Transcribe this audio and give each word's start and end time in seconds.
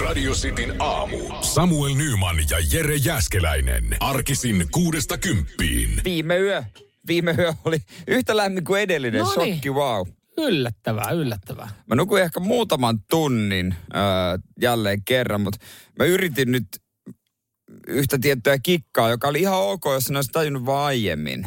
Radio 0.00 0.32
Cityn 0.32 0.74
aamu. 0.78 1.18
Samuel 1.40 1.94
Nyman 1.94 2.36
ja 2.50 2.58
Jere 2.72 2.96
Jäskeläinen. 2.96 3.96
Arkisin 4.00 4.66
kuudesta 4.70 5.18
kymppiin. 5.18 6.00
Viime 6.04 6.38
yö. 6.38 6.64
Viime 7.06 7.34
yö 7.38 7.54
oli 7.64 7.78
yhtä 8.06 8.36
lämmin 8.36 8.64
kuin 8.64 8.82
edellinen. 8.82 9.20
Noniin. 9.20 9.54
Shokki, 9.54 9.70
wow. 9.70 10.08
Yllättävää, 10.38 11.10
yllättävää. 11.10 11.68
Mä 11.86 11.94
nukuin 11.94 12.22
ehkä 12.22 12.40
muutaman 12.40 12.98
tunnin 13.10 13.74
äh, 13.94 14.42
jälleen 14.60 15.04
kerran, 15.04 15.40
mutta 15.40 15.58
mä 15.98 16.04
yritin 16.04 16.52
nyt 16.52 16.66
yhtä 17.86 18.18
tiettyä 18.18 18.58
kikkaa, 18.58 19.10
joka 19.10 19.28
oli 19.28 19.40
ihan 19.40 19.60
ok, 19.60 19.84
jos 19.84 20.10
en 20.10 20.16
olisi 20.16 20.30
tajunnut 20.32 20.66
vaan 20.66 20.86
aiemmin. 20.86 21.46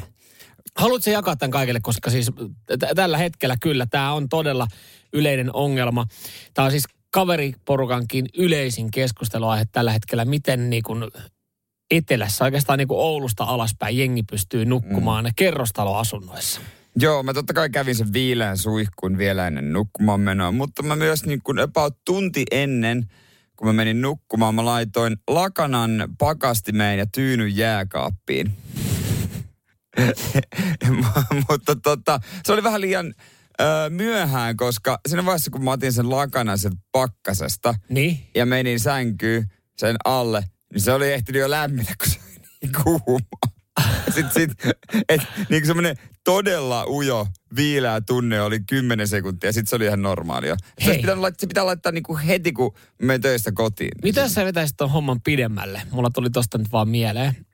Haluatko 0.77 1.09
jakaa 1.09 1.36
tämän 1.36 1.52
kaikille, 1.52 1.80
koska 1.80 2.09
siis 2.09 2.32
t- 2.66 2.96
tällä 2.96 3.18
hetkellä 3.18 3.55
kyllä 3.62 3.86
tämä 3.86 4.14
on 4.14 4.30
todella 4.30 4.68
yleinen 5.14 5.55
ongelma. 5.55 6.05
Tämä 6.54 6.66
on 6.66 6.71
siis 6.71 6.86
kaveriporukankin 7.16 8.26
yleisin 8.38 8.92
keskusteluaihe 8.92 9.66
tällä 9.72 9.92
hetkellä, 9.92 10.26
miten 10.26 10.70
niin 10.70 10.84
kuin 10.84 11.04
etelässä, 11.92 12.44
oikeastaan 12.44 12.80
niin 12.80 12.88
kuin 12.88 13.00
Oulusta 13.00 13.44
alaspäin 13.44 13.98
jengi 13.98 14.23
pystyy 14.23 14.66
nukkumaan 14.66 15.26
mm. 15.26 15.32
kerrostaloasunnoissa. 15.36 16.62
Joo, 16.96 17.23
mä 17.23 17.34
totta 17.34 17.54
kai 17.54 17.70
kävin 17.70 17.96
sen 17.96 18.14
viileän 18.14 18.58
suihkun 18.58 19.18
vielä 19.18 19.48
ennen 19.48 19.73
nukkumaan 19.73 20.20
menoa, 20.20 20.52
mutta 20.52 20.84
mä 20.84 20.96
myös 20.96 21.26
niin 21.26 21.42
kuin 21.44 21.59
about 21.59 21.98
tunti 22.06 22.44
ennen, 22.52 23.06
kun 23.56 23.68
mä 23.68 23.73
menin 23.73 24.02
nukkumaan, 24.02 24.56
mä 24.56 24.66
laitoin 24.66 25.18
lakanan 25.28 26.08
pakastimeen 26.18 27.00
ja 27.00 27.06
tyynyn 27.06 27.58
jääkaappiin. 27.58 28.58
mutta 31.50 31.76
tota, 31.76 32.20
se 32.45 32.54
oli 32.54 32.64
vähän 32.64 32.82
liian 32.82 33.14
ö, 33.62 33.90
myöhään, 33.90 34.58
koska 34.58 35.00
siinä 35.08 35.26
vaiheessa, 35.26 35.52
kun 35.52 35.64
mä 35.64 35.72
otin 35.72 35.94
sen 35.94 36.09
lakanan 36.09 36.58
sen 36.59 36.72
pakkasesta 36.91 37.76
Niin? 37.90 38.20
ja 38.36 38.45
menin 38.45 38.80
sänkyyn 38.80 39.48
sen 39.78 39.95
alle, 40.05 40.44
niin 40.73 40.81
se 40.81 40.94
oli 40.94 41.14
ehtinyt 41.14 41.40
jo 41.40 41.50
lämmitä, 41.50 41.94
kun 42.03 42.11
se 42.11 42.20
oli 42.28 42.48
niin 42.61 42.83
kuuma. 42.83 43.56
Sitten 44.06 44.31
sit, 44.33 44.52
et, 45.09 45.22
niin 45.38 45.61
kuin 45.61 45.66
semmoinen 45.66 45.95
todella 46.23 46.86
ujo, 46.88 47.28
viileä 47.56 48.02
tunne 48.02 48.42
oli 48.42 48.59
10 48.59 49.08
sekuntia, 49.08 49.53
sitten 49.53 49.70
se 49.70 49.76
oli 49.76 49.86
ihan 49.86 50.02
normaalia. 50.02 50.56
Se, 50.86 50.94
pitää, 50.95 51.22
laittaa, 51.22 51.39
se 51.42 51.48
pitää 51.48 51.66
laittaa 51.66 51.92
niin 51.92 52.03
kuin 52.03 52.20
heti, 52.20 52.52
kun 52.52 52.76
menen 53.02 53.22
töistä 53.22 53.52
kotiin. 53.52 53.92
Mitä 54.03 54.22
jos 54.22 54.33
sä 54.33 54.45
vetäisit 54.45 54.78
ton 54.78 54.92
homman 54.92 55.22
pidemmälle? 55.22 55.81
Mulla 55.92 56.09
tuli 56.09 56.30
tosta 56.30 56.58
nyt 56.58 56.72
vaan 56.72 56.89
mieleen. 56.89 57.45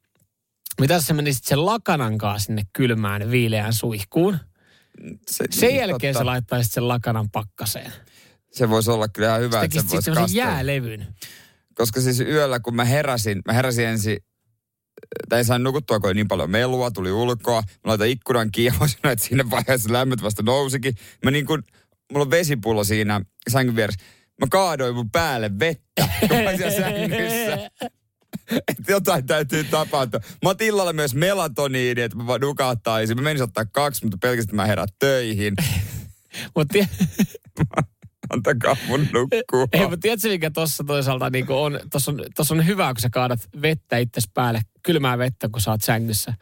Mitä 0.81 0.93
jos 0.93 1.07
sä 1.07 1.13
menisit 1.13 1.43
sen 1.43 1.65
lakanan 1.65 2.17
kanssa 2.17 2.45
sinne 2.45 2.63
kylmään 2.73 3.31
viileään 3.31 3.73
suihkuun? 3.73 4.37
Se, 5.29 5.45
Sen 5.49 5.67
niin, 5.69 5.79
jälkeen 5.79 6.13
totta. 6.13 6.23
sä 6.23 6.25
laittaisit 6.25 6.73
sen 6.73 6.87
lakanan 6.87 7.29
pakkaseen. 7.29 7.93
Se 8.51 8.69
voisi 8.69 8.91
olla 8.91 9.07
kyllä 9.07 9.27
ihan 9.27 9.41
hyvä, 9.41 9.57
Sä 9.57 9.63
että 9.63 9.79
tekisit 9.79 10.05
se 10.05 10.15
voisi 10.15 10.37
jäälevyn. 10.37 11.07
Koska 11.75 12.01
siis 12.01 12.19
yöllä, 12.19 12.59
kun 12.59 12.75
mä 12.75 12.85
heräsin, 12.85 13.41
mä 13.45 13.53
heräsin 13.53 13.85
ensin, 13.85 14.17
tai 15.29 15.39
en 15.39 15.45
saanut 15.45 15.63
nukuttua, 15.63 15.99
kun 15.99 16.07
oli 16.07 16.13
niin 16.13 16.27
paljon 16.27 16.49
melua, 16.49 16.91
tuli 16.91 17.11
ulkoa. 17.11 17.61
Mä 17.61 17.77
laitoin 17.83 18.11
ikkunan 18.11 18.51
kiinni, 18.51 18.79
että 19.03 19.25
siinä 19.25 19.49
vaiheessa 19.49 19.93
lämmöt 19.93 20.23
vasta 20.23 20.43
nousikin. 20.43 20.95
Mä 21.25 21.31
niin 21.31 21.45
kuin, 21.45 21.63
mulla 22.11 22.23
on 22.23 22.31
vesipullo 22.31 22.83
siinä 22.83 23.21
sängyn 23.49 23.75
vieressä. 23.75 24.05
Mä 24.41 24.47
kaadoin 24.51 24.95
mun 24.95 25.11
päälle 25.11 25.59
vettä, 25.59 26.09
kun 26.19 26.37
mä 26.43 26.57
siellä 26.57 26.71
sängyssä. 26.71 27.69
Että 28.67 28.91
jotain 28.91 29.25
täytyy 29.25 29.63
tapahtua. 29.63 30.19
Mä 30.43 30.49
otin 30.49 30.67
illalla 30.67 30.93
myös 30.93 31.15
melatoniini, 31.15 32.01
että 32.01 32.17
mä 32.17 32.27
vaan 32.27 32.41
nukahtaisin. 32.41 33.17
Mä 33.17 33.23
menin 33.23 33.43
ottaa 33.43 33.65
kaksi, 33.65 34.03
mutta 34.03 34.17
pelkästään 34.21 34.55
mä 34.55 34.65
herät 34.65 34.89
töihin. 34.99 35.53
Mutta 36.55 36.77
Antakaa 38.33 38.77
mun 38.87 39.07
nukkua. 39.13 39.67
Ei, 39.73 39.81
mutta 39.81 39.97
tiedätkö, 40.01 40.29
mikä 40.29 40.51
tuossa 40.51 40.83
toisaalta 40.83 41.29
niin 41.29 41.45
on, 41.49 41.79
tuossa 41.91 42.11
on, 42.11 42.19
tossa 42.35 42.53
on 42.53 42.65
hyvä, 42.65 42.93
kun 42.93 43.01
sä 43.01 43.09
kaadat 43.09 43.39
vettä 43.61 43.97
itses 43.97 44.29
päälle, 44.33 44.61
kylmää 44.83 45.17
vettä, 45.17 45.49
kun 45.51 45.61
sä 45.61 45.71
oot 45.71 45.81
sängyssä. 45.81 46.33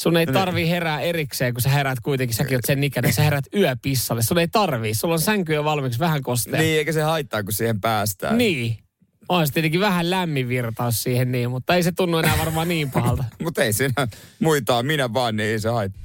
Sun 0.00 0.16
ei 0.16 0.26
tarvii 0.26 0.70
herää 0.70 1.00
erikseen, 1.00 1.54
kun 1.54 1.62
sä 1.62 1.68
heräät 1.68 2.00
kuitenkin, 2.00 2.36
säkin 2.36 2.56
oot 2.56 2.64
sen 2.66 2.84
ikäinen, 2.84 3.12
sä 3.12 3.22
heräät 3.22 3.44
yöpissalle. 3.54 4.22
Sun 4.22 4.38
ei 4.38 4.48
tarvii, 4.48 4.94
sulla 4.94 5.14
on 5.14 5.20
sänky 5.20 5.54
jo 5.54 5.64
valmiiksi 5.64 5.98
vähän 5.98 6.22
kostea. 6.22 6.60
Niin, 6.60 6.78
eikä 6.78 6.92
se 6.92 7.02
haittaa, 7.02 7.42
kun 7.42 7.52
siihen 7.52 7.80
päästään. 7.80 8.38
Niin. 8.38 8.85
On 9.28 9.46
se 9.46 9.52
tietenkin 9.52 9.80
vähän 9.80 10.10
lämmin 10.10 10.48
virtaus 10.48 11.02
siihen 11.02 11.32
niin, 11.32 11.50
mutta 11.50 11.74
ei 11.74 11.82
se 11.82 11.92
tunnu 11.92 12.18
enää 12.18 12.38
varmaan 12.38 12.68
niin 12.68 12.90
pahalta. 12.90 13.24
Mutta 13.42 13.64
ei 13.64 13.72
siinä 13.72 14.08
muita 14.40 14.82
minä 14.82 15.12
vaan, 15.12 15.36
niin 15.36 15.48
ei 15.48 15.60
se 15.60 15.68
haittaa. 15.68 16.02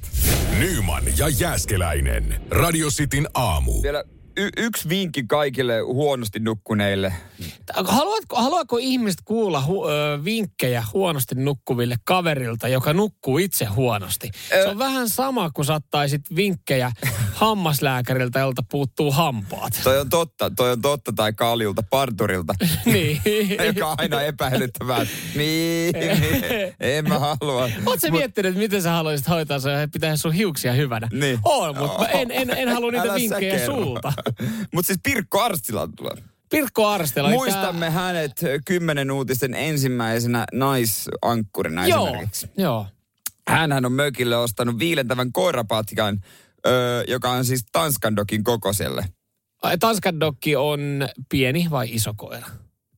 Nyman 0.58 1.02
ja 1.18 1.28
Jäskeläinen. 1.28 2.42
Radio 2.50 2.88
Cityn 2.90 3.28
aamu. 3.34 3.82
Vielä 3.82 4.04
y- 4.36 4.50
yksi 4.56 4.88
vinkki 4.88 5.24
kaikille 5.28 5.80
huonosti 5.80 6.40
nukkuneille. 6.40 7.12
Haluatko, 7.84 8.36
haluatko 8.36 8.78
ihmiset 8.80 9.20
kuulla 9.24 9.64
hu, 9.66 9.88
ö, 9.88 10.20
vinkkejä 10.24 10.84
huonosti 10.92 11.34
nukkuville 11.34 11.96
kaverilta, 12.04 12.68
joka 12.68 12.92
nukkuu 12.92 13.38
itse 13.38 13.64
huonosti? 13.64 14.30
Se 14.48 14.68
on 14.68 14.78
vähän 14.78 15.08
sama, 15.08 15.50
kun 15.50 15.64
saattaisit 15.64 16.22
vinkkejä 16.36 16.92
hammaslääkäriltä, 17.46 18.38
jolta 18.38 18.62
puuttuu 18.70 19.12
hampaat. 19.12 19.80
Toi 19.84 20.00
on 20.00 20.08
totta, 20.08 20.50
toi 20.50 20.72
on 20.72 20.82
totta, 20.82 21.12
tai 21.12 21.32
kaljulta, 21.32 21.82
parturilta, 21.90 22.54
niin. 22.84 23.20
joka 23.66 23.86
on 23.86 23.94
aina 23.98 24.22
epäilyttävää. 24.22 25.06
Niin, 25.34 25.94
niin, 26.20 26.74
en 26.80 27.08
mä 27.08 27.18
halua. 27.18 27.68
Oletko 27.86 28.10
miettinyt, 28.10 28.50
että 28.50 28.60
miten 28.60 28.82
sä 28.82 28.90
haluaisit 28.90 29.28
hoitaa 29.28 29.58
sen 29.58 29.80
ja 29.80 29.88
pitää 29.88 30.16
sun 30.16 30.32
hiuksia 30.32 30.72
hyvänä? 30.72 31.08
Niin. 31.12 31.38
On, 31.44 31.78
mutta 31.78 31.98
mä 31.98 32.06
en, 32.06 32.30
en, 32.30 32.50
en 32.50 32.68
halua 32.68 32.90
niitä 32.90 33.02
Älä 33.04 33.12
sä 33.12 33.20
vinkkejä 33.20 33.66
sulta. 33.66 34.12
Mutta 34.74 34.86
siis 34.86 34.98
Pirkko 35.02 35.40
Arstila 35.40 35.88
tulee. 35.96 36.16
Pirkko 36.50 36.86
Arstela. 36.86 37.28
Muistamme 37.30 37.90
hänet 37.90 38.40
kymmenen 38.64 39.10
uutisten 39.10 39.54
ensimmäisenä 39.54 40.44
naisankkurina 40.52 41.86
Joo, 41.86 42.06
esimerkiksi. 42.06 42.50
joo. 42.56 42.86
Hänhän 43.48 43.84
on 43.84 43.92
mökille 43.92 44.36
ostanut 44.36 44.78
viilentävän 44.78 45.32
koirapatkan, 45.32 46.20
öö, 46.66 47.04
joka 47.08 47.30
on 47.30 47.44
siis 47.44 47.64
Tanskan 47.72 48.16
dokin 48.16 48.44
kokoiselle. 48.44 49.04
Tanskan 49.80 50.20
dokki 50.20 50.56
on 50.56 50.80
pieni 51.28 51.66
vai 51.70 51.88
iso 51.90 52.14
koira? 52.16 52.46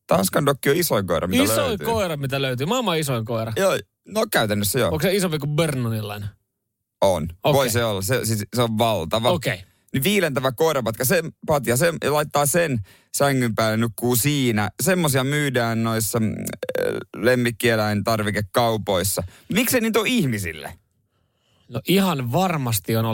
Tanskan 0.07 0.47
dokki 0.47 0.71
on 0.71 0.77
isoin 0.77 1.07
koira, 1.07 1.27
mitä 1.27 1.43
isoin 1.43 1.69
löytyy. 1.69 1.87
koira, 1.87 2.17
mitä 2.17 2.43
löytyy. 2.43 2.67
Maailman 2.67 2.99
isoin 2.99 3.25
koira. 3.25 3.53
Joo, 3.57 3.79
no 4.09 4.27
käytännössä 4.33 4.79
joo. 4.79 4.89
Onko 4.89 5.03
se 5.03 5.15
isompi 5.15 5.39
kuin 5.39 5.57
Bernonillainen? 5.57 6.29
On. 7.01 7.23
Okei. 7.23 7.53
Voi 7.53 7.71
se 7.71 7.85
olla. 7.85 8.03
Se, 8.03 8.25
siis, 8.25 8.45
se 8.57 8.63
on 8.63 8.79
valtava. 8.79 9.31
Okei. 9.31 9.55
Okay. 9.55 9.67
Niin 9.93 10.05
viilentävä 10.05 10.53
koirapatka, 10.53 11.05
se, 11.05 11.23
patja, 11.47 11.77
se 11.77 11.93
laittaa 12.11 12.47
sen 12.47 12.81
sängyn 13.17 13.55
päälle, 13.55 13.77
nukkuu 13.77 14.17
siinä. 14.17 14.71
Semmoisia 14.83 15.25
myydään 15.25 15.83
noissa 15.83 16.21
mm, 16.21 16.35
lemmikkieläintarvikekaupoissa. 17.17 19.23
Miksei 19.53 19.81
niitä 19.81 20.01
ole 20.01 20.09
ihmisille? 20.09 20.75
No 21.69 21.81
ihan 21.89 22.33
varmasti 22.33 22.97
on 22.97 23.05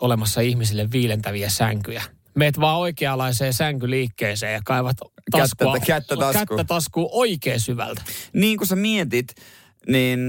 olemassa 0.00 0.40
ihmisille 0.40 0.88
viilentäviä 0.92 1.48
sänkyjä. 1.48 2.02
Meet 2.34 2.60
vaan 2.60 2.78
oikeanlaiseen 2.78 3.52
sänkyliikkeeseen 3.52 4.52
ja 4.52 4.60
kaivat 4.64 4.96
taskua, 5.30 5.72
Kättä- 5.74 5.86
kättä 5.86 6.16
taskuun. 6.16 6.46
kättä 6.58 6.64
taskuun 6.74 7.08
oikein 7.12 7.60
syvältä. 7.60 8.02
Niin 8.32 8.58
kuin 8.58 8.68
sä 8.68 8.76
mietit, 8.76 9.28
niin 9.88 10.20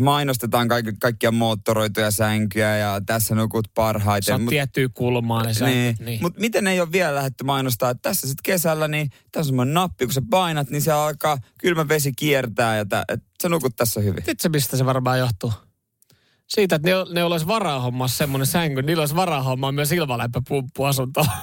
mainostetaan 0.00 0.68
kaikki, 0.68 0.92
kaikkia 1.00 1.32
moottoroituja 1.32 2.10
sänkyjä 2.10 2.76
ja 2.76 3.00
tässä 3.06 3.34
nukut 3.34 3.68
parhaiten. 3.74 4.26
Saat 4.26 4.42
Mut- 4.42 4.50
tiettyä 4.50 4.88
kulmaa 4.94 5.42
ne 5.42 5.54
sänkyt. 5.54 5.76
Niin. 5.76 5.96
Niin. 6.00 6.18
Mutta 6.22 6.40
miten 6.40 6.66
ei 6.66 6.80
ole 6.80 6.92
vielä 6.92 7.14
lähdetty 7.14 7.44
mainostaa, 7.44 7.90
että 7.90 8.02
tässä 8.08 8.26
sitten 8.28 8.42
kesällä, 8.42 8.88
niin 8.88 9.08
tässä 9.10 9.38
on 9.38 9.44
semmoinen 9.44 9.74
nappi, 9.74 10.04
kun 10.06 10.12
sä 10.14 10.22
painat, 10.30 10.70
niin 10.70 10.82
se 10.82 10.92
alkaa 10.92 11.38
kylmä 11.58 11.88
vesi 11.88 12.12
kiertää 12.12 12.76
ja 12.76 12.84
tä, 12.86 13.04
et 13.08 13.22
sä 13.42 13.48
nukut 13.48 13.76
tässä 13.76 14.00
hyvin. 14.00 14.22
Tiedätkö, 14.24 14.48
mistä 14.48 14.76
se 14.76 14.84
varmaan 14.86 15.18
johtuu? 15.18 15.52
Siitä, 16.48 16.76
että 16.76 16.88
ne, 16.88 16.94
ne 17.14 17.24
olisi 17.24 17.46
varaa 17.46 17.80
hommaa 17.80 18.08
semmoinen 18.08 18.46
sänky, 18.46 18.82
niillä 18.82 19.00
olisi 19.00 19.16
varaa 19.16 19.42
hommaa 19.42 19.72
myös 19.72 19.92
ilmalämpöpumppu 19.92 20.84
asuntoon. 20.84 21.26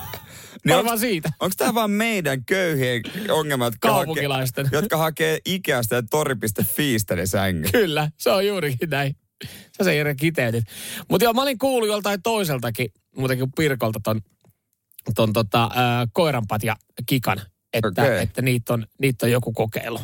Niin 0.66 0.76
varmaan 0.76 0.98
onks- 0.98 1.00
siitä. 1.00 1.30
Onko 1.40 1.54
tämä 1.58 1.74
vaan 1.74 1.92
meidän 1.92 2.46
köyhien 2.46 3.02
ongelmat, 3.30 3.74
jotka, 3.74 3.88
Kaupunkilaisten. 3.88 4.66
hakee, 4.66 4.78
jotka 4.82 4.98
hakee 4.98 5.40
Ikeasta 5.46 5.96
ja 5.96 6.04
tori.fiistä 6.10 7.16
ne 7.16 7.26
sängyt? 7.26 7.72
Kyllä, 7.72 8.10
se 8.18 8.30
on 8.32 8.48
juurikin 8.48 8.90
näin. 8.90 9.16
Sä 9.78 9.84
se 9.84 9.96
Jere 9.96 10.16
kiteytit. 10.16 10.64
Mutta 11.10 11.24
joo, 11.24 11.34
mä 11.34 11.42
olin 11.42 11.58
kuullut 11.58 11.90
joltain 11.90 12.22
toiseltakin, 12.22 12.88
muutenkin 13.18 13.46
kuin 13.46 13.54
Pirkolta 13.56 14.00
ton, 14.04 14.22
ton 15.16 15.34
tota, 15.34 15.64
äh, 15.64 16.08
koiranpat 16.14 16.64
ja 16.64 16.76
kikan, 17.06 17.42
että, 17.74 18.02
okay. 18.02 18.18
että 18.18 18.42
niitä, 18.42 18.74
on, 18.74 18.86
niitä 19.02 19.26
on 19.26 19.32
joku 19.32 19.54
kokeilu. 19.54 20.00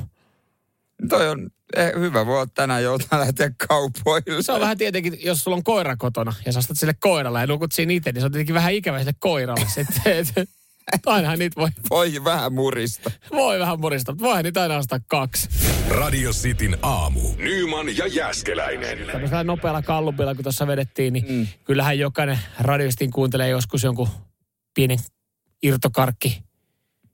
Toi 1.10 1.30
on 1.30 1.50
eh, 1.76 1.92
hyvä, 2.00 2.26
voi 2.26 2.36
olla 2.36 2.52
tänään 2.56 2.84
joutua 2.84 3.20
lähteä 3.20 3.52
kaupoille. 3.68 4.44
Se 4.44 4.52
on 4.52 4.62
vähän 4.62 4.78
tietenkin, 4.78 5.18
jos 5.24 5.44
sulla 5.44 5.58
on 5.58 5.64
koira 5.64 5.96
kotona 5.98 6.34
ja 6.46 6.52
sä 6.52 6.60
ostat 6.60 6.78
sille 6.78 6.96
koiralle 7.00 7.40
ja 7.40 7.48
nukut 7.48 7.72
siinä 7.72 7.94
itse, 7.94 8.12
niin 8.12 8.22
se 8.22 8.26
on 8.26 8.32
tietenkin 8.32 8.56
vähän 8.56 8.74
ikävä 8.74 9.00
sille 9.00 9.14
koiralle. 9.20 9.66
Sitten, 9.76 10.46
et, 10.94 11.02
ainahan 11.06 11.40
niitä 11.40 11.62
voi, 11.62 11.70
Voi 11.90 12.24
vähän 12.24 12.54
murista. 12.54 13.12
voi 13.32 13.60
vähän 13.60 13.80
muristaa, 13.80 14.14
mutta 14.14 14.26
voihan 14.26 14.44
niitä 14.44 14.62
aina 14.62 14.78
ostaa 14.78 15.00
kaksi. 15.08 15.50
Radio 15.90 16.32
Cityn 16.32 16.78
aamu. 16.82 17.20
Nyman 17.38 17.98
ja 17.98 18.08
Jäskeläinen. 18.08 18.98
Tämmöisellä 19.12 19.44
nopealla 19.44 19.82
kallupilla, 19.82 20.36
kun 20.36 20.44
tuossa 20.44 20.68
vedettiin, 20.68 21.14
niin 21.14 21.26
mm. 21.30 21.48
kyllähän 21.64 22.00
jokainen 22.00 22.40
radiostin 22.60 23.12
kuuntelee 23.12 23.50
joskus 23.50 23.84
jonkun 23.84 24.10
pienen 24.76 25.00
irtokarkki 25.64 26.45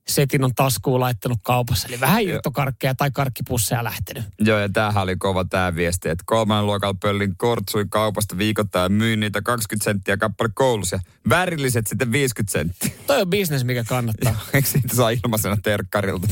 setin 0.07 0.43
on 0.43 0.55
taskuun 0.55 0.99
laittanut 0.99 1.39
kaupassa. 1.43 1.87
Eli 1.87 1.99
vähän 1.99 2.21
irtokarkkeja 2.23 2.95
tai 2.95 3.11
karkkipusseja 3.11 3.83
lähtenyt. 3.83 4.23
Joo, 4.39 4.59
ja 4.59 4.69
tämähän 4.69 5.03
oli 5.03 5.15
kova 5.15 5.45
tämä 5.45 5.75
viesti, 5.75 6.09
että 6.09 6.23
kolmannen 6.27 6.65
luokalla 6.65 6.97
pöllin 7.01 7.33
kortsui 7.37 7.85
kaupasta 7.89 8.37
viikoittain 8.37 8.83
ja 8.83 8.89
myin 8.97 9.19
niitä 9.19 9.41
20 9.41 9.83
senttiä 9.83 10.17
kappale 10.17 10.49
koulussa. 10.53 10.99
Värilliset 11.29 11.87
sitten 11.87 12.11
50 12.11 12.51
senttiä. 12.51 12.91
Toi 13.07 13.21
on 13.21 13.29
bisnes, 13.29 13.63
mikä 13.63 13.83
kannattaa. 13.83 14.35
Eikö 14.53 14.67
siitä 14.67 14.95
saa 14.95 15.09
ilmaisena 15.09 15.57
terkkarilta? 15.63 16.27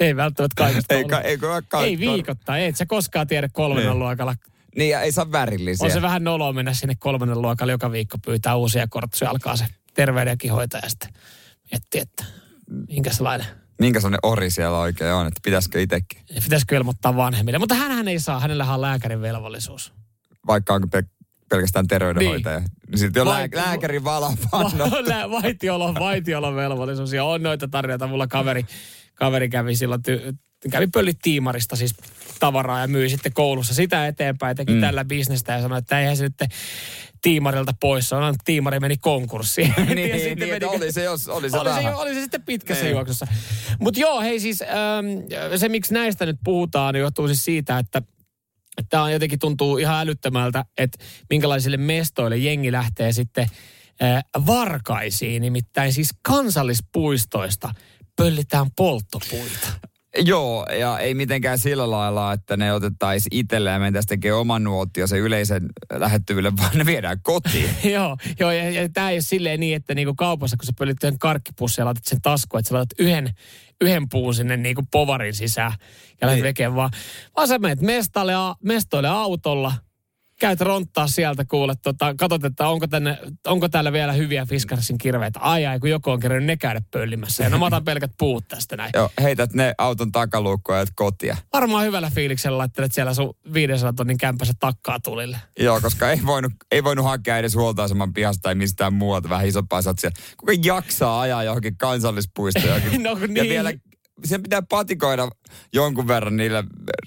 ei 0.00 0.16
välttämättä 0.16 0.54
kaikesta 0.62 0.94
Ei, 0.94 1.04
ka, 1.04 1.20
ei, 1.20 1.38
ka, 1.68 1.82
ei 1.82 1.98
viikoittain, 1.98 2.62
et 2.64 2.76
sä 2.76 2.86
koskaan 2.86 3.26
tiedä 3.26 3.48
kolmannen 3.52 3.86
Niin. 3.90 3.98
luokalla. 3.98 4.34
Niin, 4.76 4.90
ja 4.90 5.00
ei 5.00 5.12
saa 5.12 5.32
värillisiä. 5.32 5.84
On 5.84 5.90
se 5.92 6.02
vähän 6.02 6.24
noloa 6.24 6.52
mennä 6.52 6.74
sinne 6.74 6.94
kolmannen 6.98 7.42
luokalla 7.42 7.72
joka 7.72 7.92
viikko 7.92 8.18
pyytää 8.24 8.56
uusia 8.56 8.86
kortsuja, 8.88 9.30
alkaa 9.30 9.56
se 9.56 9.64
terveydenhoitaja 9.94 10.88
sitten 10.88 11.12
miettiä, 11.70 12.02
että 12.02 12.24
minkä 12.88 13.12
sellainen. 13.12 13.46
Minkä 13.80 14.00
sellainen 14.00 14.20
ori 14.22 14.50
siellä 14.50 14.78
oikein 14.78 15.12
on, 15.12 15.26
että 15.26 15.40
pitäisikö 15.44 15.80
itsekin? 15.82 16.22
Pitäisikö 16.44 16.76
ilmoittaa 16.76 17.16
vanhemmille. 17.16 17.58
Mutta 17.58 17.74
hänhän 17.74 18.08
ei 18.08 18.20
saa, 18.20 18.40
hänellähän 18.40 18.74
on 18.74 18.80
lääkärin 18.80 19.20
velvollisuus. 19.22 19.92
Vaikka 20.46 20.74
onko 20.74 20.88
pel- 20.96 21.26
pelkästään 21.50 21.86
terveydenhoitaja. 21.86 22.58
Niin. 22.58 22.68
niin 22.88 22.98
silti 22.98 23.20
on 23.20 23.26
Vai- 23.26 23.48
lää- 23.54 23.64
lääkärin 23.66 24.04
valapanno. 24.04 24.90
Va- 24.90 25.42
Vaitiolo, 25.42 25.94
vaitiolon 26.08 26.56
velvollisuus. 26.56 27.12
Ja 27.12 27.24
on 27.24 27.42
noita 27.42 27.68
tarjoita. 27.68 28.06
Mulla 28.06 28.26
kaveri, 28.26 28.66
kaveri 29.14 29.48
kävi 29.48 29.76
silloin, 29.76 30.00
ty- 30.00 30.36
kävi 30.70 30.86
pöllit 30.86 31.18
tiimarista 31.22 31.76
siis 31.76 31.94
tavaraa 32.40 32.80
ja 32.80 32.88
myi 32.88 33.08
sitten 33.08 33.32
koulussa 33.32 33.74
sitä 33.74 34.06
eteenpäin. 34.06 34.56
Teki 34.56 34.72
mm. 34.72 34.80
tällä 34.80 35.04
bisnestä 35.04 35.52
ja 35.52 35.62
sanoi, 35.62 35.78
että 35.78 36.00
eihän 36.00 36.16
se 36.16 36.22
nyt 36.24 36.50
tiimarilta 37.22 37.72
pois. 37.80 38.12
On, 38.12 38.34
tiimari 38.44 38.80
meni 38.80 38.96
konkurssiin. 38.96 39.74
niin, 39.76 39.88
Ja 39.88 39.94
niin, 39.94 40.20
sitten 40.20 40.38
niin 40.38 40.54
että 40.54 40.66
meni- 40.66 40.76
oli 40.76 40.92
se, 40.92 41.02
jos, 41.02 41.28
oli 41.28 41.50
se 41.50 41.58
oli 41.58 41.82
se, 41.82 41.94
oli 41.94 42.14
se 42.14 42.20
sitten 42.20 42.42
pitkässä 42.42 42.84
Niin. 42.84 42.92
juoksussa. 42.92 43.26
Mutta 43.80 44.00
joo, 44.00 44.20
hei 44.20 44.40
siis 44.40 44.62
ähm, 44.62 45.56
se 45.56 45.68
miksi 45.68 45.94
näistä 45.94 46.26
nyt 46.26 46.36
puhutaan, 46.44 46.94
niin 46.94 47.00
johtuu 47.00 47.26
siis 47.26 47.44
siitä, 47.44 47.78
että 47.78 48.02
tämä 48.88 49.02
on 49.02 49.12
jotenkin 49.12 49.38
tuntuu 49.38 49.78
ihan 49.78 50.00
älyttömältä, 50.00 50.64
että 50.78 51.04
minkälaisille 51.30 51.76
mestoille 51.76 52.36
jengi 52.36 52.72
lähtee 52.72 53.12
sitten 53.12 53.46
äh, 54.02 54.24
varkaisiin, 54.46 55.42
nimittäin 55.42 55.92
siis 55.92 56.10
kansallispuistoista 56.22 57.74
pöllitään 58.16 58.66
polttopuita. 58.76 59.68
Joo, 60.18 60.66
ja 60.78 60.98
ei 60.98 61.14
mitenkään 61.14 61.58
sillä 61.58 61.90
lailla, 61.90 62.32
että 62.32 62.56
ne 62.56 62.72
otettaisiin 62.72 63.36
itselle 63.38 63.70
ja 63.70 63.78
mentäisiin 63.78 64.08
tekemään 64.08 64.40
oman 64.40 64.64
nuotio 64.64 65.06
sen 65.06 65.18
yleisen 65.18 65.62
lähettyville, 65.92 66.52
vaan 66.60 66.78
ne 66.78 66.86
viedään 66.86 67.18
kotiin. 67.22 67.70
joo, 67.94 68.16
joo, 68.40 68.50
ja, 68.50 68.70
ja 68.70 68.88
tämä 68.88 69.10
ei 69.10 69.16
ole 69.16 69.20
silleen 69.22 69.60
niin, 69.60 69.76
että 69.76 69.94
niinku 69.94 70.14
kaupassa, 70.14 70.56
kun 70.56 70.66
sä 70.66 70.72
pöllit 70.78 71.04
yhden 71.04 71.18
karkkipussin 71.18 71.82
ja 71.82 71.86
laitat 71.86 72.04
sen 72.04 72.20
taskuun, 72.22 72.58
että 72.58 72.68
sä 72.68 72.74
laitat 72.74 72.98
yhden, 73.00 73.28
yhden 73.80 74.08
puun 74.08 74.34
sinne 74.34 74.56
niinku 74.56 74.82
povarin 74.90 75.34
sisään 75.34 75.72
ja 76.20 76.26
lähdet 76.26 76.36
Niin. 76.42 76.48
vekeen 76.48 76.74
vaan. 76.74 76.90
Vaan 77.36 77.48
sä 77.48 77.58
menet 77.58 77.80
mestalle, 77.80 78.34
a- 78.34 78.54
mestoille 78.64 79.08
autolla, 79.08 79.72
käyt 80.42 80.60
ronttaa 80.60 81.06
sieltä, 81.06 81.44
kuule, 81.44 81.74
tota, 81.82 82.14
katsot, 82.14 82.44
että 82.44 82.68
onko, 82.68 82.86
tänne, 82.86 83.18
onko 83.46 83.68
täällä 83.68 83.92
vielä 83.92 84.12
hyviä 84.12 84.46
Fiskarsin 84.46 84.98
kirveitä. 84.98 85.40
Ai 85.40 85.66
ai, 85.66 85.80
kun 85.80 85.90
joku 85.90 86.10
on 86.10 86.20
kerännyt 86.20 86.46
ne 86.46 86.56
käydä 86.56 86.82
pöllimässä. 86.90 87.44
Ja 87.44 87.50
no 87.50 87.58
mä 87.58 87.66
otan 87.66 87.84
pelkät 87.84 88.10
puut 88.18 88.48
tästä 88.48 88.76
näin. 88.76 88.90
Joo, 88.94 89.10
heität 89.22 89.54
ne 89.54 89.74
auton 89.78 90.12
takaluukkoa 90.12 90.78
ja 90.78 90.86
kotia. 90.94 91.36
Varmaan 91.52 91.84
hyvällä 91.84 92.10
fiiliksellä 92.10 92.58
laittelet 92.58 92.92
siellä 92.92 93.14
sun 93.14 93.34
500 93.52 93.92
tonnin 93.92 94.18
kämpässä 94.18 94.54
takkaa 94.60 95.00
tulille. 95.00 95.36
Joo, 95.58 95.80
koska 95.80 96.10
ei 96.10 96.20
voinut, 96.26 96.52
ei 96.70 96.84
voinut 96.84 97.04
hakea 97.04 97.38
edes 97.38 97.54
huoltoaseman 97.54 98.12
pihasta 98.12 98.42
tai 98.42 98.54
mistään 98.54 98.94
muualta 98.94 99.28
vähän 99.28 99.46
isompaa 99.48 99.82
satsia. 99.82 100.10
Kuka 100.36 100.52
jaksaa 100.64 101.20
ajaa 101.20 101.44
johonkin 101.44 101.76
kansallispuistoon? 101.76 102.66
Johonkin. 102.72 103.02
No, 103.02 103.10
Ja 103.10 103.26
niin. 103.26 103.48
vielä 103.48 103.72
sen 104.24 104.42
pitää 104.42 104.62
patikoida 104.62 105.28
jonkun 105.72 106.08
verran 106.08 106.36
niillä 106.36 106.64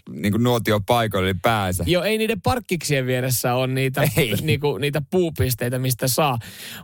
niin 0.09 0.31
kuin 0.31 0.43
nuotiopaikoilla 0.43 1.25
ylipäänsä. 1.29 1.83
Joo, 1.87 2.03
ei 2.03 2.17
niiden 2.17 2.41
parkkiksien 2.41 3.05
vieressä 3.05 3.55
on 3.55 3.75
niitä, 3.75 4.03
Ei. 4.17 4.33
niinku, 4.41 4.77
niitä 4.77 5.01
puupisteitä, 5.11 5.79
mistä 5.79 6.07
saa. 6.07 6.39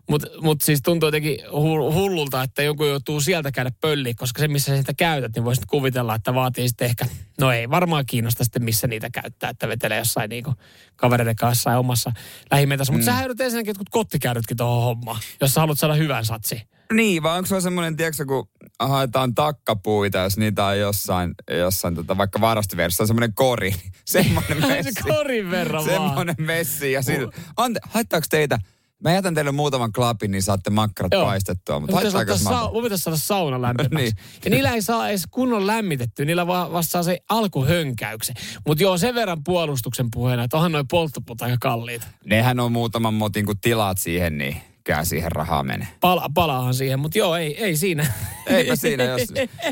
Mutta 0.09 0.27
mut 0.41 0.62
siis 0.62 0.81
tuntuu 0.81 1.07
jotenkin 1.07 1.39
hu- 1.39 1.94
hullulta, 1.94 2.44
että 2.44 2.63
joku 2.63 2.85
joutuu 2.85 3.21
sieltä 3.21 3.51
käydä 3.51 3.71
pölliin, 3.81 4.15
koska 4.15 4.39
se, 4.39 4.47
missä 4.47 4.71
sä 4.71 4.77
sitä 4.77 4.94
käytät, 4.94 5.35
niin 5.35 5.45
voisit 5.45 5.65
kuvitella, 5.65 6.15
että 6.15 6.33
vaatii 6.33 6.68
sitten 6.68 6.85
ehkä, 6.85 7.06
no 7.39 7.51
ei 7.51 7.69
varmaan 7.69 8.06
kiinnosta 8.06 8.44
sitten, 8.44 8.63
missä 8.63 8.88
niitä 8.88 9.09
käyttää, 9.09 9.50
että 9.50 9.68
vetelee 9.68 9.97
jossain 9.97 10.29
niinku 10.29 10.53
kavereiden 10.95 11.35
kanssa 11.35 11.69
ja 11.69 11.79
omassa 11.79 12.12
lähimetässä. 12.51 12.94
Mutta 12.94 13.03
mm. 13.03 13.06
sähän 13.06 13.23
joudut 13.23 13.41
ensinnäkin 13.41 13.69
jotkut 13.69 13.89
kottikäydytkin 13.89 14.57
tuohon 14.57 14.83
hommaan, 14.83 15.19
jos 15.41 15.53
sä 15.53 15.59
haluat 15.62 15.79
saada 15.79 15.94
hyvän 15.94 16.25
satsi. 16.25 16.62
Niin, 16.93 17.23
vai 17.23 17.38
onko 17.38 17.47
se 17.47 17.61
semmoinen, 17.61 17.95
tiedätkö, 17.97 18.25
kun 18.25 18.49
haetaan 18.79 19.35
takkapuita, 19.35 20.17
jos 20.17 20.38
niitä 20.38 20.65
on 20.65 20.79
jossain, 20.79 21.33
jossain 21.59 21.95
tota, 21.95 22.17
vaikka 22.17 22.41
varastoversiossa, 22.41 23.05
semmoinen 23.07 23.33
kori. 23.33 23.71
Semmoinen 24.05 24.61
se 24.61 24.67
messi. 24.67 24.91
korin 25.03 25.51
verran 25.51 25.85
vaan. 25.85 25.99
semmoinen 25.99 26.35
messi. 26.39 26.91
Ja 26.91 27.01
siitä, 27.01 27.27
ante, 27.57 27.79
haittaako 27.89 28.25
teitä? 28.29 28.59
Mä 29.03 29.13
jätän 29.13 29.33
teille 29.35 29.51
muutaman 29.51 29.91
klapin, 29.93 30.31
niin 30.31 30.43
saatte 30.43 30.69
makkarat 30.69 31.11
Joo. 31.11 31.25
paistettua. 31.25 31.79
Mutta 31.79 31.95
Mun 31.95 32.03
pitäisi, 32.05 32.43
sa- 32.43 32.51
mä... 32.51 32.69
mun 32.73 32.83
pitäisi 32.83 33.03
saada 33.03 33.17
sauna 33.17 33.61
lämpimäksi. 33.67 33.95
Niin. 33.95 34.13
Ja 34.45 34.49
niillä 34.51 34.69
ei 34.73 34.81
saa 34.81 35.09
edes 35.09 35.23
kunnon 35.31 35.67
lämmitetty, 35.67 36.25
niillä 36.25 36.47
vaan 36.47 36.71
vasta 36.71 36.91
saa 36.91 37.03
se 37.03 37.17
alkuhönkäyksen. 37.29 38.35
Mutta 38.67 38.83
joo, 38.83 38.97
sen 38.97 39.15
verran 39.15 39.44
puolustuksen 39.44 40.07
puheena, 40.13 40.44
että 40.44 40.57
onhan 40.57 40.71
noin 40.71 40.87
polttopuut 40.87 41.41
aika 41.41 41.57
kalliita. 41.61 42.07
Nehän 42.25 42.59
on 42.59 42.71
muutaman 42.71 43.13
motin, 43.13 43.45
kun 43.45 43.59
tilaat 43.61 43.97
siihen, 43.97 44.37
niin 44.37 44.57
kää 44.83 45.06
siihen 45.06 45.31
rahaa 45.31 45.63
menee. 45.63 45.88
Pala, 46.00 46.30
palaahan 46.33 46.74
siihen, 46.74 47.00
mutta 47.00 47.18
joo, 47.18 47.36
ei, 47.36 47.63
ei 47.63 47.75
siinä. 47.75 48.06
Eipä 48.48 48.75
siinä, 48.75 49.04
jos... 49.04 49.22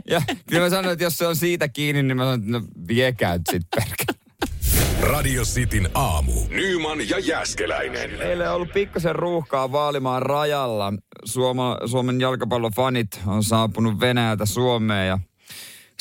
Ja 0.10 0.22
kyllä 0.48 0.64
mä 0.64 0.70
sanoin, 0.70 0.94
että 0.94 1.04
jos 1.04 1.18
se 1.18 1.28
on 1.28 1.36
siitä 1.36 1.68
kiinni, 1.68 2.04
niin 2.04 2.18
mä 2.18 2.24
sanon, 2.24 2.40
että 2.40 2.52
no 2.52 2.62
viekää 2.88 3.38
nyt 3.38 3.48
sit 3.52 3.64
perkele. 3.76 4.20
Radio 5.02 5.44
Cityn 5.44 5.90
aamu. 5.94 6.32
Nyman 6.50 7.10
ja 7.10 7.20
Jäskeläinen. 7.20 8.18
Meillä 8.18 8.50
on 8.50 8.56
ollut 8.56 8.74
pikkasen 8.74 9.16
ruuhkaa 9.16 9.72
Vaalimaan 9.72 10.22
rajalla. 10.22 10.94
Suoma, 11.26 11.78
Suomen 11.86 12.22
jalkapallofanit 12.22 13.08
on 13.28 13.44
saapunut 13.44 14.00
Venäjältä 14.00 14.46
Suomeen 14.46 15.08
ja 15.08 15.20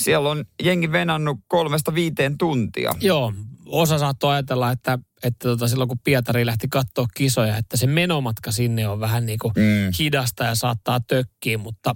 siellä 0.01 0.31
on 0.31 0.45
jengi 0.65 0.93
venannut 0.93 1.39
kolmesta 1.49 1.95
viiteen 1.95 2.39
tuntia. 2.39 2.93
joo, 3.01 3.33
osa 3.67 3.99
saattoi 3.99 4.33
ajatella, 4.33 4.71
että, 4.71 4.99
että 5.23 5.49
tota, 5.49 5.69
silloin 5.69 5.89
kun 5.89 5.99
Pietari 6.05 6.47
lähti 6.47 6.69
katsoa 6.69 7.07
kisoja, 7.17 7.57
että 7.57 7.77
se 7.77 7.87
menomatka 7.87 8.53
sinne 8.53 8.89
on 8.89 9.01
vähän 9.01 9.27
niin 9.27 9.39
kuin 9.39 9.53
Mm. 9.57 9.93
hidasta 9.99 10.45
ja 10.45 10.55
saattaa 10.55 11.01
tökkiä, 11.01 11.59
mutta 11.59 11.95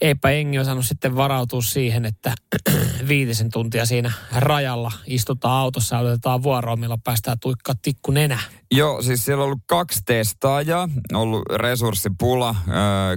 eipä 0.00 0.30
Engi 0.30 0.58
osannut 0.58 0.86
sitten 0.86 1.16
varautua 1.16 1.62
siihen, 1.62 2.04
että 2.04 2.34
viitisen 3.08 3.50
tuntia 3.50 3.86
siinä 3.86 4.12
rajalla 4.36 4.92
istutaan 5.06 5.54
autossa 5.60 5.96
ja 5.96 6.02
otetaan 6.02 6.42
vuoroa, 6.42 6.76
milloin 6.76 7.02
päästään 7.02 7.38
tuikkaa 7.40 7.74
tikku 7.82 8.10
nenä. 8.10 8.38
Joo, 8.74 9.02
siis 9.02 9.24
siellä 9.24 9.42
on 9.42 9.46
ollut 9.46 9.62
kaksi 9.66 10.02
testaajaa, 10.06 10.88
ollut 11.12 11.42
resurssipula. 11.56 12.54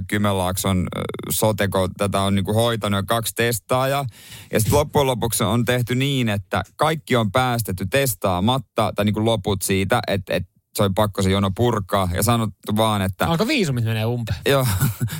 Kymenlaakson 0.08 0.86
Soteko 1.30 1.88
tätä 1.96 2.20
on 2.20 2.34
niinku 2.34 2.52
hoitanut 2.54 2.98
ja 2.98 3.02
kaksi 3.02 3.34
testaajaa. 3.34 4.06
Ja 4.52 4.60
sitten 4.60 4.78
loppujen 4.78 5.06
lopuksi 5.06 5.44
on 5.44 5.64
tehty 5.64 5.94
niin, 5.94 6.28
että 6.28 6.62
kaikki 6.76 7.16
on 7.16 7.32
päästetty 7.32 7.86
testaamatta, 7.90 8.92
tai 8.96 9.04
niinku 9.04 9.19
loput 9.24 9.62
siitä, 9.62 10.00
että 10.06 10.34
et 10.34 10.50
se 10.74 10.82
oli 10.82 10.92
pakko 10.94 11.22
se 11.22 11.30
jono 11.30 11.50
purkaa. 11.56 12.08
Ja 12.14 12.22
sanottu 12.22 12.76
vaan, 12.76 13.02
että... 13.02 13.26
Alko 13.26 13.46
viisumit 13.48 13.84
menee 13.84 14.04
umpeen. 14.04 14.38
Joo. 14.46 14.66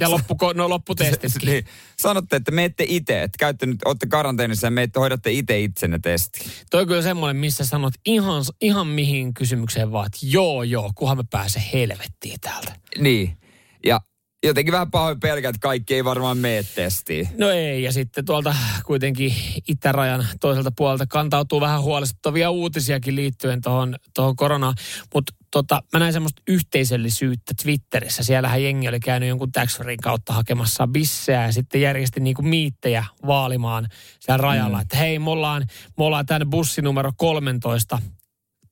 Ja 0.00 0.10
loppu, 0.10 0.36
no 0.54 0.68
lopputestitkin. 0.68 1.48
niin, 1.48 1.64
sanotte, 1.98 2.36
että 2.36 2.50
menette 2.50 2.84
itse, 2.88 3.22
että 3.22 3.38
käytte 3.38 3.66
nyt, 3.66 3.78
olette 3.84 4.06
karanteenissa 4.06 4.66
ja 4.66 4.70
menette, 4.70 5.00
hoidatte 5.00 5.32
itse 5.32 5.60
itsenne 5.60 5.98
testi. 5.98 6.50
Toi 6.70 6.86
kyllä 6.86 7.02
semmoinen, 7.02 7.36
missä 7.36 7.64
sanot 7.64 7.94
ihan, 8.06 8.42
ihan 8.60 8.86
mihin 8.86 9.34
kysymykseen 9.34 9.92
vaan, 9.92 10.06
että 10.06 10.18
joo 10.22 10.62
joo, 10.62 10.92
kunhan 10.94 11.16
mä 11.16 11.24
pääsen 11.30 11.62
helvettiin 11.72 12.40
täältä. 12.40 12.72
Niin. 12.98 13.36
Ja 13.84 14.00
jotenkin 14.44 14.72
vähän 14.72 14.90
pahoin 14.90 15.20
pelkää, 15.20 15.48
että 15.48 15.60
kaikki 15.60 15.94
ei 15.94 16.04
varmaan 16.04 16.38
mene 16.38 16.62
testiin. 16.74 17.28
No 17.38 17.50
ei, 17.50 17.82
ja 17.82 17.92
sitten 17.92 18.24
tuolta 18.24 18.54
kuitenkin 18.86 19.34
itärajan 19.68 20.26
toiselta 20.40 20.72
puolelta 20.76 21.06
kantautuu 21.06 21.60
vähän 21.60 21.82
huolestuttavia 21.82 22.50
uutisiakin 22.50 23.16
liittyen 23.16 23.60
tuohon 23.60 23.96
tohon 24.14 24.36
koronaan. 24.36 24.74
Mutta 25.14 25.34
tota, 25.50 25.82
mä 25.92 25.98
näin 25.98 26.12
semmoista 26.12 26.42
yhteisöllisyyttä 26.48 27.52
Twitterissä. 27.62 28.22
Siellähän 28.22 28.62
jengi 28.62 28.88
oli 28.88 29.00
käynyt 29.00 29.28
jonkun 29.28 29.52
tax 29.52 29.78
kautta 30.02 30.32
hakemassa 30.32 30.86
bisseä 30.86 31.46
ja 31.46 31.52
sitten 31.52 31.80
järjesti 31.80 32.20
niinku 32.20 32.42
miittejä 32.42 33.04
vaalimaan 33.26 33.88
siellä 34.20 34.42
rajalla. 34.42 34.76
Mm. 34.76 34.82
Että 34.82 34.96
hei, 34.96 35.18
me 35.18 35.30
ollaan, 35.30 35.66
me 35.98 36.04
ollaan 36.04 36.26
tämän 36.26 36.50
bussinumero 36.50 37.12
13 37.16 37.98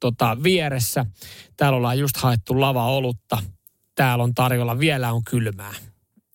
tota, 0.00 0.36
vieressä. 0.42 1.06
Täällä 1.56 1.76
ollaan 1.76 1.98
just 1.98 2.16
haettu 2.16 2.60
lava-olutta. 2.60 3.38
Täällä 3.98 4.24
on 4.24 4.34
tarjolla, 4.34 4.78
vielä 4.78 5.12
on 5.12 5.24
kylmää. 5.24 5.74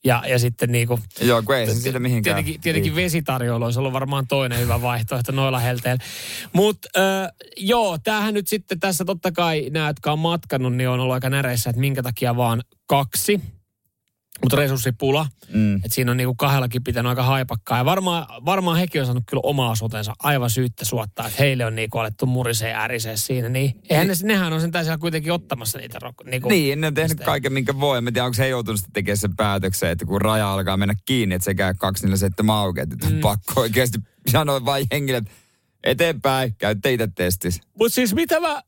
Ja, 0.06 0.24
ja 0.28 0.40
sitten 0.40 0.72
niinku, 0.72 1.00
Joo, 1.22 1.44
kun 1.44 1.56
ei 1.56 1.68
se 1.68 1.74
siitä 1.74 2.00
mihinkään. 2.00 2.36
Tietenkin, 2.36 2.62
tietenkin 2.62 2.96
vesitarjoilu 2.96 3.66
olisi 3.66 3.80
ollut 3.80 3.94
varmaan 3.94 4.28
toinen 4.28 4.60
hyvä 4.60 4.82
vaihtoehto 4.82 5.32
noilla 5.32 5.60
helteillä. 5.60 6.04
Mutta 6.54 6.90
äh, 6.98 7.32
joo, 7.58 7.98
tämähän 7.98 8.34
nyt 8.34 8.48
sitten 8.48 8.80
tässä 8.80 9.06
totta 9.06 9.32
kai 9.32 9.70
nämä, 9.70 9.88
jotka 9.88 10.12
on 10.12 10.20
matkannut, 10.20 10.76
niin 10.76 10.90
on 10.90 11.00
ollut 11.00 11.14
aika 11.14 11.30
näreissä, 11.30 11.70
että 11.70 11.80
minkä 11.80 12.04
takia 12.04 12.36
vaan 12.36 12.62
kaksi. 12.86 13.42
Mutta 14.42 14.56
resurssipula. 14.56 15.28
Mm. 15.54 15.76
Että 15.76 15.90
siinä 15.92 16.12
on 16.12 16.18
niinku 16.18 16.36
kahdellakin 16.36 16.84
pitänyt 16.84 17.10
aika 17.10 17.24
haipakkaa. 17.24 17.78
Ja 17.78 17.86
varmaan, 17.86 18.46
varmaan 18.46 18.78
hekin 18.78 19.02
on 19.02 19.06
saanut 19.06 19.24
kyllä 19.30 19.42
omaa 19.44 19.72
osuutensa 19.72 20.14
aivan 20.20 20.50
syyttä 20.50 20.86
suottaa, 20.86 21.28
että 21.28 21.44
heille 21.44 21.66
on 21.66 21.76
niinku 21.76 21.98
alettu 21.98 22.26
murisee 22.26 22.70
ja 22.70 22.82
ärisee 22.82 23.18
siinä. 23.18 23.50
Niin 23.50 23.82
eihän 23.90 24.08
ne, 24.08 24.14
nehän 24.24 24.54
on 24.54 24.62
sen 24.62 24.72
siellä 24.74 24.98
kuitenkin 24.98 25.32
ottamassa 25.34 25.78
niitä. 25.80 26.00
Niinku, 26.26 26.50
Niin, 26.50 26.82
ne 26.82 26.88
on 26.88 26.94
tehnyt 26.94 27.10
pisteitä. 27.10 27.26
kaiken, 27.26 27.54
minkä 27.54 27.80
voi. 27.80 28.02
Mä 28.02 28.12
tiedän, 28.12 28.26
onko 28.26 28.38
he 28.40 28.48
joutunut 28.48 28.82
tekemään 28.94 29.18
sen 29.18 29.36
päätöksen, 29.36 29.90
että 29.90 30.06
kun 30.06 30.22
raja 30.22 30.54
alkaa 30.54 30.78
mennä 30.78 30.96
kiinni, 31.06 31.36
että 31.36 31.46
se 31.46 31.56
käy 31.56 31.74
247 31.74 32.56
auki, 32.56 32.82
että 32.82 33.10
mm. 33.10 33.20
pakko 33.20 33.62
oikeasti 33.62 33.98
sanoa 34.32 34.66
vain 34.66 34.88
jengille, 34.92 35.18
että 35.18 35.32
eteenpäin, 35.84 36.56
käytte 36.58 36.94
itse 36.94 37.08
testissä. 37.16 37.64
Mutta 37.80 37.96
siis 37.96 38.14
mitä 38.14 38.40
mä 38.40 38.62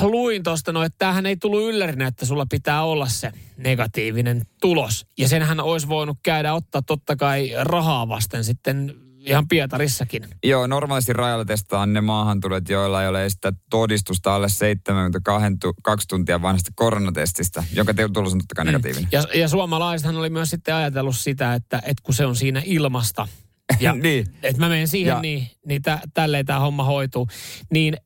luin 0.00 0.42
tuosta, 0.42 0.72
no, 0.72 0.82
että 0.82 0.98
tämähän 0.98 1.26
ei 1.26 1.36
tullut 1.36 1.62
yllärinä, 1.62 2.06
että 2.06 2.26
sulla 2.26 2.46
pitää 2.50 2.84
olla 2.84 3.06
se 3.08 3.32
negatiivinen 3.56 4.42
tulos. 4.60 5.06
Ja 5.18 5.28
senhän 5.28 5.60
olisi 5.60 5.88
voinut 5.88 6.18
käydä 6.22 6.54
ottaa 6.54 6.82
totta 6.82 7.16
kai 7.16 7.50
rahaa 7.62 8.08
vasten 8.08 8.44
sitten 8.44 8.94
ihan 9.18 9.48
Pietarissakin. 9.48 10.28
Joo, 10.44 10.66
normaalisti 10.66 11.12
rajalla 11.12 11.44
testataan 11.44 11.92
ne 11.92 12.00
maahantulijat, 12.00 12.68
joilla 12.68 13.02
ei 13.02 13.08
ole 13.08 13.20
edes 13.20 13.32
sitä 13.32 13.52
todistusta 13.70 14.34
alle 14.34 14.48
72 14.48 16.08
tuntia 16.08 16.42
vanhasta 16.42 16.70
koronatestistä, 16.74 17.64
joka 17.74 17.94
te- 17.94 18.08
tulos 18.08 18.32
on 18.32 18.38
totta 18.38 18.54
kai 18.54 18.64
negatiivinen. 18.64 19.08
Ja, 19.12 19.24
ja 19.34 19.48
suomalaisethan 19.48 20.16
oli 20.16 20.30
myös 20.30 20.50
sitten 20.50 20.74
ajatellut 20.74 21.16
sitä, 21.16 21.54
että, 21.54 21.76
että 21.76 22.02
kun 22.02 22.14
se 22.14 22.26
on 22.26 22.36
siinä 22.36 22.62
ilmasta, 22.64 23.28
ja 23.80 23.92
niin. 23.94 24.26
että 24.42 24.60
mä 24.60 24.68
menen 24.68 24.88
siihen, 24.88 25.10
Ja- 25.14 25.20
niin, 25.20 25.48
niin 25.66 25.82
tä, 25.82 25.98
tälleen 26.14 26.46
tämä 26.46 26.58
homma 26.58 26.84
hoituu. 26.84 27.28
Niin 27.70 27.96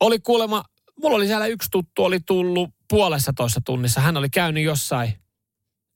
oli 0.00 0.18
kuulemma, 0.18 0.64
mulla 1.02 1.16
oli 1.16 1.26
siellä 1.26 1.46
yksi 1.46 1.68
tuttu, 1.70 2.04
oli 2.04 2.20
tullut 2.20 2.70
puolessa 2.90 3.32
toista 3.36 3.60
tunnissa. 3.64 4.00
Hän 4.00 4.16
oli 4.16 4.30
käynyt 4.30 4.64
jossain, 4.64 5.12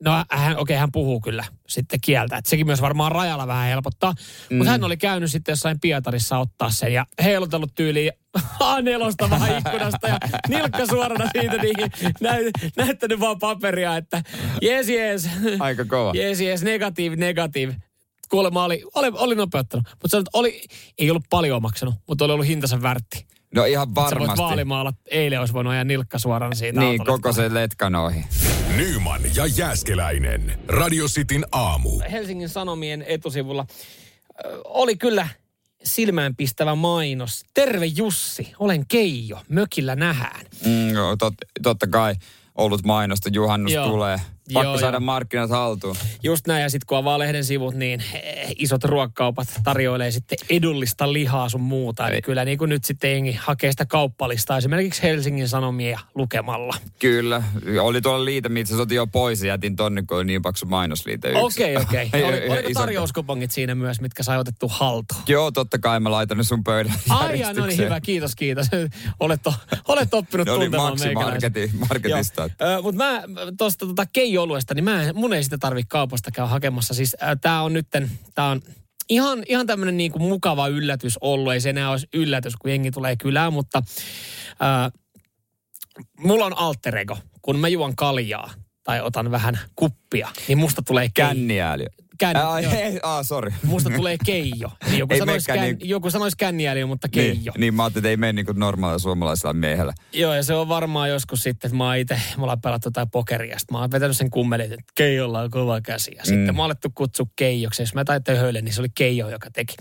no 0.04 0.24
hän, 0.30 0.58
okei 0.58 0.76
hän 0.76 0.92
puhuu 0.92 1.20
kyllä 1.20 1.44
sitten 1.68 2.00
kieltä. 2.00 2.36
Että 2.36 2.50
sekin 2.50 2.66
myös 2.66 2.80
varmaan 2.80 3.12
rajalla 3.12 3.46
vähän 3.46 3.68
helpottaa. 3.68 4.14
Mm. 4.50 4.56
Mutta 4.56 4.70
hän 4.70 4.84
oli 4.84 4.96
käynyt 4.96 5.30
sitten 5.30 5.52
jossain 5.52 5.80
Pietarissa 5.80 6.38
ottaa 6.38 6.70
sen 6.70 6.94
ja 6.94 7.06
heilutellut 7.22 7.74
tyyliin 7.74 8.12
A4 8.38 9.30
vähän 9.30 9.58
ikkunasta 9.58 10.08
ja 10.08 10.18
nilkka 10.48 10.86
suorana 10.86 11.30
siitä 11.32 11.56
niihin 11.56 11.90
näy, 12.20 12.50
näyttänyt 12.76 13.20
vaan 13.20 13.38
paperia, 13.38 13.96
että 13.96 14.22
jes 14.62 14.88
jes. 14.88 15.28
Aika 15.58 15.84
kova. 15.84 16.12
Jees, 16.14 16.40
jees, 16.40 16.62
negatiivi, 16.62 17.16
negatiivi. 17.16 17.74
Kuulemma 18.28 18.64
oli, 18.64 18.84
oli, 18.94 19.10
oli 19.14 19.34
nopeuttanut. 19.34 19.86
Mutta 20.02 20.22
oli, 20.32 20.62
ei 20.98 21.10
ollut 21.10 21.24
paljon 21.30 21.62
maksanut, 21.62 21.94
mutta 22.08 22.24
oli 22.24 22.32
ollut 22.32 22.46
hintansa 22.46 22.82
värtti. 22.82 23.26
No 23.54 23.64
ihan 23.64 23.88
Sä 23.88 23.94
voit 23.94 24.10
varmasti. 24.10 24.38
vaalimaalla, 24.42 24.92
eilen 25.10 25.40
olisi 25.40 25.54
voinut 25.54 25.70
ajaa 25.72 25.84
nilkka 25.84 26.18
suoraan 26.18 26.56
siitä 26.56 26.80
Niin, 26.80 27.00
autolista. 27.00 27.28
koko 27.28 27.32
se 27.32 27.54
letkan 27.54 27.94
ohi. 27.94 28.24
Nyman 28.76 29.20
ja 29.34 29.46
Jääskeläinen. 29.46 30.58
Radio 30.68 31.06
Cityn 31.06 31.44
aamu. 31.52 31.90
Helsingin 32.10 32.48
Sanomien 32.48 33.04
etusivulla 33.08 33.66
oli 34.64 34.96
kyllä 34.96 35.28
silmäänpistävä 35.84 36.74
mainos. 36.74 37.44
Terve 37.54 37.86
Jussi, 37.86 38.52
olen 38.58 38.86
Keijo, 38.86 39.40
mökillä 39.48 39.96
nähään. 39.96 40.46
Mm, 40.66 40.90
joo, 40.90 41.16
tot, 41.16 41.34
totta 41.62 41.86
kai 41.86 42.14
ollut 42.54 42.84
mainosta, 42.84 43.28
juhannus 43.32 43.72
Joo. 43.72 43.88
tulee. 43.88 44.18
Pakko 44.54 44.68
Joo, 44.70 44.78
saada 44.78 44.94
joo. 44.96 45.00
markkinat 45.00 45.50
haltuun. 45.50 45.96
Just 46.22 46.46
näin, 46.46 46.62
ja 46.62 46.70
sitten 46.70 46.86
kun 46.86 46.98
avaa 46.98 47.18
lehden 47.18 47.44
sivut, 47.44 47.74
niin 47.74 48.02
eh, 48.14 48.54
isot 48.58 48.84
ruokkaupat 48.84 49.48
tarjoilee 49.64 50.10
sitten 50.10 50.38
edullista 50.50 51.12
lihaa 51.12 51.48
sun 51.48 51.60
muuta. 51.60 52.08
Eli 52.08 52.22
kyllä 52.22 52.44
niin 52.44 52.58
kuin 52.58 52.68
nyt 52.68 52.84
sitten 52.84 53.10
jengi 53.10 53.32
hakee 53.32 53.70
sitä 53.70 53.86
kauppalistaa 53.86 54.58
esimerkiksi 54.58 55.02
Helsingin 55.02 55.48
Sanomia 55.48 55.98
lukemalla. 56.14 56.74
Kyllä. 56.98 57.42
Oli 57.80 58.00
tuolla 58.00 58.24
liite, 58.24 58.48
mitä 58.48 58.68
se 58.68 58.94
jo 58.94 59.06
pois 59.06 59.42
ja 59.42 59.48
jätin 59.48 59.76
tonne, 59.76 60.02
kun 60.02 60.16
oli 60.16 60.24
niin 60.24 60.42
paksu 60.42 60.66
mainosliite. 60.66 61.32
Okei, 61.34 61.76
okei. 61.76 62.10
Ei, 62.20 62.24
Oli, 62.24 62.36
ei, 62.36 62.50
oliko 62.50 62.70
tarjouskupongit 62.80 63.50
siinä 63.50 63.74
myös, 63.74 64.00
mitkä 64.00 64.22
sai 64.22 64.38
otettu 64.38 64.68
haltuun? 64.68 65.22
Joo, 65.28 65.50
totta 65.50 65.78
kai 65.78 66.00
mä 66.00 66.10
laitan 66.10 66.36
ne 66.38 66.44
sun 66.44 66.64
pöydän 66.64 66.94
Ai, 67.08 67.40
ja, 67.40 67.52
no 67.52 67.66
niin, 67.66 67.78
hyvä, 67.78 68.00
kiitos, 68.00 68.34
kiitos. 68.36 68.66
Olet, 69.20 69.42
to, 69.42 69.54
olet 69.88 70.14
oppinut 70.14 70.46
Ne 70.46 70.52
oli 70.52 70.64
tuntemaan 70.64 70.98
meikäläisen. 71.00 71.50
Marketin- 71.52 71.78
Marketista. 71.88 72.50
Mutta 72.82 73.04
mä 73.04 73.22
tuosta 73.58 73.86
tota 73.86 74.06
Keijo-oluesta, 74.40 74.74
niin 74.74 74.84
mä, 74.84 75.12
mun 75.14 75.32
ei 75.32 75.44
sitä 75.44 75.58
tarvi 75.58 75.82
kaupasta 75.88 76.30
käydä 76.30 76.48
hakemassa. 76.48 76.94
Siis 76.94 77.16
äh, 77.22 77.28
tää 77.40 77.62
on 77.62 77.72
nytten, 77.72 78.10
tää 78.34 78.46
on 78.46 78.60
ihan, 79.08 79.42
ihan 79.48 79.66
tämmönen 79.66 79.96
niinku 79.96 80.18
mukava 80.18 80.68
yllätys 80.68 81.18
ollut. 81.20 81.52
Ei 81.52 81.60
se 81.60 81.70
enää 81.70 81.90
olisi 81.90 82.06
yllätys, 82.14 82.56
kun 82.56 82.70
jengi 82.70 82.90
tulee 82.90 83.16
kylään, 83.16 83.52
mutta 83.52 83.82
äh, 84.62 84.92
mulla 86.18 86.46
on 86.46 86.58
alter 86.58 86.96
ego. 86.96 87.18
Kun 87.42 87.58
mä 87.58 87.68
juon 87.68 87.96
kaljaa 87.96 88.50
tai 88.84 89.00
otan 89.00 89.30
vähän 89.30 89.58
kuppia, 89.76 90.28
niin 90.48 90.58
musta 90.58 90.82
tulee 90.86 91.04
kei- 91.04 91.26
Känniääli. 91.26 91.86
Kän, 92.20 92.36
Ää, 92.36 92.60
joo. 92.60 92.72
ei, 92.72 93.00
aa, 93.02 93.22
sorry. 93.22 93.52
Musta 93.64 93.90
tulee 93.96 94.16
keijo. 94.26 94.70
Niin 94.86 94.98
joku, 94.98 95.14
sanoisi 95.18 95.46
kän, 95.46 95.60
niin- 95.60 95.88
joku 95.88 96.10
sanoisi 96.10 96.36
känniäli, 96.36 96.84
mutta 96.84 97.08
keijo. 97.08 97.32
Niin, 97.34 97.60
niin 97.60 97.74
mä 97.74 97.82
ajattelin, 97.84 98.02
että 98.02 98.08
ei 98.10 98.16
mene 98.16 98.32
niin 98.32 98.46
kuin 98.46 98.58
normaalilla 98.58 98.98
suomalaisella 98.98 99.52
miehellä. 99.52 99.92
Joo, 100.12 100.34
ja 100.34 100.42
se 100.42 100.54
on 100.54 100.68
varmaan 100.68 101.10
joskus 101.10 101.42
sitten, 101.42 101.68
että 101.68 101.76
mä 101.76 101.86
oon 101.86 101.96
itse, 101.96 102.20
me 102.36 102.42
ollaan 102.42 102.60
pelattu 102.60 102.86
jotain 102.86 103.10
pokeria, 103.10 103.58
sitten 103.58 103.74
mä 103.76 103.80
oon 103.80 103.90
vetänyt 103.90 104.16
sen 104.16 104.30
kummelin, 104.30 104.72
että 104.72 104.84
Keijolla 104.94 105.40
on 105.40 105.50
kova 105.50 105.80
käsi. 105.80 106.10
Ja 106.16 106.24
sitten 106.24 106.46
Mm. 106.46 106.56
mä 106.56 106.62
oon 106.62 106.66
alettu 106.66 106.88
kutsua 106.94 107.26
Keijoksi, 107.36 107.82
jos 107.82 107.94
mä 107.94 108.04
taitin 108.04 108.36
höille, 108.36 108.60
niin 108.62 108.72
se 108.74 108.80
oli 108.80 108.88
Keijo, 108.94 109.28
joka 109.28 109.50
teki. 109.50 109.74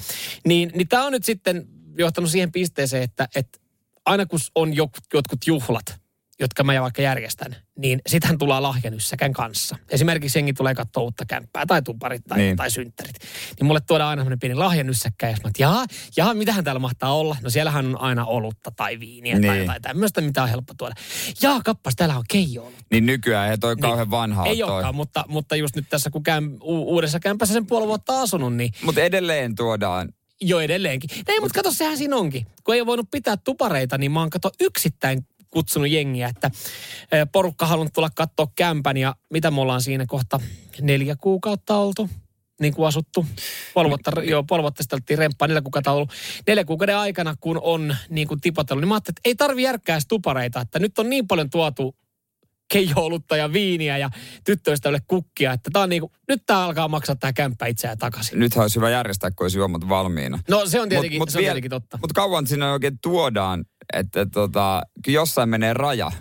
Niin, 0.45 0.71
niin 0.75 0.87
tää 0.87 1.03
on 1.03 1.11
nyt 1.11 1.25
sitten 1.25 1.67
johtanut 1.97 2.29
siihen 2.31 2.51
pisteeseen, 2.51 3.03
että, 3.03 3.27
että 3.35 3.59
aina 4.05 4.25
kun 4.25 4.39
on 4.55 4.75
jotkut 4.75 5.47
juhlat, 5.47 5.99
jotka 6.39 6.63
mä 6.63 6.81
vaikka 6.81 7.01
järjestän, 7.01 7.55
niin 7.77 8.01
sitähän 8.07 8.37
tullaan 8.37 8.63
lahjanyssäkän 8.63 9.33
kanssa. 9.33 9.75
Esimerkiksi 9.89 10.37
jengi 10.39 10.53
tulee 10.53 10.75
katsoa 10.75 11.03
uutta 11.03 11.25
kämppää 11.25 11.65
tai 11.65 11.81
tuparit 11.81 12.21
tai, 12.27 12.37
niin. 12.37 12.45
Niin. 12.45 12.57
tai 12.57 12.71
synttärit. 12.71 13.15
Niin 13.59 13.65
mulle 13.67 13.79
tuodaan 13.87 14.09
aina 14.09 14.19
semmoinen 14.19 14.39
pieni 14.39 14.55
lahjanyssäkkä 14.55 15.29
ja 15.29 15.37
mä 15.43 15.49
jaha, 15.59 15.85
jaha, 16.17 16.33
mitähän 16.33 16.63
täällä 16.63 16.79
mahtaa 16.79 17.15
olla? 17.15 17.37
No 17.41 17.49
siellähän 17.49 17.85
on 17.85 18.01
aina 18.01 18.25
olutta 18.25 18.71
tai 18.75 18.99
viiniä 18.99 19.33
niin. 19.39 19.47
tai 19.47 19.55
Niin. 19.55 19.61
jotain 19.65 19.81
tämmöistä, 19.81 20.21
mitä 20.21 20.43
on 20.43 20.49
helppo 20.49 20.73
tuoda. 20.77 20.95
Jaa, 21.41 21.61
kappas, 21.65 21.93
täällä 21.95 22.17
on 22.17 22.23
keijo 22.29 22.61
ollut. 22.61 22.79
Niin 22.91 23.05
nykyään 23.05 23.51
ei 23.51 23.57
toi 23.57 23.75
kauhean 23.75 24.11
vanha 24.11 24.45
Ei 24.45 24.57
toi. 24.57 24.71
olekaan, 24.71 24.95
mutta, 24.95 25.25
mutta 25.27 25.55
just 25.55 25.75
nyt 25.75 25.85
tässä, 25.89 26.09
kun 26.09 26.23
käyn 26.23 26.57
u- 26.61 26.93
uudessa 26.93 27.19
kämpässä 27.19 27.53
sen 27.53 27.65
puoli 27.65 27.87
vuotta 27.87 28.21
asunut, 28.21 28.55
niin 28.55 28.71
Mutta 28.83 29.01
edelleen 29.01 29.55
tuodaan. 29.55 30.09
jo 30.41 30.59
edelleenkin. 30.59 31.09
Ei, 31.27 31.39
mutta 31.39 31.59
kato, 31.59 31.71
sehän 31.71 31.97
siinä 31.97 32.15
onkin. 32.15 32.45
Kun 32.63 32.75
ei 32.75 32.81
ole 32.81 32.85
voinut 32.87 33.11
pitää 33.11 33.37
tupareita, 33.37 33.97
niin 33.97 34.11
mä 34.11 34.19
oon 34.19 34.29
kato 34.29 34.51
yksittäin 34.61 35.27
kutsunut 35.49 35.89
jengiä, 35.89 36.27
että 36.27 36.51
porukka 37.31 37.65
halunnut 37.65 37.93
tulla 37.93 38.09
katsoa 38.15 38.47
kämpän 38.55 38.97
ja 38.97 39.15
mitä 39.29 39.51
me 39.51 39.61
ollaan 39.61 39.81
siinä 39.81 40.05
kohta 40.05 40.39
neljä 40.81 41.15
kuukautta 41.15 41.77
oltu 41.77 42.09
niin 42.61 42.73
kuin 42.73 42.87
asuttu. 42.87 43.25
Puoli 43.73 43.89
vuotta, 43.89 44.11
joo, 44.23 44.43
puoli 44.43 44.61
vuotta 44.63 44.83
sitten 44.83 44.97
oltiin 44.97 45.19
remppaa, 45.19 45.47
neljä 45.47 45.61
kuukautta 45.61 45.91
ollut. 45.91 46.11
Neljä 46.47 46.63
kuukauden 46.65 46.97
aikana, 46.97 47.35
kun 47.39 47.59
on 47.63 47.95
niin 48.09 48.27
kuin 48.27 48.41
tipotellut, 48.41 48.81
niin 48.81 48.87
mä 48.87 48.95
ajattelin, 48.95 49.13
että 49.17 49.29
ei 49.29 49.35
tarvi 49.35 49.63
järkkää 49.63 49.95
edes 49.95 50.07
tupareita, 50.07 50.61
että 50.61 50.79
nyt 50.79 50.99
on 50.99 51.09
niin 51.09 51.27
paljon 51.27 51.49
tuotu 51.49 51.95
keijoulutta 52.73 53.37
ja 53.37 53.53
viiniä 53.53 53.97
ja 53.97 54.09
tyttöystävälle 54.45 54.99
kukkia, 55.07 55.53
että 55.53 55.69
tää 55.73 55.81
on 55.81 55.89
niin 55.89 56.01
kuin, 56.01 56.11
nyt 56.27 56.43
tää 56.45 56.63
alkaa 56.63 56.87
maksaa 56.87 57.15
tää 57.15 57.33
kämppä 57.33 57.65
itseään 57.65 57.97
takaisin. 57.97 58.39
Nythän 58.39 58.61
olisi 58.63 58.75
hyvä 58.75 58.89
järjestää, 58.89 59.31
kun 59.31 59.45
olisi 59.45 59.57
juomat 59.57 59.89
valmiina. 59.89 60.39
No 60.49 60.65
se 60.65 60.81
on 60.81 60.89
tietenkin, 60.89 61.21
se 61.27 61.37
on 61.37 61.41
vielä- 61.41 61.53
tietenkin 61.53 61.69
totta. 61.69 61.97
Mutta 62.01 62.13
kauan 62.13 62.47
sinne 62.47 62.71
oikein 62.71 62.99
tuodaan, 63.01 63.65
että 63.93 64.25
tota, 64.25 64.81
kyllä 65.05 65.15
jossain 65.15 65.49
menee 65.49 65.73
raja. 65.73 66.11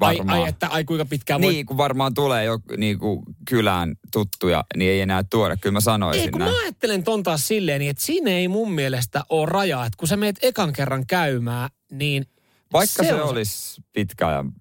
Ai, 0.00 0.18
Varmaan. 0.18 0.42
ai, 0.42 0.48
että 0.48 0.68
ai 0.68 0.84
kuinka 0.84 1.04
pitkään 1.04 1.42
voi... 1.42 1.52
Niin, 1.52 1.66
kun 1.66 1.76
varmaan 1.76 2.14
tulee 2.14 2.44
jo 2.44 2.58
niin 2.76 2.98
kuin 2.98 3.22
kylään 3.48 3.94
tuttuja, 4.12 4.64
niin 4.76 4.90
ei 4.90 5.00
enää 5.00 5.22
tuoda. 5.30 5.56
Kyllä 5.56 5.72
mä 5.72 5.80
sanoisin 5.80 6.22
Ei, 6.22 6.30
kun 6.30 6.38
näin. 6.38 6.52
mä 6.52 6.60
ajattelen 6.60 7.04
ton 7.04 7.22
taas 7.22 7.48
silleen, 7.48 7.78
niin 7.78 7.90
että 7.90 8.02
siinä 8.02 8.30
ei 8.30 8.48
mun 8.48 8.72
mielestä 8.72 9.22
ole 9.28 9.46
rajaa. 9.46 9.86
Että 9.86 9.96
kun 9.96 10.08
sä 10.08 10.16
meet 10.16 10.36
ekan 10.42 10.72
kerran 10.72 11.06
käymään, 11.06 11.70
niin... 11.90 12.26
Vaikka 12.72 13.02
se, 13.02 13.14
on 13.14 13.28
olisi 13.28 13.82
pitkä 13.92 14.28
ajan. 14.28 14.52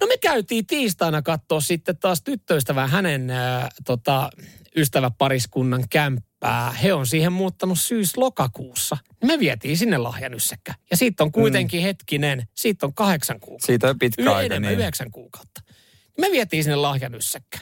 No 0.00 0.06
me 0.06 0.16
käytiin 0.16 0.66
tiistaina 0.66 1.22
katsoa 1.22 1.60
sitten 1.60 1.96
taas 1.96 2.22
tyttöystävää 2.22 2.86
hänen 2.86 3.30
äh, 3.30 3.68
tota, 3.86 4.30
ystäväpariskunnan 4.76 5.84
kämppää. 6.44 6.72
He 6.82 6.92
on 6.92 7.06
siihen 7.06 7.32
muuttanut 7.32 7.78
syys-lokakuussa. 7.80 8.96
Me 9.24 9.38
vietiin 9.38 9.76
sinne 9.78 9.98
lahjanyssäkkä. 9.98 10.74
Ja 10.90 10.96
siitä 10.96 11.24
on 11.24 11.32
kuitenkin 11.32 11.80
mm. 11.80 11.82
hetkinen, 11.82 12.48
siitä 12.54 12.86
on 12.86 12.94
kahdeksan 12.94 13.40
kuukautta. 13.40 13.66
Siitä 13.66 13.88
on 13.90 13.98
pitkä 13.98 14.22
Yhä 14.22 14.30
aika. 14.34 14.46
enemmän, 14.46 14.68
Niin. 14.70 14.78
yhdeksän 14.80 15.10
kuukautta. 15.10 15.60
Me 16.20 16.28
vietiin 16.32 16.64
sinne 16.64 16.76
lahjanyssäkkä. 16.76 17.58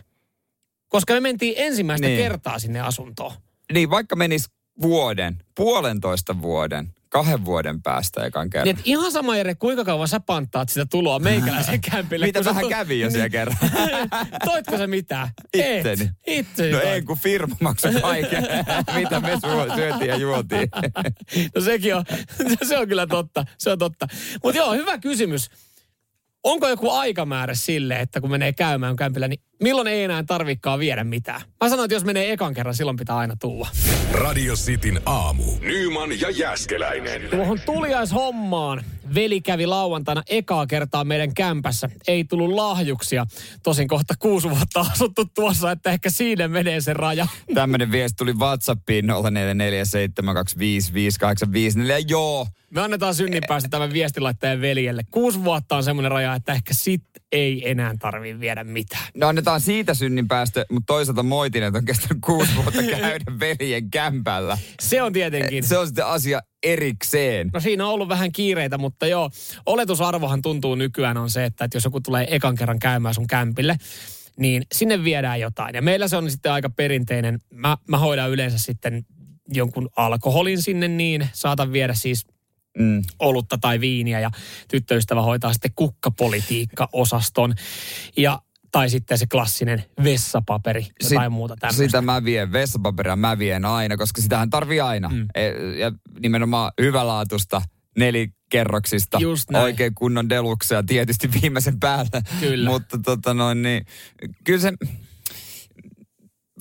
Koska 0.89 1.15
me 1.15 1.21
mentiin 1.21 1.55
ensimmäistä 1.57 2.07
Niin. 2.07 2.19
kertaa 2.19 2.59
sinne 2.59 2.81
asuntoon. 2.81 3.33
niin, 3.73 3.91
vaikka 3.91 4.17
menisi 4.17 4.49
vuoden, 4.83 5.39
puolentoista 5.55 6.43
vuoden, 6.43 6.95
kahden 7.13 7.45
vuoden 7.45 7.83
päästä 7.83 8.25
ekan 8.25 8.51
kerran. 8.51 8.65
Niin, 8.65 8.79
ihan 8.85 9.13
sama 9.13 9.37
Jere, 9.37 9.55
kuinka 9.55 9.85
kauan 9.85 10.09
sä 10.09 10.21
panttaat 10.21 10.69
sitä 10.69 10.87
tuloa 10.87 11.19
meikäläisen 11.19 11.81
kämpille. 11.91 12.27
Mitä 12.27 12.45
vähän 12.45 12.63
tu- 12.63 12.69
kävi 12.69 13.01
jo 13.01 13.11
siellä 13.11 13.29
kerran? 13.29 13.57
Toitko 14.45 14.79
sä 14.79 14.87
mitään? 14.87 15.29
Itteni. 15.55 16.11
Itteni. 16.27 16.73
No 16.73 16.81
ei, 16.81 17.03
kun 17.03 17.19
firma 17.19 17.57
maksoi 17.61 17.95
kaiken, 17.95 18.47
mitä 18.99 19.21
me 19.21 19.31
syötiin 19.77 20.09
ja 20.09 20.17
juotiin. 20.17 20.69
No 21.55 21.61
sekin 21.61 21.97
on, 21.97 22.05
se 22.69 22.79
on 22.79 22.89
kyllä 22.89 23.07
totta. 23.07 23.45
Se 23.59 23.71
on 23.71 23.79
totta. 23.79 24.07
Mutta 24.45 24.59
joo, 24.59 24.73
hyvä 24.75 24.99
kysymys. 24.99 25.51
Onko 26.43 26.69
joku 26.69 26.91
aikamäärä 26.91 27.55
sille, 27.55 28.01
että 28.01 28.21
kun 28.21 28.31
menee 28.31 28.53
käymään 28.53 28.97
kämpillä, 28.97 29.29
niin 29.29 29.41
milloin 29.63 29.89
ei 29.89 30.05
enää 30.05 30.23
tarvikaan 30.23 30.79
viedä 30.79 31.05
mitään. 31.05 31.41
Mä 31.61 31.69
sanoin, 31.69 31.85
että 31.87 31.95
jos 31.95 32.05
menee 32.05 32.33
ekan 32.33 32.55
kerran, 32.55 32.75
silloin 32.75 32.97
pitää 32.97 33.17
aina 33.17 33.37
tulla. 33.41 33.69
Radio 34.13 34.55
Cityn 34.55 35.01
aamu. 35.07 35.45
Nyman 35.61 36.21
ja 36.21 36.31
Jäskeläinen. 36.31 37.23
Tuohon 37.31 37.61
tuliaishommaan 37.67 38.85
veli 39.15 39.41
kävi 39.41 39.67
lauantaina 39.67 40.23
ekaa 40.31 40.67
kertaa 40.67 41.05
meidän 41.05 41.35
kämpässä. 41.35 41.89
Ei 42.07 42.25
tullut 42.25 42.51
lahjuksia. 42.51 43.27
Tosin 43.63 43.89
kohta 43.89 44.15
kuusi 44.19 44.51
vuotta 44.51 44.81
asuttu 44.81 45.25
tuossa, 45.35 45.71
että 45.71 45.91
ehkä 45.91 46.11
siinä 46.11 46.49
menee 46.49 46.81
se 46.81 46.93
raja. 46.95 47.27
Tämmöinen 47.55 47.91
viesti 47.91 48.17
tuli 48.17 48.33
WhatsAppiin 48.33 49.05
0447255854. 49.05 49.11
Joo, 52.09 52.47
Me 52.71 52.81
annetaan 52.81 53.15
synninpäästä 53.15 53.69
tämän 53.69 53.93
viestilaittajan 53.93 54.61
veljelle. 54.61 55.03
Kuusi 55.11 55.45
vuotta 55.45 55.77
on 55.77 55.85
semmoinen 55.85 56.11
raja, 56.13 56.35
että 56.35 56.53
ehkä 56.53 56.75
sit 56.75 57.03
ei 57.33 57.71
enää 57.71 57.95
tarvii 57.99 58.41
viedä 58.41 58.65
mitään. 58.65 59.07
No 59.15 59.29
annetaan 59.29 59.61
siitä 59.61 59.95
synnin 59.95 60.29
päästö, 60.29 60.65
mutta 60.71 60.87
toisaalta 60.87 61.23
moitin, 61.23 61.63
että 61.63 61.79
on 61.79 61.85
kestänyt 61.85 62.19
kuusi 62.25 62.55
vuotta 62.57 62.83
käydä 62.83 63.25
veljen 63.41 63.91
kämpällä. 63.91 64.59
Se 64.81 65.03
on 65.03 65.13
tietenkin. 65.13 65.65
Se 65.65 65.79
on 65.79 65.87
sitten 65.87 66.07
asia 66.07 66.41
erikseen. 66.63 67.51
No 67.53 67.61
siinä 67.61 67.87
on 67.87 67.93
ollut 67.93 68.09
vähän 68.09 68.33
kiireitä, 68.33 68.79
mutta 68.79 69.07
joo, 69.07 69.31
oletusarvohan 69.67 70.43
tuntuu 70.43 70.75
nykyään 70.75 71.17
on 71.17 71.31
se, 71.31 71.45
että, 71.45 71.65
että 71.65 71.77
jos 71.77 71.85
joku 71.85 72.01
tulee 72.01 72.27
ekan 72.31 72.57
kerran 72.57 72.79
käymään 72.79 73.15
sun 73.15 73.27
kämpille, 73.27 73.77
niin 74.37 74.63
sinne 74.75 75.05
viedään 75.05 75.41
jotain. 75.41 75.75
Ja 75.75 75.83
meillä 75.83 76.09
se 76.09 76.17
on 76.17 76.31
sitten 76.31 76.53
aika 76.53 76.71
perinteinen. 76.71 77.39
Mä, 77.51 77.77
mä 77.89 77.99
hoidan 77.99 78.31
yleensä 78.31 78.59
sitten 78.59 79.05
jonkun 79.49 79.89
alkoholin 79.97 80.63
sinne 80.63 80.89
niin, 80.89 81.29
saatan 81.33 81.73
viedä 81.73 81.95
siis 81.95 82.27
Mm. 82.79 83.03
olutta 83.19 83.59
tai 83.59 83.81
viiniä 83.81 84.21
ja 84.21 84.31
tyttöystävä 84.69 85.23
hoitaa 85.23 85.53
sitten 85.53 85.73
kukkapolitiikka-osaston. 85.77 87.55
Ja 88.17 88.43
tai 88.71 88.91
sitten 88.91 89.19
se 89.19 89.27
klassinen 89.27 89.85
vessapaperi 90.05 90.87
tai 91.15 91.29
muuta 91.29 91.57
tämmöistä. 91.57 91.83
Sitä 91.85 92.03
mä 92.03 92.25
vien, 92.25 92.53
vessapaperia 92.53 93.17
mä 93.17 93.39
vien 93.39 93.65
aina, 93.65 93.97
koska 93.97 94.23
sitähän 94.23 94.51
tarvii 94.51 94.81
aina. 94.81 95.09
Mm. 95.09 95.29
Ja 95.79 95.93
nimenomaan 96.21 96.73
hyvälaatusta 96.81 97.63
nelikerroksista, 97.99 99.19
Just 99.21 99.51
näin. 99.51 99.65
oikein 99.65 99.95
kunnon 99.95 100.29
delukseja 100.29 100.83
tietysti 100.83 101.31
viimeisen 101.43 101.81
päällä. 101.81 102.23
Kyllä. 102.41 102.71
Mutta 102.71 102.99
tota 103.05 103.35
noin, 103.35 103.63
niin 103.63 103.87
kyllä 104.45 104.61
se 104.61 104.73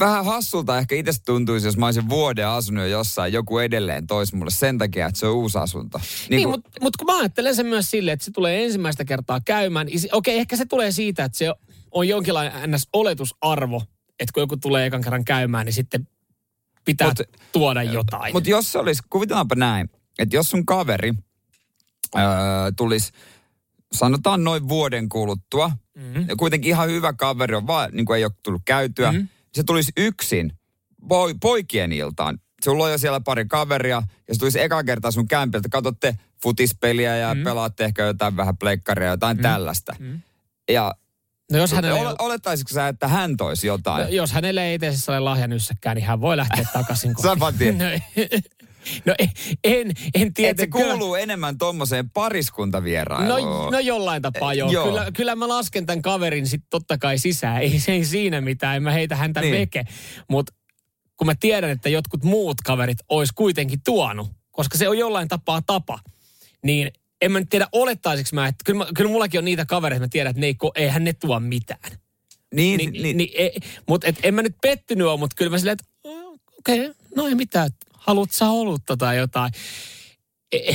vähän 0.06 0.26
hassulta 0.26 0.78
ehkä 0.78 0.96
itse 0.96 1.12
tuntuisi, 1.26 1.68
jos 1.68 1.78
mä 1.78 1.86
olisin 1.86 2.10
vuoden 2.10 2.48
asunut 2.48 2.84
jo 2.84 2.90
jossain, 2.90 3.34
joku 3.34 3.60
edelleen 3.60 4.08
tois 4.08 4.34
mulle 4.34 4.52
sen 4.52 4.78
takia, 4.78 5.08
että 5.08 5.20
se 5.20 5.28
on 5.28 5.36
uusi 5.36 5.58
asunto. 5.58 6.02
Niin, 6.30 6.44
kun- 6.44 6.52
mutta 6.52 6.70
mut 6.82 6.98
kun 6.98 7.06
mä 7.06 7.18
ajattelen 7.20 7.56
sen 7.56 7.66
myös 7.66 7.92
silleen, 7.92 8.14
että 8.14 8.26
se 8.26 8.32
tulee 8.32 8.66
ensimmäistä 8.66 9.06
kertaa 9.06 9.42
käymään. 9.46 9.88
niin 9.88 10.00
Okei, 10.12 10.40
ehkä 10.40 10.56
se 10.56 10.66
tulee 10.66 10.92
siitä, 10.92 11.24
että 11.24 11.38
se 11.38 11.54
on 11.92 12.08
jonkinlainen 12.08 12.72
ns-oletusarvo, 12.72 13.82
että 14.20 14.34
kun 14.34 14.42
joku 14.44 14.58
tulee 14.58 14.86
ekan 14.86 15.02
kerran 15.02 15.26
käymään, 15.26 15.66
niin 15.66 15.74
sitten 15.74 16.08
pitää 16.86 17.08
Mut- 17.08 17.40
tuoda 17.52 17.84
jotain. 17.84 18.34
Mutta 18.34 18.50
jos 18.50 18.72
se 18.72 18.80
olisi, 18.80 19.02
kuvitellaanpa 19.10 19.56
näin, 19.56 19.90
että 20.20 20.36
jos 20.36 20.50
sun 20.50 20.66
kaveri 20.66 21.14
öö, 22.16 22.22
tulisi, 22.78 23.12
sanotaan 23.94 24.44
noin 24.44 24.70
vuoden 24.70 25.10
kuluttua, 25.10 25.72
mm-hmm. 25.98 26.28
kuitenkin 26.38 26.70
ihan 26.70 26.90
hyvä 26.90 27.14
kaveri 27.14 27.56
on 27.56 27.68
vaan, 27.68 27.90
niin 27.94 28.06
kuin 28.06 28.18
ei 28.18 28.26
ole 28.26 28.32
tullut 28.44 28.62
käytyä, 28.66 29.12
mm-hmm. 29.12 29.28
Se 29.54 29.64
tulisi 29.64 29.92
yksin 29.98 30.52
poi, 31.08 31.34
poikien 31.42 31.92
iltaan. 31.92 32.40
Sulla 32.64 32.84
on 32.84 32.92
jo 32.92 32.98
siellä 32.98 33.20
pari 33.20 33.46
kaveria, 33.46 34.04
ja 34.28 34.34
se 34.34 34.40
tulisi 34.40 34.62
eka 34.62 34.84
kertaa 34.84 35.12
sun 35.12 35.28
kämpiltä, 35.28 35.70
katsotte 35.70 36.16
futispeliä 36.44 37.18
ja 37.18 37.28
mm-hmm. 37.28 37.44
pelaatte 37.44 37.86
ehkä 37.86 38.04
jotain 38.04 38.38
vähän 38.38 38.58
pleikkaria 38.58 39.10
jotain 39.10 39.38
mm-hmm. 39.38 39.52
tällaista. 39.52 39.96
Mm-hmm. 40.00 40.22
Ja 40.72 40.96
no 41.52 41.58
jos 41.58 41.74
ole, 41.74 41.94
ole, 41.94 42.16
olettaisitko 42.20 42.74
sä, 42.74 42.88
että 42.88 43.08
hän 43.08 43.38
toisi 43.38 43.68
jotain? 43.68 44.04
no, 44.04 44.10
jos 44.10 44.32
hänellä 44.32 44.64
ei 44.64 44.76
itse 44.76 44.88
asiassa 44.88 45.12
ole 45.12 45.20
lahjanyssäkään, 45.20 45.96
niin 45.96 46.06
hän 46.06 46.22
voi 46.22 46.38
lähteä 46.38 46.66
takaisin. 46.74 47.16
Saman 47.24 47.54
tien. 47.54 47.78
no, 49.06 49.16
en, 49.20 49.30
en, 49.64 49.92
en 50.16 50.34
tiedä. 50.34 50.52
Että 50.52 50.64
se 50.64 50.68
kuuluu 50.68 51.16
enemmän 51.16 51.58
tommoseen 51.58 52.10
pariskuntavierailuun. 52.10 53.42
No, 53.42 53.70
no 53.70 53.80
jollain 53.80 54.22
tapaa 54.22 54.54
joo. 54.54 54.72
Joo. 54.72 54.86
Kyllä, 54.86 55.12
kyllä 55.16 55.36
mä 55.36 55.48
lasken 55.48 55.86
tämän 55.86 56.02
kaverin 56.02 56.48
sitten 56.48 56.68
totta 56.70 56.98
kai 56.98 57.18
sisään. 57.18 57.62
Ei, 57.62 57.82
ei 57.88 58.06
siinä 58.06 58.42
mitään, 58.42 58.76
en 58.76 58.84
mä 58.84 58.92
heitä 58.92 59.16
häntä 59.16 59.42
Niin. 59.42 59.54
veke. 59.54 59.84
Mutta 60.30 60.54
kun 61.18 61.28
mä 61.28 61.34
tiedän, 61.40 61.70
että 61.70 61.90
jotkut 61.90 62.24
muut 62.24 62.58
kaverit 62.66 62.98
olisi 63.10 63.34
kuitenkin 63.36 63.80
tuonut, 63.86 64.30
koska 64.52 64.78
se 64.78 64.90
on 64.90 64.98
jollain 64.98 65.28
tapaa 65.28 65.62
tapa, 65.66 66.00
niin 66.64 66.92
en 67.22 67.32
mä 67.32 67.40
nyt 67.40 67.50
tiedä 67.50 67.68
olettaisiko 67.72 68.30
mä, 68.34 68.48
että 68.48 68.64
kyllä, 68.66 68.78
mä, 68.78 68.92
kyllä 68.98 69.12
mullakin 69.12 69.38
on 69.38 69.46
niitä 69.46 69.66
kavereita, 69.66 70.04
mä 70.04 70.08
tiedän, 70.08 70.30
että 70.32 70.40
ne 70.40 70.48
ei, 70.48 70.56
eihän 70.76 71.04
ne 71.04 71.14
tuo 71.14 71.40
mitään. 71.40 71.92
niin, 72.54 72.78
Niin, 72.78 72.92
niin, 73.04 73.18
niin, 73.18 73.30
ei, 73.34 73.58
mutta 73.88 74.08
et, 74.08 74.16
en 74.24 74.34
mä 74.34 74.42
nyt 74.42 74.56
pettynyt 74.62 75.08
ole, 75.08 75.20
mutta 75.20 75.36
kyllä 75.38 75.52
mä 75.52 75.58
silleen, 75.58 75.74
että 75.82 75.86
"Oh, 76.04 76.40
okei, 76.60 76.80
okay, 76.80 76.94
no 77.16 77.28
ei 77.28 77.36
mitään, 77.36 77.70
haluat 78.02 78.32
sä 78.32 78.50
olutta 78.50 78.98
tai 78.98 79.18
jotain. 79.18 79.52
E- 80.52 80.74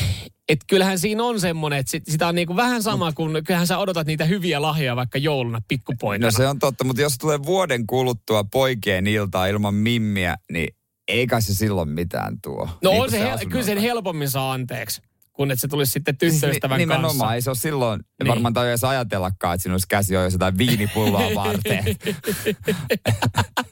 Et 0.49 0.59
kyllähän 0.67 0.99
siinä 0.99 1.25
on 1.25 1.41
semmoinen, 1.41 1.79
että 1.79 1.91
sit, 1.91 2.03
sitä 2.09 2.29
on 2.29 2.35
niinku 2.35 2.57
vähän 2.57 2.83
sama 2.83 3.13
kuin, 3.13 3.45
kyllähän 3.45 3.67
sä 3.67 3.79
odotat 3.79 4.07
niitä 4.07 4.25
hyviä 4.25 4.63
lahjoja 4.63 4.97
vaikka 4.97 5.19
jouluna 5.19 5.61
pikkupoikana. 5.69 6.27
No 6.27 6.31
se 6.31 6.47
on 6.47 6.59
totta, 6.59 6.85
mutta 6.85 7.03
jos 7.03 7.19
tulee 7.19 7.43
vuoden 7.43 7.87
kuluttua 7.87 8.45
poikien 8.45 9.07
iltaa 9.07 9.47
ilman 9.47 9.75
mimmiä, 9.75 10.37
niin 10.53 10.69
eikä 11.09 11.41
se 11.41 11.55
silloin 11.55 11.89
mitään 11.89 12.41
tuo. 12.43 12.69
no 12.83 12.91
Niin 12.91 13.03
on 13.03 13.11
se, 13.11 13.19
hel- 13.21 13.49
kyllä 13.51 13.65
sen 13.65 13.79
helpommin 13.79 14.31
saa 14.31 14.53
anteeksi, 14.53 15.03
kun 15.33 15.51
että 15.51 15.61
se 15.61 15.69
tulisi 15.69 15.93
sitten 15.93 16.17
tyttöystävän 16.19 16.79
ni- 16.79 16.83
Nimenomaan, 16.83 17.19
kanssa. 17.19 17.35
ei 17.35 17.43
se 17.43 17.51
ole 17.51 17.57
silloin, 17.57 17.99
niin. 18.01 18.07
Niin. 18.23 18.29
varmaan 18.29 18.55
tai 18.55 18.69
edes 18.69 18.85
ajatellakaan, 18.85 19.55
että 19.55 19.63
siinä 19.63 19.75
olisi 19.75 19.89
käsi 19.89 20.15
jo 20.15 20.25
jotain 20.29 20.59
viinipulloa 20.59 21.35
varten. 21.45 21.85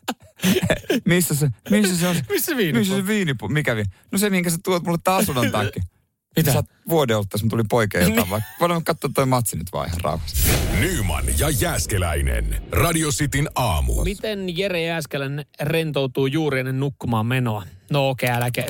missä 1.05 1.35
se, 1.35 1.51
missä 1.71 1.97
se 1.97 2.09
on? 2.09 2.17
Missä 2.29 2.57
viinipullo? 2.57 2.81
Missä 2.81 2.97
se 2.97 3.07
viinipullo? 3.07 3.53
Mikä 3.53 3.77
vi? 3.77 3.85
No 4.13 4.19
se, 4.19 4.31
minkä 4.31 4.51
sä 4.51 4.59
tuot 4.65 4.85
mulle 4.85 4.99
tää 5.05 5.17
asunnon 5.17 5.51
takia. 5.51 5.83
Mitä? 6.37 6.53
Sä 6.53 6.59
oot 6.59 6.67
vuoden 6.89 7.17
ollut 7.17 7.29
tässä, 7.29 7.47
mä 7.47 7.51
tulin 7.51 7.69
poikeen 7.69 8.05
jotain, 8.09 8.31
vaikka 8.31 8.51
voidaan 8.61 8.85
katsoa 8.85 9.11
toi 9.15 9.27
matsi 9.27 9.57
nyt 9.57 9.67
vaan 9.73 9.89
ihan 9.89 10.01
rauhassa. 10.01 10.53
Nyman 10.81 11.25
ja 11.39 11.51
Jäskeläinen. 11.51 12.63
Radio 12.73 13.11
Cityn 13.11 13.49
aamu. 13.55 14.05
Miten 14.05 14.59
Jere 14.59 14.83
Jääskelän 14.83 15.45
rentoutuu 15.61 16.27
juuri 16.27 16.61
ennen 16.61 16.81
nukkumaan 16.81 17.27
menoa? 17.27 17.65
No 17.91 18.09
okei, 18.09 18.27
okay, 18.27 18.37
äläkä. 18.37 18.65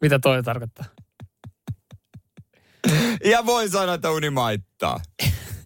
Mitä 0.00 0.18
toi 0.18 0.42
tarkoittaa? 0.42 0.84
Ja 3.24 3.46
voin 3.46 3.70
sanoa, 3.70 3.94
että 3.94 4.10
uni 4.10 4.30
maittaa. 4.30 5.00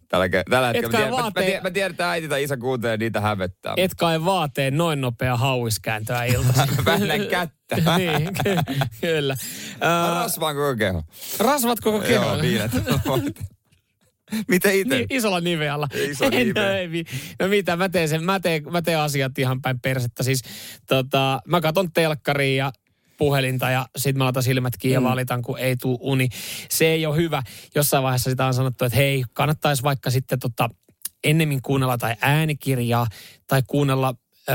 Tällä, 0.08 0.26
tällä 0.50 0.66
hetkellä. 0.66 0.88
Mä 0.88 0.96
tiedän, 0.98 1.10
mä, 1.10 1.16
mä, 1.16 1.22
vaatee- 1.22 1.44
tiedän, 1.44 1.62
mä 1.62 1.70
tiedän, 1.70 1.90
että 1.90 2.10
äiti 2.10 2.28
tai 2.28 2.42
isä 2.42 2.56
kuuntelee 2.56 2.96
niitä 2.96 3.20
hävettää. 3.20 3.74
Et 3.76 3.94
kai 3.94 4.24
vaateen 4.24 4.76
noin 4.76 5.00
nopea 5.00 5.36
hauiskääntöä 5.36 6.24
iltaisin. 6.24 6.76
Väännän 6.84 7.26
kättä. 7.26 7.76
niin, 7.98 8.30
ky- 8.44 8.74
kyllä. 9.00 9.36
Mä 9.80 10.08
Uh, 10.12 10.14
rasvaan 10.22 10.56
koko 10.56 10.76
keho. 10.76 11.02
rasvat 11.38 11.80
koko 11.80 12.00
keho. 12.00 12.24
Joo, 12.24 12.42
viilet. 12.42 12.70
Miten 14.48 14.74
itse? 14.74 14.94
Niin, 14.96 15.06
isolla 15.10 15.40
nivealla. 15.40 15.88
Iso 16.10 16.30
nive. 16.30 16.60
no, 16.60 16.68
ei, 16.70 17.04
no 17.40 17.48
mitä, 17.48 17.76
mä 17.76 17.88
teen, 17.88 18.08
sen, 18.08 18.24
mä, 18.24 18.40
teen, 18.40 18.62
mä 18.72 18.82
teen 18.82 18.98
asiat 18.98 19.38
ihan 19.38 19.62
päin 19.62 19.80
persettä. 19.80 20.22
Siis 20.22 20.40
tota, 20.88 21.40
mä 21.46 21.60
katon 21.60 21.92
telkkaria 21.92 22.64
ja 22.64 22.72
puhelinta 23.18 23.70
ja 23.70 23.86
sit 23.96 24.16
mä 24.16 24.24
laitan 24.24 24.42
silmät 24.42 24.76
kiinni 24.76 24.94
ja 24.94 25.02
valitan, 25.02 25.42
kun 25.42 25.58
ei 25.58 25.76
tuu 25.76 25.98
uni. 26.00 26.28
Se 26.70 26.86
ei 26.86 27.06
ole 27.06 27.16
hyvä. 27.16 27.42
Jossain 27.74 28.02
vaiheessa 28.04 28.30
sitä 28.30 28.46
on 28.46 28.54
sanottu, 28.54 28.84
että 28.84 28.96
hei, 28.96 29.24
kannattaisi 29.32 29.82
vaikka 29.82 30.10
sitten 30.10 30.38
tota, 30.38 30.70
ennemmin 31.24 31.62
kuunnella 31.62 31.98
tai 31.98 32.14
äänikirjaa 32.20 33.06
tai 33.46 33.62
kuunnella 33.66 34.14
ö, 34.48 34.52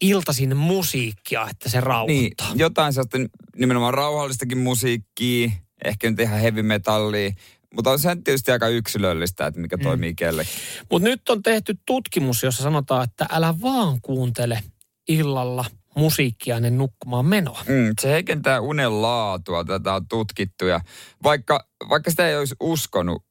iltaisin 0.00 0.56
musiikkia, 0.56 1.46
että 1.50 1.68
se 1.68 1.76
Niin, 1.76 1.86
rauhoittaa. 1.86 2.52
jotain 2.54 2.92
sellaista 2.92 3.18
nimenomaan 3.56 3.94
rauhallistakin 3.94 4.58
musiikkia, 4.58 5.50
ehkä 5.84 6.10
nyt 6.10 6.20
ihan 6.20 6.40
heavy 6.40 6.62
metallia, 6.62 7.30
mutta 7.74 7.90
on 7.90 7.98
se 7.98 8.16
tietysti 8.24 8.50
aika 8.52 8.68
yksilöllistä, 8.68 9.46
että 9.46 9.60
mikä 9.60 9.76
mm. 9.76 9.82
toimii 9.82 10.14
kellekin. 10.14 10.52
Mutta 10.90 11.08
nyt 11.08 11.28
on 11.28 11.42
tehty 11.42 11.78
tutkimus, 11.86 12.42
jossa 12.42 12.62
sanotaan, 12.62 13.04
että 13.04 13.26
älä 13.30 13.54
vaan 13.60 14.00
kuuntele 14.00 14.60
illalla 15.08 15.64
musiikkia 15.96 16.56
ennen 16.56 16.78
nukkumaan 16.78 17.26
menoa. 17.26 17.62
Mm, 17.68 17.94
se 18.00 18.10
heikentää 18.10 18.60
unen 18.60 19.02
laatua, 19.02 19.64
tätä 19.64 19.94
on 19.94 20.08
tutkittu 20.08 20.66
ja 20.66 20.80
vaikka, 21.22 21.68
vaikka 21.88 22.10
sitä 22.10 22.28
ei 22.28 22.36
olisi 22.36 22.54
uskonut 22.60 23.26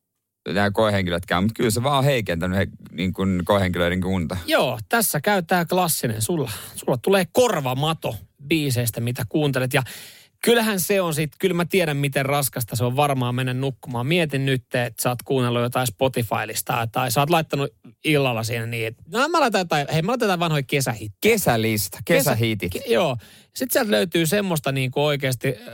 nämä 0.53 0.71
koehenkilötkään, 0.71 1.43
mutta 1.43 1.57
kyllä 1.57 1.69
se 1.69 1.83
vaan 1.83 1.97
on 1.97 2.03
heikentänyt 2.03 2.57
he, 2.57 2.67
niin 2.91 3.13
kuin 3.13 3.41
koehenkilöiden 3.45 4.05
unta. 4.05 4.37
Joo, 4.45 4.79
tässä 4.89 5.21
käy 5.21 5.41
tämä 5.41 5.65
klassinen. 5.65 6.21
Sulla, 6.21 6.51
sulla 6.75 6.97
tulee 6.97 7.27
korvamato 7.31 8.15
biiseistä, 8.47 9.01
mitä 9.01 9.23
kuuntelet. 9.29 9.73
Ja 9.73 9.83
kyllähän 10.45 10.79
se 10.79 11.01
on 11.01 11.13
sitten, 11.13 11.37
kyllä 11.39 11.55
mä 11.55 11.65
tiedän, 11.65 11.97
miten 11.97 12.25
raskasta 12.25 12.75
se 12.75 12.83
on 12.83 12.95
varmaan 12.95 13.35
mennä 13.35 13.53
nukkumaan. 13.53 14.07
Mietin 14.07 14.45
nyt, 14.45 14.63
että 14.73 15.03
sä 15.03 15.09
oot 15.09 15.23
kuunnellut 15.25 15.61
jotain 15.61 15.87
Spotifylista 15.87 16.87
tai 16.91 17.11
sä 17.11 17.19
oot 17.19 17.29
laittanut 17.29 17.69
illalla 18.03 18.43
siinä 18.43 18.65
niin, 18.65 18.87
että 18.87 19.03
no 19.11 19.29
mä 19.29 19.39
laitan 19.39 19.59
jotain, 19.59 19.87
hei 19.93 20.01
mä 20.01 20.11
laitan 20.11 20.25
jotain 20.25 20.39
vanhoja 20.39 20.63
kesähittejä. 20.63 21.33
Kesälista, 21.33 21.99
kesähiitit. 22.05 22.71
Ke, 22.71 22.83
joo. 22.87 23.17
Sitten 23.55 23.73
sieltä 23.73 23.91
löytyy 23.91 24.25
semmoista 24.25 24.71
niin 24.71 24.91
kuin 24.91 25.03
oikeasti 25.03 25.47
äh, 25.47 25.73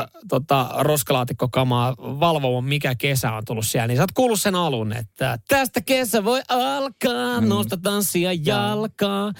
äh, 0.00 0.06
tota, 0.28 0.70
roskalaatikkokamaa 0.78 1.94
valvomaan, 1.98 2.64
mikä 2.64 2.94
kesä 2.94 3.32
on 3.32 3.44
tullut 3.44 3.66
siellä, 3.66 3.86
niin 3.86 3.96
sä 3.96 4.02
oot 4.02 4.12
kuullut 4.12 4.40
sen 4.40 4.54
alun, 4.54 4.92
että 4.92 5.38
tästä 5.48 5.80
kesä 5.80 6.24
voi 6.24 6.42
alkaa, 6.48 7.40
mm. 7.40 7.48
nosta 7.48 7.76
tanssia 7.76 8.32
jalkaa. 8.32 9.32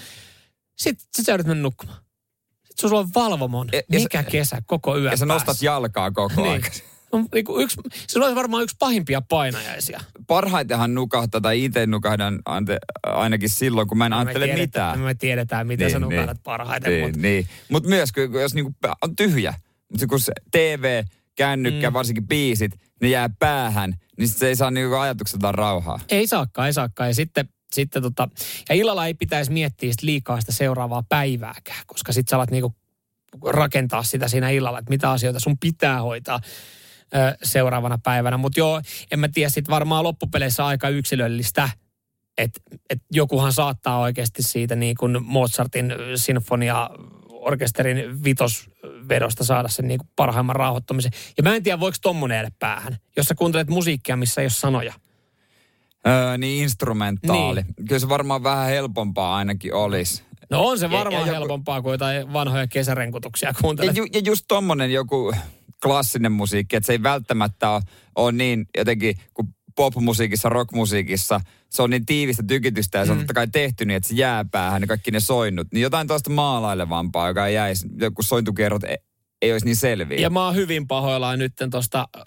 Sitten 0.78 1.06
sit 1.12 1.26
sä 1.26 1.32
joudut 1.32 1.46
mennä 1.46 1.62
nukkumaan. 1.62 2.05
Sitten 2.76 2.88
sulla 2.90 3.00
on 3.00 3.08
valvomon, 3.14 3.68
Ja- 3.72 3.78
ja 3.92 4.00
mikä 4.00 4.22
sä- 4.22 4.30
kesä 4.30 4.62
koko 4.66 4.98
yön 4.98 5.10
Ja 5.10 5.16
sä 5.16 5.26
nostat 5.26 5.46
päässä. 5.46 5.66
jalkaa 5.66 6.10
koko 6.10 6.42
Niin. 6.42 6.50
ajan. 6.50 6.62
On 7.12 7.26
niinku 7.34 7.58
yksi, 7.60 7.76
se 8.06 8.18
olisi 8.18 8.34
varmaan 8.34 8.62
yksi 8.62 8.76
pahimpia 8.78 9.22
painajaisia. 9.28 10.00
Parhaitenhan 10.26 10.94
nukahtaa, 10.94 11.40
tai 11.40 11.64
itse 11.64 11.86
nukahdan 11.86 12.38
ante, 12.44 12.78
ainakin 13.02 13.48
silloin, 13.50 13.88
kun 13.88 13.98
mä 13.98 14.06
en 14.06 14.12
Me 14.12 14.16
ajattele 14.16 14.54
mitään. 14.54 14.98
Me 14.98 15.14
tiedetään, 15.14 15.66
miten 15.66 15.90
sä 15.90 15.98
nukahdat 15.98 16.42
parhaiten. 16.44 16.92
Niin, 16.92 17.04
mutta 17.04 17.20
niin. 17.20 17.46
Mutta 17.68 17.88
myös, 17.88 18.12
kun, 18.12 18.40
jos 18.40 18.54
niinku 18.54 18.74
on 19.02 19.16
tyhjä, 19.16 19.54
mutta 19.92 20.06
kun 20.06 20.20
se 20.20 20.32
TV, 20.50 21.04
kännykkä, 21.36 21.90
Mm. 21.90 21.94
varsinkin 21.94 22.28
biisit, 22.28 22.72
ne 23.02 23.08
jää 23.08 23.30
päähän, 23.38 23.94
niin 24.18 24.28
se 24.28 24.48
ei 24.48 24.56
saa 24.56 24.70
niinku 24.70 24.96
ajatukseltaan 24.96 25.54
rauhaa. 25.54 26.00
Ei 26.08 26.26
saakaan, 26.26 26.66
ei 26.66 26.72
saakaan. 26.72 27.10
Ja 27.10 27.14
sitten, 27.14 27.48
sitten 27.72 28.02
tota, 28.02 28.28
ja 28.68 28.74
illalla 28.74 29.06
ei 29.06 29.14
pitäisi 29.14 29.52
miettiä 29.52 29.92
sit 29.92 30.02
liikaa 30.02 30.40
sitä 30.40 30.52
seuraavaa 30.52 31.02
päivääkään, 31.08 31.82
koska 31.86 32.12
sitten 32.12 32.30
sä 32.30 32.36
alat 32.36 32.50
niinku 32.50 32.74
rakentaa 33.44 34.02
sitä 34.02 34.28
siinä 34.28 34.50
illalla, 34.50 34.78
että 34.78 34.90
mitä 34.90 35.10
asioita 35.10 35.40
sun 35.40 35.58
pitää 35.58 36.02
hoitaa 36.02 36.40
ö, 37.14 37.36
seuraavana 37.42 37.98
päivänä. 38.02 38.36
Mutta 38.36 38.60
joo, 38.60 38.82
en 39.10 39.18
mä 39.18 39.28
tiedä, 39.28 39.48
sitten 39.48 39.72
varmaan 39.72 40.04
loppupeleissä 40.04 40.66
aika 40.66 40.88
yksilöllistä, 40.88 41.68
että 42.38 42.60
et 42.90 42.98
jokuhan 43.12 43.52
saattaa 43.52 43.98
oikeasti 43.98 44.42
siitä 44.42 44.76
niin 44.76 44.96
kuin 44.96 45.22
Mozartin 45.22 45.94
sinfonia 46.16 46.90
orkesterin 47.28 48.24
vitosvedosta 48.24 49.44
saada 49.44 49.68
sen 49.68 49.88
niin 49.88 49.98
kuin 49.98 50.08
parhaimman 50.16 50.56
rauhoittamisen. 50.56 51.12
Ja 51.36 51.42
mä 51.42 51.54
en 51.54 51.62
tiedä, 51.62 51.80
voiko 51.80 51.96
tommonen 52.02 52.52
päähän, 52.58 52.96
jos 53.16 53.26
sä 53.26 53.34
kuuntelet 53.34 53.68
musiikkia, 53.68 54.16
missä 54.16 54.40
ei 54.40 54.44
ole 54.44 54.50
sanoja. 54.50 54.94
Öö, 56.08 56.38
niin 56.38 56.62
instrumentaali. 56.62 57.62
Niin. 57.62 57.74
Kyllä 57.88 57.98
se 57.98 58.08
varmaan 58.08 58.42
vähän 58.42 58.68
helpompaa 58.68 59.36
ainakin 59.36 59.74
olisi. 59.74 60.22
No 60.50 60.62
on 60.66 60.78
se 60.78 60.86
Ja- 60.86 60.90
varmaan 60.90 61.12
ja 61.26 61.26
joku- 61.26 61.40
helpompaa 61.40 61.82
kuin 61.82 61.92
jotain 61.92 62.32
vanhoja 62.32 62.66
kesärenkutuksia 62.66 63.48
Ja, 63.48 63.54
kuuntele. 63.60 63.92
ju, 63.94 64.04
ja 64.12 64.20
just 64.24 64.44
tommonen 64.48 64.92
joku 64.92 65.32
klassinen 65.82 66.32
musiikki, 66.32 66.76
että 66.76 66.86
se 66.86 66.92
ei 66.92 67.02
välttämättä 67.02 67.70
ole, 67.70 67.82
ole 68.16 68.32
niin 68.32 68.66
jotenkin 68.78 69.14
kuin 69.34 69.48
popmusiikissa, 69.76 70.48
rockmusiikissa, 70.48 71.40
se 71.70 71.82
on 71.82 71.90
niin 71.90 72.06
tiivistä 72.06 72.42
tykitystä 72.48 72.98
ja 72.98 73.06
se 73.06 73.12
on 73.12 73.18
Mm. 73.18 73.22
totta 73.22 73.34
kai 73.34 73.48
tehty 73.48 73.84
niin, 73.84 73.96
että 73.96 74.08
se 74.08 74.14
jää 74.14 74.44
päähän 74.44 74.82
ja 74.82 74.86
kaikki 74.88 75.10
ne 75.10 75.20
soinnut. 75.20 75.66
Niin 75.72 75.82
jotain 75.82 76.06
toista 76.08 76.30
maalailevampaa, 76.30 77.28
joka 77.28 77.48
jäisi, 77.48 77.88
joku 78.00 78.22
sointukierrot 78.22 78.82
ei, 79.46 79.52
olisi 79.52 79.66
niin 79.66 79.76
selviä. 79.76 80.18
Ja 80.20 80.30
mä 80.30 80.44
oon 80.44 80.54
hyvin 80.54 80.86
pahoillaan 80.86 81.38
nyt 81.38 81.52
tuosta 81.70 82.08
äh, 82.18 82.24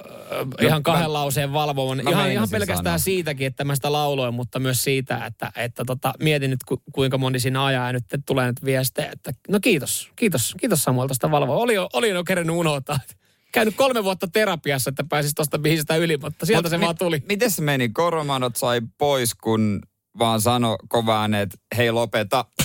ihan 0.62 0.84
kahden 0.84 1.04
mä- 1.10 1.14
lauseen 1.14 1.54
valvomon. 1.54 2.02
mä 2.04 2.10
Ihan, 2.10 2.32
ihan 2.32 2.50
pelkästään 2.52 2.84
sanoa. 2.86 2.98
siitäkin, 2.98 3.48
että 3.48 3.64
mä 3.64 3.76
sitä 3.76 3.92
lauloin, 3.92 4.34
mutta 4.34 4.60
myös 4.60 4.84
siitä, 4.84 5.26
että, 5.26 5.52
että 5.56 5.86
tota, 5.86 6.14
mietin 6.20 6.50
nyt 6.50 6.64
ku, 6.68 6.82
kuinka 6.92 7.18
moni 7.18 7.40
siinä 7.40 7.66
ajaa 7.66 7.88
ja 7.88 7.94
nyt 7.94 8.04
tulee 8.26 8.48
nyt 8.48 8.66
viestejä, 8.66 9.12
että 9.12 9.32
no 9.50 9.60
kiitos, 9.60 10.10
kiitos, 10.16 10.56
kiitos 10.60 10.84
Samuel 10.84 11.08
tästä 11.08 11.32
valvoa. 11.32 11.56
Oli 11.58 11.74
oli 11.94 12.10
jo 12.10 12.24
kerännyt 12.24 12.56
unohtaa. 12.56 13.00
Käynyt 13.52 13.76
kolme 13.76 14.04
vuotta 14.04 14.28
terapiassa, 14.28 14.90
että 14.90 15.04
pääsis 15.10 15.34
tuosta 15.36 15.60
biisistä 15.60 15.96
yli, 15.96 16.18
mutta 16.18 16.46
sieltä 16.46 16.64
Mut 16.66 16.70
se 16.70 16.78
mi- 16.78 16.86
vaan 16.86 16.98
tuli. 16.98 17.24
Miten 17.28 17.52
se 17.52 17.62
meni? 17.62 17.90
Koromanot 17.90 18.56
sai 18.56 18.82
pois, 18.98 19.36
kun 19.36 19.80
vaan 20.20 20.42
sano 20.42 20.78
kovaan, 20.88 21.34
että 21.34 21.58
hei 21.78 21.92
lopeta. 21.92 22.46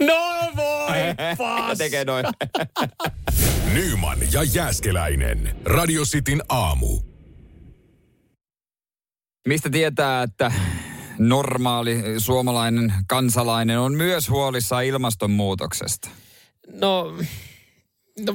No 0.00 0.14
voi. 0.56 0.96
Tekee 1.78 2.04
noin. 2.04 2.26
Nyman 3.74 4.18
ja 4.32 4.42
Jääskeläinen. 4.42 5.56
Radio 5.64 6.02
Cityn 6.02 6.42
aamu. 6.48 6.98
Mistä 9.48 9.70
tietää, 9.70 10.22
että 10.22 10.52
normaali 11.18 12.02
suomalainen 12.18 12.92
kansalainen 13.08 13.78
on 13.78 13.94
myös 13.94 14.28
huolissaan 14.30 14.84
ilmastonmuutoksesta? 14.84 16.08
No, 16.80 17.18
no, 18.20 18.32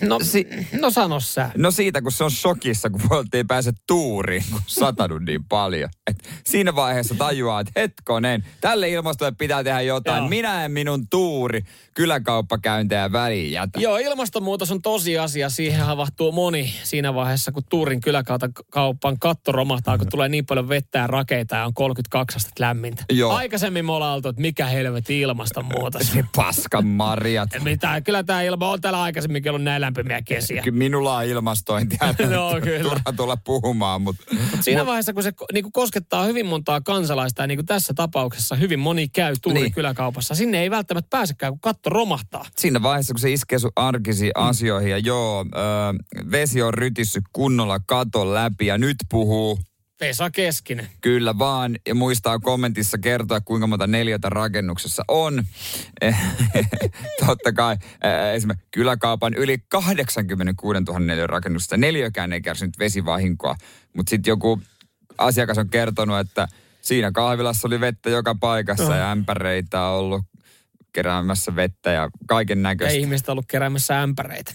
no, 0.00 0.18
Si- 0.22 0.46
no 0.80 0.90
sano 0.90 1.20
sä. 1.20 1.50
No 1.56 1.70
siitä, 1.70 2.02
kun 2.02 2.12
se 2.12 2.24
on 2.24 2.30
shokissa, 2.30 2.90
kun 2.90 3.00
Volt 3.10 3.34
ei 3.34 3.44
pääse 3.44 3.72
tuuriin, 3.86 4.44
kun 4.50 4.60
satanut 4.66 5.22
niin 5.22 5.44
paljon. 5.44 5.90
Et 6.06 6.28
siinä 6.44 6.74
vaiheessa 6.74 7.14
tajuaa, 7.14 7.60
että 7.60 7.72
hetkonen, 7.76 8.44
tälle 8.60 8.88
ilmastolle 8.88 9.32
pitää 9.38 9.64
tehdä 9.64 9.80
jotain. 9.80 10.18
Joo. 10.18 10.28
Minä 10.28 10.64
en 10.64 10.72
minun 10.72 11.08
tuuri 11.08 11.62
kyläkauppakäyntejä 11.94 13.12
väliin 13.12 13.52
jätä. 13.52 13.80
Joo, 13.80 13.96
ilmastonmuutos 13.96 14.70
on 14.70 14.82
tosiasia. 14.82 15.48
Siihen 15.48 15.80
havahtuu 15.80 16.32
moni 16.32 16.74
siinä 16.82 17.14
vaiheessa, 17.14 17.52
kun 17.52 17.62
Tuurin 17.70 18.00
kyläkaupan 18.00 19.18
katto 19.20 19.52
romahtaa, 19.52 19.98
kun 19.98 20.08
tulee 20.10 20.28
niin 20.28 20.46
paljon 20.46 20.68
vettä 20.68 20.98
ja 20.98 21.06
rakeita 21.06 21.56
ja 21.56 21.64
on 21.64 21.74
32 21.74 22.36
astetta 22.36 22.62
lämmintä. 22.62 23.04
Joo. 23.12 23.32
Aikaisemmin 23.32 23.84
me 23.84 23.92
ollaan 23.92 24.14
oltu, 24.14 24.28
että 24.28 24.42
mikä 24.42 24.66
helvetin 24.66 25.20
ilmastonmuutos. 25.20 26.12
Paskan 26.36 26.86
marjat. 26.86 27.48
Mitä, 27.62 28.00
kyllä 28.00 28.22
tämä 28.22 28.42
ilma 28.42 28.70
on 28.70 28.80
täällä 28.80 29.02
aikaisemminkin 29.24 29.50
ollut 29.50 29.62
näin 29.64 29.80
lämpimiä 29.80 30.22
kesiä. 30.22 30.62
Kyllä 30.62 30.78
minulla 30.78 31.16
on 31.16 31.24
ilmastointia. 31.24 31.98
No, 32.30 32.60
kyllä. 32.62 32.82
Turha 32.82 33.12
tulla 33.16 33.36
puhumaan, 33.44 34.02
mutta... 34.02 34.24
Siinä 34.60 34.86
vaiheessa, 34.86 35.12
kun 35.12 35.22
se 35.22 35.32
niin 35.52 35.62
kuin 35.64 35.72
koskettaa 35.72 36.24
hyvin 36.24 36.46
montaa 36.46 36.80
kansalaista 36.80 37.42
ja 37.42 37.46
niin 37.46 37.58
kuin 37.58 37.66
tässä 37.66 37.94
tapauksessa 37.94 38.54
hyvin 38.56 38.78
moni 38.78 39.08
käy 39.08 39.34
Tuurin 39.42 39.62
Niin. 39.62 39.72
kyläkaupassa, 39.72 40.34
sinne 40.34 40.62
ei 40.62 40.70
välttämättä 40.70 41.08
pääsekään, 41.10 41.52
kun 41.52 41.60
katto 41.60 41.90
romahtaa. 41.90 42.44
Siinä 42.56 42.82
vaiheessa, 42.82 43.12
kun 43.14 43.20
se 43.20 43.32
iskee 43.32 43.58
sun 43.58 43.72
arkisiin 43.76 44.32
Mm. 44.36 44.42
asioihin 44.48 44.90
ja 44.90 44.98
joo, 44.98 45.40
ö, 45.40 46.24
vesi 46.30 46.62
on 46.62 46.74
rytissyt 46.74 47.24
kunnolla 47.32 47.78
katon 47.86 48.34
läpi 48.34 48.66
ja 48.66 48.78
nyt 48.78 48.96
puhuu 49.10 49.58
Vesa 50.08 50.30
Keskinen. 50.30 50.88
kyllä 51.00 51.38
vaan 51.38 51.76
ja 51.86 51.94
muistaa 51.94 52.38
kommentissa 52.38 52.98
kertoa, 52.98 53.40
kuinka 53.40 53.66
monta 53.66 53.86
neljötä 53.86 54.28
rakennuksessa 54.28 55.04
on. 55.08 55.44
Totta 57.26 57.52
kai 57.52 57.76
esimerkiksi 58.34 58.68
kyläkaupan 58.70 59.34
yli 59.34 59.58
86 59.68 60.80
000 60.80 60.98
neliön 60.98 61.28
rakennuksesta 61.28 61.76
neljökään 61.76 62.32
ei 62.32 62.40
kärsinyt 62.40 62.78
vesivahinkoa, 62.78 63.56
mutta 63.96 64.10
sitten 64.10 64.30
joku 64.30 64.60
asiakas 65.18 65.58
on 65.58 65.68
kertonut, 65.68 66.18
että 66.18 66.48
siinä 66.80 67.12
kahvilassa 67.12 67.68
oli 67.68 67.80
vettä 67.80 68.10
joka 68.10 68.34
paikassa 68.40 68.82
Joo. 68.82 68.94
ja 68.94 69.10
ämpäreitä 69.10 69.82
on 69.82 69.98
ollut 69.98 70.24
keräämässä 70.92 71.56
vettä 71.56 71.90
ja 71.90 72.10
kaiken 72.26 72.62
näköistä. 72.62 72.98
ihmiset 72.98 73.28
on 73.28 73.32
ollut 73.32 73.46
keräämässä 73.48 74.02
ämpäreitä. 74.02 74.52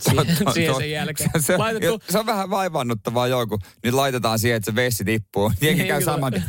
Siihen, 0.00 0.26
siihen 0.54 0.74
sen 0.74 0.90
jälkeen. 0.90 1.30
Se, 1.40 1.56
Laitettu, 1.56 2.02
se 2.10 2.18
on 2.18 2.26
vähän 2.26 2.50
vaivannuttavaa 2.50 3.26
joku. 3.26 3.58
Nyt 3.84 3.94
laitetaan 3.94 4.38
siihen, 4.38 4.56
että 4.56 4.70
se 4.70 4.74
vessi 4.74 5.04
tippuu. 5.04 5.52
Jengi 5.60 5.82
Niin, 5.82 5.88
käy 5.88 6.00
kyllä. 6.00 6.12
saman. 6.12 6.32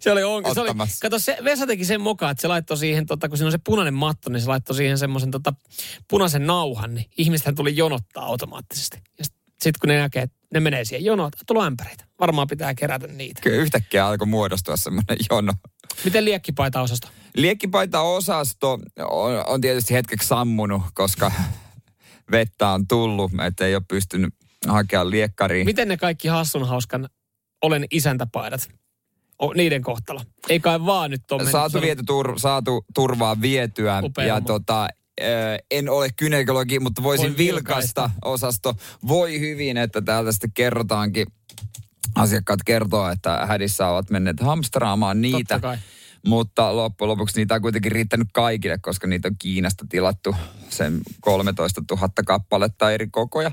se 0.00 0.12
oli, 0.12 0.24
on, 0.24 0.42
se 0.54 0.60
oli, 0.60 0.70
kato, 1.02 1.18
se, 1.18 1.38
Vesa 1.44 1.66
teki 1.66 1.84
sen 1.84 2.00
mukaan, 2.00 2.32
että 2.32 2.42
se 2.42 2.48
laittoi 2.48 2.76
siihen, 2.76 3.06
tota, 3.06 3.28
kun 3.28 3.38
siinä 3.38 3.46
on 3.46 3.52
se 3.52 3.58
punainen 3.64 3.94
matto, 3.94 4.30
niin 4.30 4.40
se 4.40 4.48
laittoi 4.48 4.76
siihen 4.76 4.98
semmoisen 4.98 5.30
tota, 5.30 5.52
punaisen 6.10 6.46
nauhan, 6.46 6.94
niin 6.94 7.06
ihmistähän 7.18 7.54
tuli 7.54 7.76
jonottaa 7.76 8.24
automaattisesti. 8.24 8.98
Ja 9.18 9.24
sitten 9.24 9.42
sit 9.62 9.78
kun 9.78 9.88
ne 9.88 9.98
näkee, 9.98 10.22
että 10.22 10.36
ne 10.54 10.60
menee 10.60 10.84
siihen 10.84 11.04
jonoon, 11.04 11.30
tulee 11.46 11.66
ämpäreitä. 11.66 12.04
Varmaan 12.20 12.48
pitää 12.48 12.74
kerätä 12.74 13.06
niitä. 13.06 13.40
Kyllä 13.40 13.56
yhtäkkiä 13.56 14.06
alkoi 14.06 14.26
muodostua 14.26 14.76
semmoinen 14.76 15.16
jono. 15.30 15.52
Miten 16.04 16.24
liekkipaita-osasto? 16.24 17.08
Liekkipaita-osasto 17.34 18.78
on, 19.10 19.44
on 19.46 19.60
tietysti 19.60 19.94
hetkeksi 19.94 20.28
sammunut, 20.28 20.82
koska 20.94 21.32
vettä 22.30 22.68
on 22.68 22.86
tullut, 22.88 23.32
että 23.46 23.66
ei 23.66 23.74
ole 23.74 23.82
pystynyt 23.88 24.34
hakemaan 24.68 25.10
liekkariin. 25.10 25.64
Miten 25.66 25.88
ne 25.88 25.96
kaikki 25.96 26.28
hassun 26.28 26.68
hauskan 26.68 27.08
olen 27.62 27.84
isäntäpaidat? 27.90 28.70
O, 29.42 29.52
niiden 29.52 29.82
kohtalo. 29.82 30.20
Ei 30.48 30.60
kai 30.60 30.86
vaan 30.86 31.10
nyt 31.10 31.32
ole. 31.32 31.50
Saatu, 31.50 31.80
viety 31.80 32.02
tur, 32.06 32.34
saatu 32.38 32.84
turvaa 32.94 33.40
vietyä 33.40 34.00
Upea 34.04 34.26
ja 34.26 34.34
homma. 34.34 34.46
tota, 34.46 34.88
en 35.70 35.88
ole 35.88 36.08
kynekologi, 36.16 36.78
mutta 36.78 37.02
voisin 37.02 37.28
Voi 37.30 37.36
vilkaista. 37.36 38.02
vilkaista. 38.02 38.10
osasto. 38.24 38.74
Voi 39.08 39.40
hyvin, 39.40 39.76
että 39.76 40.02
täältä 40.02 40.32
sitten 40.32 40.52
kerrotaankin, 40.52 41.26
asiakkaat 42.14 42.60
kertoo, 42.64 43.08
että 43.10 43.46
hädissä 43.46 43.88
ovat 43.88 44.10
menneet 44.10 44.40
hamstraamaan 44.40 45.20
niitä. 45.20 45.38
Totta 45.54 45.60
kai. 45.60 45.78
Mutta 46.26 46.76
loppujen 46.76 47.08
lopuksi 47.08 47.40
niitä 47.40 47.54
on 47.54 47.62
kuitenkin 47.62 47.92
riittänyt 47.92 48.28
kaikille, 48.32 48.78
koska 48.78 49.06
niitä 49.06 49.28
on 49.28 49.36
Kiinasta 49.38 49.84
tilattu 49.88 50.36
sen 50.68 51.00
13 51.20 51.82
000 51.90 52.08
kappaletta 52.26 52.90
eri 52.90 53.06
kokoja. 53.06 53.50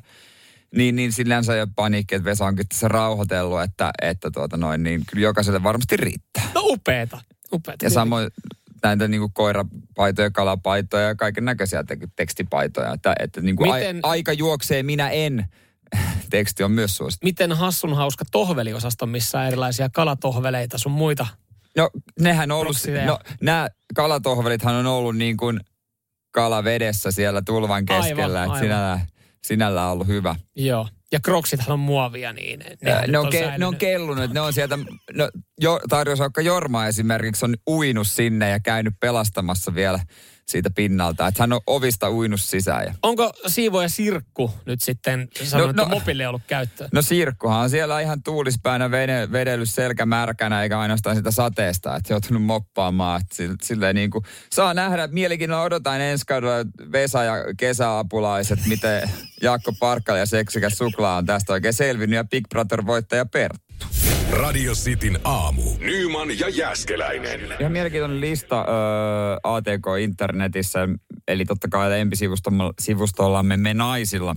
Niin, 0.75 0.95
niin 0.95 1.11
sillänsä 1.11 1.53
ole 1.53 1.67
paniikki, 1.75 2.15
että 2.15 2.25
Vesa 2.25 2.45
onkin 2.45 2.67
tässä 2.67 2.87
rauhoitellut, 2.87 3.61
että, 3.61 3.91
että 4.01 4.31
tuota 4.31 4.57
noin, 4.57 4.83
niin 4.83 5.03
kyllä 5.11 5.23
jokaiselle 5.23 5.63
varmasti 5.63 5.97
riittää. 5.97 6.43
No 6.55 6.61
upeeta. 6.63 7.21
upeeta. 7.53 7.85
Ja 7.85 7.89
samoin 7.89 8.31
näitä 8.83 9.07
niin 9.07 9.21
kuin 9.21 9.33
koirapaitoja, 9.33 10.31
kalapaitoja 10.31 11.07
ja 11.07 11.15
kaiken 11.15 11.45
näköisiä 11.45 11.83
tekstipaitoja. 12.15 12.93
Että, 12.93 13.15
että 13.19 13.41
niin 13.41 13.55
kuin 13.55 13.71
Miten- 13.71 13.99
a, 14.03 14.09
aika 14.09 14.33
juoksee, 14.33 14.83
minä 14.83 15.09
en. 15.09 15.45
Teksti 16.29 16.63
on 16.63 16.71
myös 16.71 16.97
suosittu. 16.97 17.25
Miten 17.25 17.51
hassun 17.51 17.95
hauska 17.95 18.25
tohveliosasto, 18.31 19.05
missä 19.05 19.39
on 19.39 19.45
erilaisia 19.45 19.89
kalatohveleita 19.89 20.77
sun 20.77 20.91
muita? 20.91 21.27
No 21.77 21.89
nehän 22.19 22.51
on 22.51 22.57
ollut, 22.57 22.73
Proksileja. 22.75 23.05
no 23.05 23.19
nämä 23.41 23.67
kalatohvelithan 23.95 24.75
on 24.75 24.85
ollut 24.85 25.17
niin 25.17 25.37
kuin 25.37 25.59
kala 26.31 26.63
vedessä 26.63 27.11
siellä 27.11 27.41
tulvan 27.45 27.85
keskellä. 27.85 28.41
Aivan, 28.41 28.55
aivan. 28.55 28.59
sinä 28.59 28.99
sinällään 29.43 29.91
ollut 29.91 30.07
hyvä. 30.07 30.35
Joo. 30.55 30.87
Ja 31.11 31.19
kroksithan 31.19 31.73
on 31.73 31.79
muovia, 31.79 32.33
niin 32.33 32.59
ne, 32.59 32.65
Ne, 32.81 33.07
ne, 33.07 33.17
on, 33.17 33.25
on 33.25 33.31
ke, 33.31 33.53
ne 33.57 33.65
on 33.65 33.77
kellunut, 33.77 34.31
ne 34.31 34.41
on 34.41 34.53
sieltä, 34.53 34.77
no, 35.13 35.29
jo, 35.61 35.79
Tarjo 35.89 36.15
Saukka 36.15 36.41
Jorma 36.41 36.87
esimerkiksi 36.87 37.45
on 37.45 37.55
uinut 37.69 38.07
sinne 38.07 38.49
ja 38.49 38.59
käynyt 38.59 38.93
pelastamassa 38.99 39.75
vielä 39.75 39.99
siitä 40.47 40.69
pinnalta. 40.69 41.27
Että 41.27 41.43
hän 41.43 41.53
on 41.53 41.61
ovista 41.67 42.11
uinut 42.11 42.41
sisään. 42.41 42.85
Ja... 42.85 42.93
Onko 43.03 43.31
siivoja 43.47 43.89
Sirkku 43.89 44.51
nyt 44.65 44.81
sitten 44.81 45.27
sanonut, 45.43 45.75
No, 45.75 45.83
että 45.83 45.95
no. 45.95 45.99
mopille 45.99 46.23
ei 46.23 46.27
ollut 46.27 46.41
käyttöön? 46.47 46.89
No 46.93 47.01
Sirkkuhan 47.01 47.59
on 47.59 47.69
siellä 47.69 47.99
ihan 47.99 48.23
tuulispäänä 48.23 48.91
vede, 48.91 49.31
vedellyt 49.31 49.69
selkä 49.69 50.05
märkänä 50.05 50.63
eikä 50.63 50.79
ainoastaan 50.79 51.15
sitä 51.15 51.31
sateesta, 51.31 51.95
että 51.95 52.13
joutunut 52.13 52.43
moppaamaan. 52.43 53.21
Että 53.21 53.35
sille, 53.35 53.55
silleen 53.61 53.95
niin 53.95 54.09
kuin, 54.09 54.23
saa 54.51 54.73
nähdä, 54.73 55.07
mielenkiinnolla 55.07 55.63
odotan 55.63 56.01
ensi 56.01 56.25
kaudella 56.25 56.65
Vesa 56.91 57.23
ja 57.23 57.33
kesäapulaiset, 57.57 58.59
miten 58.67 59.09
Jaakko 59.41 59.73
Parkkala 59.79 60.19
ja 60.19 60.25
seksikäs 60.25 60.73
suklaa 60.77 61.17
on 61.17 61.25
tästä 61.25 61.53
oikein 61.53 61.73
selvinnyt 61.73 62.17
ja 62.17 62.23
Big 62.23 62.43
Brother 62.49 62.85
voittaja 62.85 63.25
Perttu. 63.25 64.12
Radio 64.31 64.73
Cityn 64.73 65.19
aamu. 65.23 65.61
Nyman 65.79 66.39
ja 66.39 66.49
Jäskeläinen. 66.49 67.39
Ihan 67.59 67.71
mielenkiintoinen 67.71 68.21
lista 68.21 68.61
ö, 68.61 68.65
ATK 69.43 69.85
Internetissä, 70.01 70.79
eli 71.27 71.45
totta 71.45 71.67
kai 71.67 71.89
lempisivustollamme 71.89 73.57
me 73.57 73.73
naisilla 73.73 74.35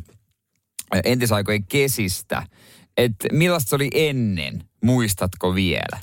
entisaikojen 1.04 1.66
kesistä. 1.66 2.42
Että 2.96 3.28
millaista 3.32 3.68
se 3.68 3.76
oli 3.76 3.90
ennen, 3.94 4.62
muistatko 4.84 5.54
vielä? 5.54 6.00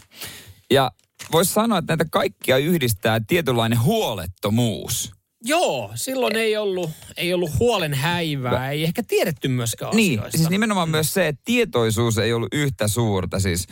Ja 0.72 0.91
voisi 1.32 1.54
sanoa, 1.54 1.78
että 1.78 1.93
näitä 1.93 2.06
kaikkia 2.12 2.58
yhdistää 2.58 3.22
tietynlainen 3.28 3.82
huolettomuus. 3.82 5.12
Joo, 5.46 5.92
silloin 5.96 6.36
ei 6.36 6.58
ollut, 6.58 6.90
ei 7.18 7.34
ollut 7.34 7.52
huolen 7.60 7.94
häivää, 7.94 8.72
ei 8.72 8.84
ehkä 8.84 9.04
tiedetty 9.08 9.48
myöskään 9.48 9.96
Niin, 9.96 10.20
asioista. 10.20 10.38
siis 10.38 10.50
nimenomaan 10.50 10.90
myös 10.90 11.14
se, 11.14 11.28
että 11.28 11.42
tietoisuus 11.46 12.18
ei 12.18 12.34
ollut 12.34 12.54
yhtä 12.54 12.88
suurta. 12.88 13.40
Siis 13.40 13.68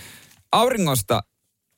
auringosta 0.51 1.21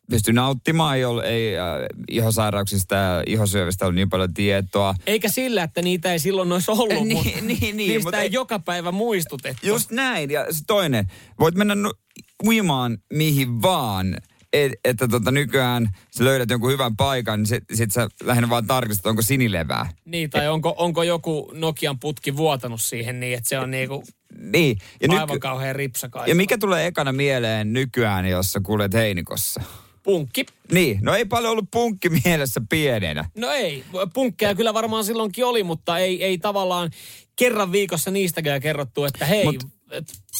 pystyi 0.09 0.33
nauttimaan, 0.33 0.97
ei, 0.97 1.05
ollut, 1.05 1.23
ei 1.25 1.57
äh, 1.57 1.65
ihosairauksista 2.11 2.95
ja 2.95 3.23
ihosyövistä 3.27 3.85
ollut 3.85 3.95
niin 3.95 4.09
paljon 4.09 4.33
tietoa. 4.33 4.95
Eikä 5.07 5.29
sillä, 5.29 5.63
että 5.63 5.81
niitä 5.81 6.11
ei 6.11 6.19
silloin 6.19 6.51
olisi 6.51 6.71
ollut, 6.71 7.03
Niin, 7.07 7.17
mutta 7.17 7.29
niin, 7.41 7.47
niin, 7.57 7.77
niistä 7.77 8.03
mutta 8.03 8.19
ei 8.19 8.31
joka 8.31 8.59
päivä 8.59 8.91
muistutettu. 8.91 9.67
Just 9.67 9.91
näin. 9.91 10.31
Ja 10.31 10.45
toinen, 10.67 11.07
voit 11.39 11.55
mennä 11.55 11.75
uimaan 12.45 12.97
mihin 13.13 13.61
vaan, 13.61 14.17
että 14.85 15.07
tota, 15.07 15.31
nykyään 15.31 15.89
sä 16.17 16.23
löydät 16.23 16.49
jonkun 16.49 16.71
hyvän 16.71 16.95
paikan, 16.95 17.39
niin 17.39 17.47
sit, 17.47 17.63
sit 17.73 17.91
sä 17.91 18.07
lähinnä 18.23 18.49
vaan 18.49 18.67
tarkistat, 18.67 19.05
onko 19.05 19.21
sinilevää. 19.21 19.89
Niin, 20.05 20.29
tai 20.29 20.47
onko, 20.47 20.73
onko 20.77 21.03
joku 21.03 21.51
Nokian 21.53 21.99
putki 21.99 22.37
vuotanut 22.37 22.81
siihen 22.81 23.19
niin, 23.19 23.37
että 23.37 23.49
se 23.49 23.59
on 23.59 23.71
niinku 23.71 24.03
Niin. 24.39 24.77
Ja, 25.01 25.07
aivan 25.11 25.27
nyky- 25.27 25.39
kauhean 25.39 25.75
ripsakaista. 25.75 26.29
ja 26.29 26.35
mikä 26.35 26.57
tulee 26.57 26.87
ekana 26.87 27.11
mieleen 27.11 27.73
nykyään, 27.73 28.25
jos 28.25 28.51
sä 28.51 28.59
kuljet 28.63 28.93
heinikossa? 28.93 29.61
Punkki. 30.03 30.45
Niin, 30.71 30.99
no 31.01 31.15
ei 31.15 31.25
paljon 31.25 31.51
ollut 31.51 31.71
punkki 31.71 32.09
mielessä 32.25 32.61
pienenä. 32.69 33.25
No 33.37 33.49
ei, 33.49 33.83
punkkeja 34.13 34.55
kyllä 34.55 34.73
varmaan 34.73 35.03
silloinkin 35.05 35.45
oli, 35.45 35.63
mutta 35.63 35.97
ei, 35.99 36.23
ei 36.23 36.37
tavallaan 36.37 36.89
kerran 37.35 37.71
viikossa 37.71 38.11
niistäkään 38.11 38.61
kerrottu, 38.61 39.05
että 39.05 39.25
hei, 39.25 39.45
Mut- 39.45 39.67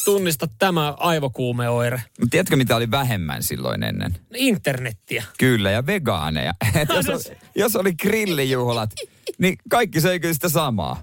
tunnista 0.04 0.48
tämä 0.58 0.90
aivokuumeoire. 0.90 2.02
Mutta 2.20 2.30
tiedätkö, 2.30 2.56
mitä 2.56 2.76
oli 2.76 2.90
vähemmän 2.90 3.42
silloin 3.42 3.82
ennen? 3.82 4.16
Internettiä. 4.34 5.24
Kyllä, 5.38 5.70
ja 5.70 5.86
vegaaneja. 5.86 6.54
Et 6.80 6.88
jos, 6.88 7.08
oli, 7.08 7.36
jos 7.62 7.76
oli 7.76 7.94
grillijuhlat, 7.94 8.90
niin 9.38 9.56
kaikki 9.70 10.00
söi 10.00 10.20
kyllä 10.20 10.34
sitä 10.34 10.48
samaa. 10.48 11.02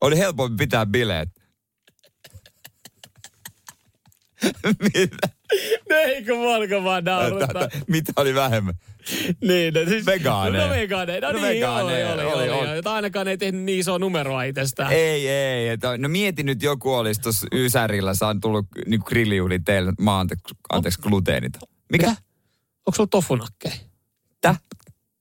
Oli 0.00 0.18
helpompi 0.18 0.56
pitää 0.64 0.86
bileet. 0.86 1.28
mitä, 4.94 5.28
No 5.90 5.96
eikö 5.96 6.32
vaan 6.36 7.04
mitä 7.88 8.12
oli 8.16 8.34
vähemmän? 8.34 8.74
niin, 9.48 9.74
no 9.74 9.80
siis, 9.88 10.06
Vegaaneja. 10.06 10.64
No 10.66 10.70
vegaaneja, 10.70 11.20
no, 11.20 11.26
No 11.26 11.32
niin, 11.32 11.42
vegaaneja, 11.48 12.12
oli, 12.12 12.22
oli, 12.22 12.32
oli, 12.32 12.42
oli, 12.42 12.50
oli, 12.60 12.70
oli. 12.70 12.78
Että 12.78 12.92
ainakaan 12.92 13.28
ei 13.28 13.38
tehnyt 13.38 13.62
niin 13.62 13.78
isoa 13.80 13.98
numeroa 13.98 14.42
itsestään. 14.42 14.92
Ei, 14.92 15.28
ei. 15.28 15.68
Että, 15.68 15.98
no 15.98 16.08
mieti 16.08 16.42
nyt, 16.42 16.62
joku 16.62 16.92
olisi 16.94 17.20
tuossa 17.20 17.46
Ysärillä 17.54 18.14
saan 18.14 18.40
tullut 18.40 18.66
niin 18.86 19.00
grillijuhli 19.04 19.58
teille, 19.60 19.92
mä 20.00 20.20
anteeksi, 20.20 20.54
anteeksi 20.72 21.00
gluteenita. 21.00 21.58
Mikä? 21.92 22.06
Mitä? 22.08 22.22
Onko 22.86 22.96
sulla 22.96 23.08
tofunakkeja? 23.10 23.74
Tä? 24.40 24.54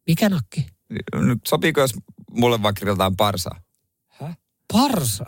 Mikä 0.08 0.30
nakki? 0.30 0.66
Nyt 1.16 1.40
sopiiko, 1.48 1.82
jos 1.82 1.92
mulle 2.32 2.62
vaikka 2.64 2.80
grillataan 2.80 3.16
parsaa? 3.16 3.62
Parsa. 4.74 5.26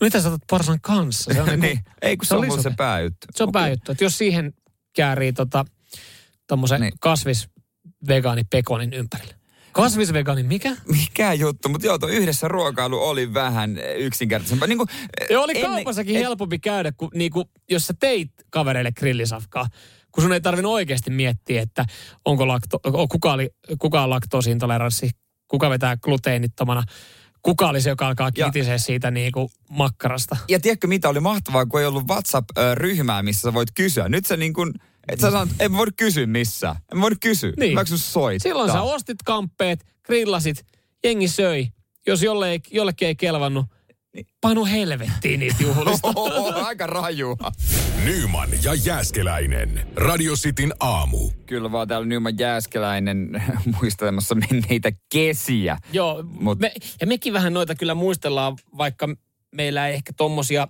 Mitä 0.00 0.20
sä 0.20 0.28
otat 0.28 0.40
parsan 0.50 0.80
kanssa? 0.80 1.34
Se 1.34 1.42
on, 1.42 1.46
niinku- 1.48 1.66
niin. 1.66 1.80
Ei, 2.02 2.16
kun 2.16 2.26
se, 2.26 2.34
on 2.36 2.46
mulle 2.46 2.62
se 2.62 2.72
pääjuttu. 2.76 3.26
Se 3.34 3.42
on 3.42 3.48
Okei. 3.48 3.60
pääjuttu, 3.60 3.92
että 3.92 4.04
jos 4.04 4.18
siihen 4.18 4.54
käärii 4.96 5.32
tota, 5.32 5.64
tommosen 6.46 6.80
Niin. 6.80 6.92
niin. 6.92 7.34
Kasvisvegaanipekonin 7.98 8.92
ympärille. 8.92 9.34
Kasvisvegaani, 9.72 10.42
mikä? 10.42 10.76
Mikä 10.92 11.32
juttu, 11.32 11.68
mutta 11.68 11.86
joo, 11.86 11.98
tuo 11.98 12.08
yhdessä 12.08 12.48
ruokailu 12.48 13.02
oli 13.02 13.34
vähän 13.34 13.78
yksinkertaisempaa. 13.96 14.68
Niin 14.68 14.78
kuin, 14.78 14.88
Ja 15.30 15.40
oli 15.40 15.52
ennen- 15.56 15.70
kaupassakin 15.70 16.16
et- 16.16 16.22
helpompi 16.22 16.58
käydä, 16.58 16.92
kun, 16.92 17.10
niinku, 17.14 17.44
jos 17.70 17.86
sä 17.86 17.94
teit 18.00 18.30
kavereille 18.50 18.92
grillisafkaa, 18.92 19.66
kun 20.12 20.22
sun 20.22 20.32
ei 20.32 20.40
tarvinnut 20.40 20.72
oikeasti 20.72 21.10
miettiä, 21.10 21.62
että 21.62 21.84
onko 22.24 22.48
lakto, 22.48 22.80
kuka, 23.10 23.32
oli, 23.32 23.50
kuka 23.78 24.02
on 24.02 24.10
laktoosiintoleranssi, 24.10 25.10
kuka 25.48 25.70
vetää 25.70 25.96
gluteenittomana, 25.96 26.82
kuka 27.42 27.68
oli 27.68 27.80
se, 27.80 27.88
joka 27.90 28.06
alkaa 28.06 28.30
kitisee 28.32 28.78
siitä 28.78 29.10
niinku 29.10 29.50
makkarasta. 29.70 30.36
Ja 30.48 30.60
tiedätkö 30.60 30.86
mitä 30.86 31.08
oli 31.08 31.20
mahtavaa, 31.20 31.66
kun 31.66 31.80
ei 31.80 31.86
ollut 31.86 32.08
WhatsApp-ryhmää, 32.08 33.22
missä 33.22 33.40
sä 33.40 33.54
voit 33.54 33.68
kysyä. 33.74 34.08
Nyt 34.08 34.26
sä 34.26 34.36
niin 34.36 34.52
kuin, 34.52 34.72
et 35.08 35.20
sä 35.20 35.30
sanot, 35.30 35.48
en 35.60 35.72
voi 35.76 35.86
kysyä 35.96 36.26
missään. 36.26 36.76
En 36.92 37.00
voi 37.00 37.10
kysyä. 37.20 37.52
Niin. 37.58 37.74
Mä 37.74 37.84
soittaa. 37.84 38.48
Silloin 38.48 38.72
sä 38.72 38.82
ostit 38.82 39.22
kamppeet, 39.24 39.86
grillasit, 40.04 40.66
jengi 41.04 41.28
söi. 41.28 41.68
Jos 42.06 42.22
jolle 42.22 42.50
ei, 42.50 42.60
jollekin 42.70 43.08
ei 43.08 43.16
kelvannut, 43.16 43.66
niin 44.14 44.26
panu 44.40 44.64
helvettiin 44.64 45.40
niitä 45.40 45.62
juhlista. 45.62 46.08
Oho, 46.16 46.52
aika 46.66 46.86
rajua. 46.86 47.36
Nyman 48.04 48.48
ja 48.62 48.74
Jäskeläinen. 48.74 49.88
Radio 49.96 50.34
Cityn 50.34 50.72
aamu. 50.80 51.30
Kyllä 51.46 51.72
vaan 51.72 51.88
täällä 51.88 52.06
Nyman 52.06 52.38
Jääskeläinen 52.38 53.42
muistelemassa 53.80 54.34
menneitä 54.34 54.92
kesiä. 55.12 55.78
Joo, 55.92 56.22
Mut- 56.22 56.58
me, 56.58 56.72
ja 57.00 57.06
mekin 57.06 57.32
vähän 57.32 57.54
noita 57.54 57.74
kyllä 57.74 57.94
muistellaan, 57.94 58.56
vaikka 58.78 59.08
meillä 59.54 59.88
ei 59.88 59.94
ehkä 59.94 60.12
tommosia 60.16 60.68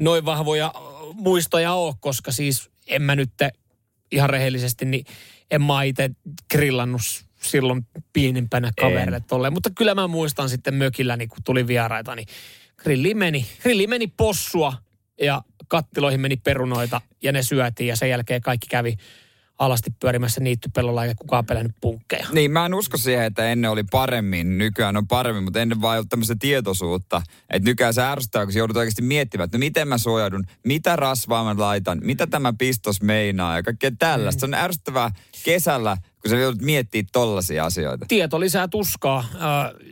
noin 0.00 0.24
vahvoja 0.24 0.72
muistoja 1.14 1.72
ole, 1.72 1.94
koska 2.00 2.32
siis 2.32 2.70
en 2.88 3.02
mä 3.02 3.16
nyt 3.16 3.30
ihan 4.12 4.30
rehellisesti, 4.30 4.84
niin 4.84 5.04
en 5.50 5.62
mä 5.62 5.82
itse 5.82 6.10
grillannut 6.50 7.00
silloin 7.42 7.86
pienimpänä 8.12 8.70
kaverille 8.80 9.20
tolleen. 9.20 9.52
Mutta 9.52 9.70
kyllä 9.70 9.94
mä 9.94 10.06
muistan 10.06 10.48
sitten 10.48 10.74
mökillä, 10.74 11.16
niin 11.16 11.28
kun 11.28 11.38
tuli 11.44 11.66
vieraita, 11.66 12.14
niin 12.14 12.28
grilli 12.76 13.14
meni, 13.14 13.46
grilli 13.62 13.86
meni 13.86 14.06
possua 14.06 14.72
ja 15.20 15.42
kattiloihin 15.68 16.20
meni 16.20 16.36
perunoita 16.36 17.00
ja 17.22 17.32
ne 17.32 17.42
syötiin 17.42 17.88
ja 17.88 17.96
sen 17.96 18.10
jälkeen 18.10 18.40
kaikki 18.40 18.66
kävi 18.70 18.96
alasti 19.58 19.90
pyörimässä 20.00 20.40
niittypellolla 20.40 21.04
eikä 21.04 21.14
kukaan 21.18 21.46
pelännyt 21.46 21.76
punkkeja. 21.80 22.26
Niin, 22.32 22.50
mä 22.50 22.66
en 22.66 22.74
usko 22.74 22.96
siihen, 22.96 23.24
että 23.24 23.48
ennen 23.48 23.70
oli 23.70 23.84
paremmin, 23.90 24.58
nykyään 24.58 24.96
on 24.96 25.08
paremmin, 25.08 25.44
mutta 25.44 25.60
ennen 25.60 25.80
vaan 25.80 25.94
ei 25.94 25.98
ollut 25.98 26.08
tämmöistä 26.08 26.36
tietoisuutta. 26.38 27.22
Että 27.50 27.68
nykyään 27.68 27.94
se 27.94 28.02
ärsyttää, 28.02 28.44
kun 28.44 28.54
joudut 28.54 28.76
oikeasti 28.76 29.02
miettimään, 29.02 29.44
että 29.44 29.58
no 29.58 29.60
miten 29.60 29.88
mä 29.88 29.98
suojaudun, 29.98 30.44
mitä 30.64 30.96
rasvaa 30.96 31.54
mä 31.54 31.62
laitan, 31.62 32.00
mitä 32.04 32.26
tämä 32.26 32.52
pistos 32.58 33.02
meinaa 33.02 33.56
ja 33.56 33.62
kaikkea 33.62 33.90
tällaista. 33.98 34.40
Se 34.40 34.46
on 34.46 34.54
ärsyttävää 34.54 35.10
kesällä, 35.44 35.96
kun 36.22 36.30
sä 36.30 36.36
joudut 36.36 36.62
miettimään 36.62 37.06
tollaisia 37.12 37.64
asioita. 37.64 38.06
tieto 38.08 38.40
lisää 38.40 38.68
tuskaa. 38.68 39.24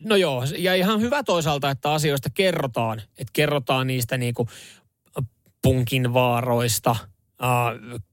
No 0.05 0.17
joo, 0.17 0.45
ja 0.59 0.75
ihan 0.75 1.01
hyvä 1.01 1.23
toisaalta, 1.23 1.71
että 1.71 1.93
asioista 1.93 2.31
kerrotaan. 2.35 3.03
Että 3.19 3.33
kerrotaan 3.33 3.87
niistä 3.87 4.19
niinku 4.19 4.49
punkin 5.63 6.15
vaaroista, 6.15 6.97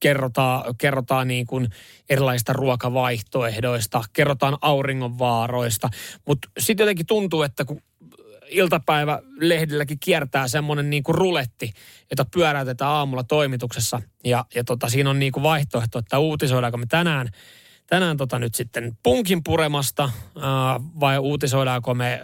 kerrotaan, 0.00 0.74
kerrotaan 0.78 1.28
niin 1.28 1.46
kuin 1.46 1.68
erilaisista 2.10 2.52
ruokavaihtoehdoista, 2.52 4.04
kerrotaan 4.12 4.58
auringon 4.60 5.18
vaaroista. 5.18 5.88
Mutta 6.26 6.48
sitten 6.58 6.84
jotenkin 6.84 7.06
tuntuu, 7.06 7.42
että 7.42 7.64
kun 7.64 7.80
iltapäivälehdelläkin 8.48 9.98
kiertää 10.00 10.48
semmoinen 10.48 10.90
niin 10.90 11.02
kuin 11.02 11.14
ruletti, 11.14 11.72
jota 12.10 12.26
pyöräytetään 12.34 12.90
aamulla 12.90 13.24
toimituksessa. 13.24 14.00
Ja, 14.24 14.44
ja 14.54 14.64
tota, 14.64 14.88
siinä 14.88 15.10
on 15.10 15.18
niin 15.18 15.32
kuin 15.32 15.42
vaihtoehto, 15.42 15.98
että 15.98 16.18
uutisoidaanko 16.18 16.78
me 16.78 16.86
tänään 16.86 17.28
tänään 17.86 18.16
tota 18.16 18.38
nyt 18.38 18.54
sitten 18.54 18.98
punkin 19.02 19.44
puremasta 19.44 20.10
vai 21.00 21.18
uutisoidaanko 21.18 21.94
me 21.94 22.20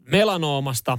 melanoomasta 0.00 0.98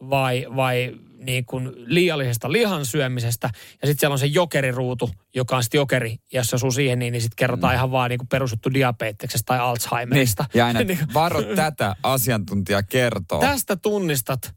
vai, 0.00 0.46
vai 0.56 0.94
niin 1.18 1.44
kuin 1.44 1.72
liiallisesta 1.76 2.52
lihan 2.52 2.86
syömisestä. 2.86 3.50
Ja 3.54 3.88
sitten 3.88 4.00
siellä 4.00 4.12
on 4.12 4.18
se 4.18 4.26
jokeriruutu, 4.26 5.10
joka 5.34 5.56
on 5.56 5.62
sitten 5.62 5.78
jokeri. 5.78 6.10
Ja 6.10 6.40
jos 6.40 6.46
se 6.46 6.56
osuu 6.56 6.70
siihen, 6.70 6.98
niin, 6.98 7.12
niin 7.12 7.22
sitten 7.22 7.36
kerrotaan 7.36 7.72
mm. 7.72 7.76
ihan 7.76 7.90
vaan 7.90 8.10
niin 8.10 8.18
kuin 8.18 8.28
perusjuttu 8.28 8.74
diabeteksestä 8.74 9.46
tai 9.46 9.58
Alzheimerista. 9.58 10.42
Niin, 10.42 10.58
ja 10.58 10.66
aina, 10.66 10.80
Niin 10.84 10.98
varo 11.14 11.42
tätä, 11.42 11.96
asiantuntija 12.02 12.82
kertoo. 12.82 13.40
Tästä 13.40 13.76
tunnistat 13.76 14.54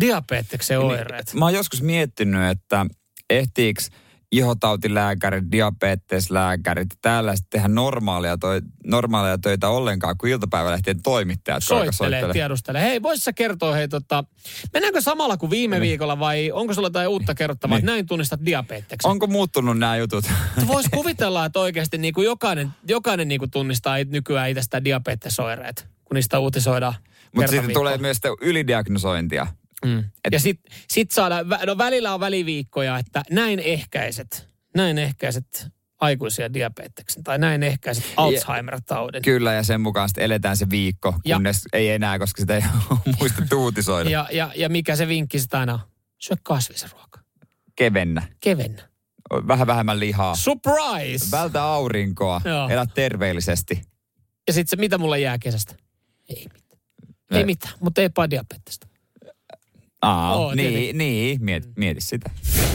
Diabeteksen 0.00 0.80
oireet. 0.80 1.34
Mä 1.34 1.44
oon 1.44 1.54
joskus 1.54 1.82
miettinyt, 1.82 2.50
että 2.50 2.86
ehtiiks 3.30 3.90
ihotautilääkärit, 4.32 5.44
diabeteslääkärit, 5.52 6.88
täällä 7.02 7.36
sitten 7.36 7.50
tehdä 7.50 7.68
normaalia, 7.68 8.38
toi, 8.38 8.60
normaalia 8.86 9.38
töitä 9.38 9.68
ollenkaan 9.68 10.18
kuin 10.18 10.32
iltapäivälehtien 10.32 11.02
toimittajat. 11.02 11.62
Soittelee, 11.62 11.92
soittelee. 11.92 12.32
tiedustelee. 12.32 12.82
Hei, 12.82 13.02
vois 13.02 13.24
sä 13.24 13.32
kertoa, 13.32 13.74
hei 13.74 13.88
tota, 13.88 14.24
mennäänkö 14.72 15.00
samalla 15.00 15.36
kuin 15.36 15.50
viime 15.50 15.80
viikolla 15.80 16.18
vai 16.18 16.50
onko 16.52 16.74
sulla 16.74 16.86
jotain 16.86 17.08
uutta 17.08 17.34
kerrottavaa, 17.34 17.78
että 17.78 17.90
näin 17.90 18.06
tunnistat 18.06 18.40
diabeteksen? 18.44 19.10
Onko 19.10 19.26
muuttunut 19.26 19.78
nämä 19.78 19.96
jutut? 19.96 20.24
Voisi 20.66 20.90
kuvitella, 20.90 21.44
että 21.44 21.60
oikeasti 21.60 21.98
niin 21.98 22.14
kuin 22.14 22.24
jokainen, 22.24 22.70
jokainen 22.88 23.28
niin 23.28 23.38
kuin 23.38 23.50
tunnistaa 23.50 23.96
nykyään 24.04 24.50
itsestään 24.50 24.84
diabetesoireet, 24.84 25.86
kun 26.04 26.14
niistä 26.14 26.38
uutisoidaan. 26.38 26.94
Mutta 27.34 27.50
sitten 27.50 27.72
tulee 27.72 27.98
myös 27.98 28.20
ylidiagnosointia. 28.40 29.46
Mm. 29.84 29.98
Et- 29.98 30.32
Ja 30.32 30.40
sitten 30.40 30.72
sit 30.90 31.10
saadaan, 31.10 31.46
no 31.66 31.78
välillä 31.78 32.14
on 32.14 32.20
väliviikkoja, 32.20 32.98
että 32.98 33.22
näin 33.30 33.58
ehkäiset, 33.60 34.48
näin 34.76 34.98
ehkäiset 34.98 35.66
aikuisia 36.00 36.54
diabeteksen 36.54 37.24
tai 37.24 37.38
näin 37.38 37.62
ehkäiset 37.62 38.04
Alzheimer-taudin. 38.16 39.22
Kyllä, 39.22 39.52
ja 39.52 39.62
sen 39.62 39.80
mukaan 39.80 40.08
sitten 40.08 40.24
eletään 40.24 40.56
se 40.56 40.70
viikko, 40.70 41.14
Ja- 41.24 41.36
kunnes 41.36 41.62
ei 41.72 41.90
enää, 41.90 42.18
koska 42.18 42.40
sitä 42.40 42.56
ei 42.56 42.62
ole 42.90 42.98
muistettu 43.20 43.62
uutisoida. 43.62 44.10
Ja, 44.10 44.28
ja, 44.32 44.52
ja 44.56 44.68
mikä 44.68 44.96
se 44.96 45.08
vinkki 45.08 45.38
sitä 45.38 45.58
aina 45.60 45.72
on? 45.74 45.80
Syö 46.18 46.36
kasvisen 46.42 46.90
ruoka. 46.92 47.20
Kevennä. 47.76 48.22
Kevennä. 48.40 48.88
Vähän 49.48 49.66
vähemmän 49.66 50.00
lihaa. 50.00 50.34
Surprise! 50.36 51.30
Vältä 51.30 51.62
aurinkoa. 51.62 52.40
Joo. 52.44 52.68
Elä 52.68 52.86
terveellisesti. 52.94 53.82
ja 54.46 54.52
sitten 54.52 54.70
se, 54.70 54.76
mitä 54.76 54.98
mulla 54.98 55.16
jää 55.16 55.38
kesästä? 55.38 55.74
Ei 56.28 56.46
mitään. 56.52 56.80
Ei 57.30 57.38
Ei. 57.38 57.44
mitään, 57.44 57.74
mutta 57.80 58.00
ei 58.00 58.08
diabetesta. 58.30 58.86
Aa, 60.02 60.36
Oo, 60.36 60.54
niin, 60.54 60.68
tietenkin. 60.68 60.98
niin, 60.98 61.44
mieti, 61.44 61.68
mieti 61.76 62.00
sitä. 62.00 62.30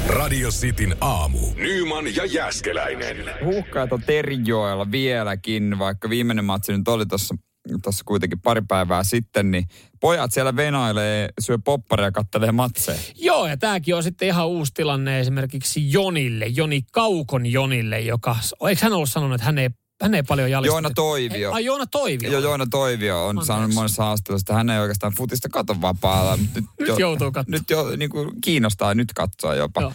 Radio 0.08 0.50
Cityn 0.50 0.96
aamu. 1.02 1.40
Nyman 1.56 2.16
ja 2.16 2.26
Jäskeläinen. 2.26 3.18
Huuhkajat 3.44 3.92
on 3.92 4.02
Terijoella 4.02 4.92
vieläkin, 4.92 5.80
vaikka 5.80 6.10
viimeinen 6.10 6.46
matsi 6.46 6.78
nyt 6.78 6.88
oli 6.88 7.06
tuossa 7.06 7.36
tuossa 7.84 8.04
kuitenkin 8.06 8.40
pari 8.42 8.62
päivää 8.68 9.04
sitten, 9.04 9.52
niin 9.52 9.66
pojat 10.00 10.32
siellä 10.34 10.56
venailee, 10.56 11.30
syö 11.40 11.58
popparia 11.66 12.06
ja 12.06 12.12
kattelee 12.12 12.52
matseja. 12.52 13.00
Joo, 13.16 13.48
ja 13.48 13.58
tämäkin 13.58 13.96
on 13.96 14.04
sitten 14.04 14.28
ihan 14.28 14.48
uusi 14.48 14.72
tilanne 14.74 15.20
esimerkiksi 15.20 15.92
Jonille, 15.92 16.46
Joni 16.46 16.82
Kaukon 16.92 17.46
Jonille, 17.46 18.00
joka, 18.00 18.36
eikö 18.70 18.82
hän 18.84 18.94
ollut 18.94 19.10
sanonut, 19.10 19.36
että 19.36 19.46
hän 19.46 19.58
ei, 19.58 19.70
hän 20.02 20.14
ei 20.14 20.24
paljon 20.24 20.52
jalista? 20.52 20.76
Joona 20.76 20.90
Toivio. 20.96 21.52
Ai 21.52 21.66
Joona 21.66 21.86
Toivio. 21.86 22.32
Joo, 22.32 22.42
Joona 22.42 22.66
Toivio 22.72 23.24
on 23.24 23.30
Anteeksi. 23.30 23.48
sanonut 23.48 23.74
monessa 23.76 24.04
haastattelussa, 24.04 24.44
että 24.44 24.54
hän 24.54 24.70
ei 24.70 24.80
oikeastaan 24.80 25.14
futista 25.14 25.50
kato 25.50 25.82
vapaalla. 25.82 26.38
mutta 26.38 26.60
Nyt 26.80 27.00
joutuu 27.00 27.32
katsomaan. 27.32 27.60
Nyt 27.60 27.70
jo 27.70 27.96
niin 27.98 28.10
kuin 28.10 28.42
kiinnostaa 28.42 28.94
nyt 28.94 29.14
katsoa 29.14 29.56
jopa. 29.56 29.82
Joo. 29.82 29.94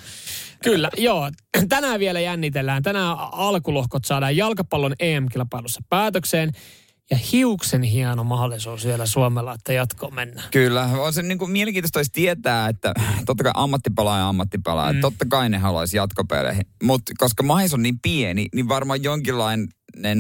Kyllä, 0.64 0.90
joo. 0.96 1.30
Tänään 1.68 2.00
vielä 2.00 2.20
jännitellään. 2.20 2.82
Tänään 2.82 3.16
alkulohkot 3.18 4.04
saadaan 4.04 4.36
jalkapallon 4.36 4.94
EM-kilpailussa 5.00 5.80
päätökseen. 5.88 6.52
Ja 7.10 7.18
hiuksen 7.32 7.82
hieno 7.82 8.24
mahdollisuus 8.24 8.84
vielä 8.84 9.06
Suomella, 9.06 9.54
että 9.54 9.72
jatkoon 9.72 10.14
mennään. 10.14 10.48
Kyllä, 10.50 10.84
on 10.84 11.12
se 11.12 11.22
niin 11.22 11.38
kuin 11.38 11.50
mielenkiintoista 11.50 11.98
olisi 11.98 12.12
tietää, 12.12 12.68
että 12.68 12.94
totta 13.26 13.44
kai 13.44 13.52
ammattipelaaja 13.54 14.20
ja 14.22 14.28
ammattipelaaja, 14.28 14.92
mm. 14.92 15.00
totta 15.00 15.24
kai 15.28 15.48
ne 15.48 15.58
haluaisi 15.58 15.96
jatkopeleihin. 15.96 16.66
Mutta 16.82 17.12
koska 17.18 17.42
mahis 17.42 17.74
on 17.74 17.82
niin 17.82 17.98
pieni, 18.02 18.46
niin 18.54 18.68
varmaan 18.68 19.02
jonkinlainen 19.02 19.68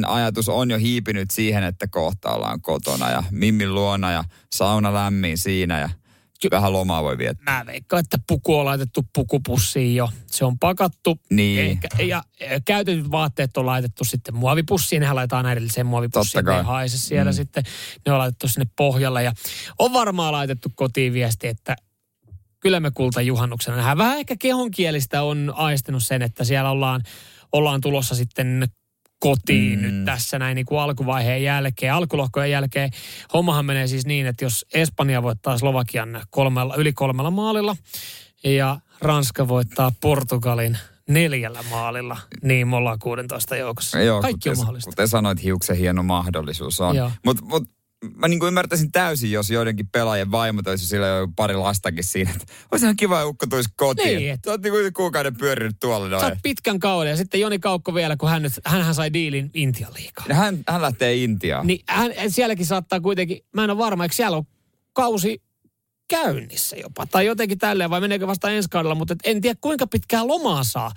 ajatus 0.06 0.48
on 0.48 0.70
jo 0.70 0.78
hiipinyt 0.78 1.30
siihen, 1.30 1.64
että 1.64 1.86
kohta 1.86 2.30
ollaan 2.30 2.60
kotona 2.60 3.10
ja 3.10 3.22
Mimmin 3.30 3.74
luona 3.74 4.12
ja 4.12 4.24
sauna 4.52 4.94
lämmin 4.94 5.38
siinä 5.38 5.80
ja 5.80 5.88
vähän 6.50 6.72
lomaa 6.72 7.02
voi 7.02 7.18
viettää. 7.18 7.58
Mä 7.58 7.66
veikkaan, 7.66 8.00
että 8.00 8.18
puku 8.26 8.58
on 8.58 8.64
laitettu 8.64 9.06
pukupussiin 9.14 9.96
jo. 9.96 10.08
Se 10.26 10.44
on 10.44 10.58
pakattu. 10.58 11.20
Niin. 11.30 11.60
Ehkä, 11.60 11.88
ja 12.02 12.22
käytetyt 12.64 13.10
vaatteet 13.10 13.56
on 13.56 13.66
laitettu 13.66 14.04
sitten 14.04 14.34
muovipussiin. 14.34 15.00
Nehän 15.00 15.16
laitetaan 15.16 15.52
edelliseen 15.52 15.86
muovipussiin. 15.86 16.44
Ne 16.44 16.62
haise 16.62 16.98
siellä 16.98 17.30
mm. 17.30 17.36
sitten. 17.36 17.64
Ne 18.06 18.12
on 18.12 18.18
laitettu 18.18 18.48
sinne 18.48 18.66
pohjalle. 18.76 19.22
Ja 19.22 19.32
on 19.78 19.92
varmaan 19.92 20.32
laitettu 20.32 20.68
kotiin 20.74 21.12
viesti, 21.12 21.48
että 21.48 21.76
kyllä 22.60 22.80
me 22.80 22.90
kulta 22.90 23.22
juhannuksena 23.22 23.76
nähdään. 23.76 23.98
Vähän 23.98 24.18
ehkä 24.18 24.36
kehonkielistä 24.38 25.22
on 25.22 25.52
aistinut 25.56 26.02
sen, 26.02 26.22
että 26.22 26.44
siellä 26.44 26.70
ollaan, 26.70 27.02
ollaan 27.52 27.80
tulossa 27.80 28.14
sitten 28.14 28.68
kotiin 29.22 29.78
mm. 29.78 29.82
nyt 29.82 30.04
tässä 30.04 30.38
näin 30.38 30.54
niin 30.54 30.66
kuin 30.66 30.80
alkuvaiheen 30.80 31.42
jälkeen, 31.42 31.94
alkulohkojen 31.94 32.50
jälkeen. 32.50 32.90
Hommahan 33.32 33.66
menee 33.66 33.86
siis 33.86 34.06
niin, 34.06 34.26
että 34.26 34.44
jos 34.44 34.66
Espanja 34.74 35.22
voittaa 35.22 35.58
Slovakian 35.58 36.22
kolmella, 36.30 36.74
yli 36.76 36.92
kolmella 36.92 37.30
maalilla 37.30 37.76
ja 38.44 38.80
Ranska 39.00 39.48
voittaa 39.48 39.92
Portugalin 40.00 40.78
neljällä 41.08 41.62
maalilla, 41.70 42.18
niin 42.42 42.68
me 42.68 42.76
ollaan 42.76 42.98
16 42.98 43.56
joukossa. 43.56 43.98
Kaikki 43.98 44.48
on 44.48 44.54
kuten, 44.54 44.58
mahdollista. 44.58 44.90
Kuten 44.90 45.08
sanoit, 45.08 45.42
hiuksen 45.42 45.76
hieno 45.76 46.02
mahdollisuus 46.02 46.80
on. 46.80 46.96
Joo. 46.96 47.10
Mutta 47.24 47.44
mut, 47.44 47.68
mä 48.16 48.28
niin 48.28 48.38
kuin 48.38 48.48
ymmärtäisin 48.48 48.92
täysin, 48.92 49.30
jos 49.32 49.50
joidenkin 49.50 49.88
pelaajien 49.92 50.30
vaimot 50.30 50.66
olisi 50.66 50.86
sillä 50.86 51.06
jo 51.06 51.28
pari 51.36 51.54
lastakin 51.56 52.04
siinä. 52.04 52.30
Että 52.40 52.52
olisi 52.72 52.86
ihan 52.86 52.96
kiva, 52.96 53.16
että 53.20 53.26
ukko 53.26 53.46
tulisi 53.46 53.68
kotiin. 53.76 54.18
Niin, 54.18 54.30
et- 54.32 54.40
Sä 54.44 54.50
oot 54.50 54.62
niin 54.62 54.72
kuin 54.72 54.92
kuukauden 54.92 55.36
pyörinyt 55.36 55.76
tuolla 55.80 56.06
Sä 56.06 56.10
noin. 56.10 56.24
oot 56.24 56.38
pitkän 56.42 56.78
kauden 56.78 57.10
ja 57.10 57.16
sitten 57.16 57.40
Joni 57.40 57.58
Kaukko 57.58 57.94
vielä, 57.94 58.16
kun 58.16 58.28
hän, 58.28 58.42
nyt, 58.42 58.52
hänhän 58.66 58.94
sai 58.94 59.12
diilin 59.12 59.50
Intian 59.54 59.94
liikaa. 59.94 60.26
Hän, 60.32 60.58
hän 60.68 60.82
lähtee 60.82 61.16
Intiaan. 61.16 61.66
Niin 61.66 61.80
hän, 61.88 62.12
sielläkin 62.28 62.66
saattaa 62.66 63.00
kuitenkin, 63.00 63.38
mä 63.54 63.64
en 63.64 63.70
ole 63.70 63.78
varma, 63.78 64.04
eikö 64.04 64.14
siellä 64.14 64.36
on 64.36 64.44
kausi 64.92 65.42
käynnissä 66.16 66.76
jopa. 66.76 67.06
Tai 67.06 67.26
jotenkin 67.26 67.58
tälleen, 67.58 67.90
vai 67.90 68.00
meneekö 68.00 68.26
vasta 68.26 68.50
ensi 68.50 68.68
kaudella, 68.68 68.94
mutta 68.94 69.12
et 69.12 69.20
en 69.24 69.40
tiedä 69.40 69.58
kuinka 69.60 69.86
pitkää 69.86 70.26
lomaa 70.26 70.64
saa. 70.64 70.92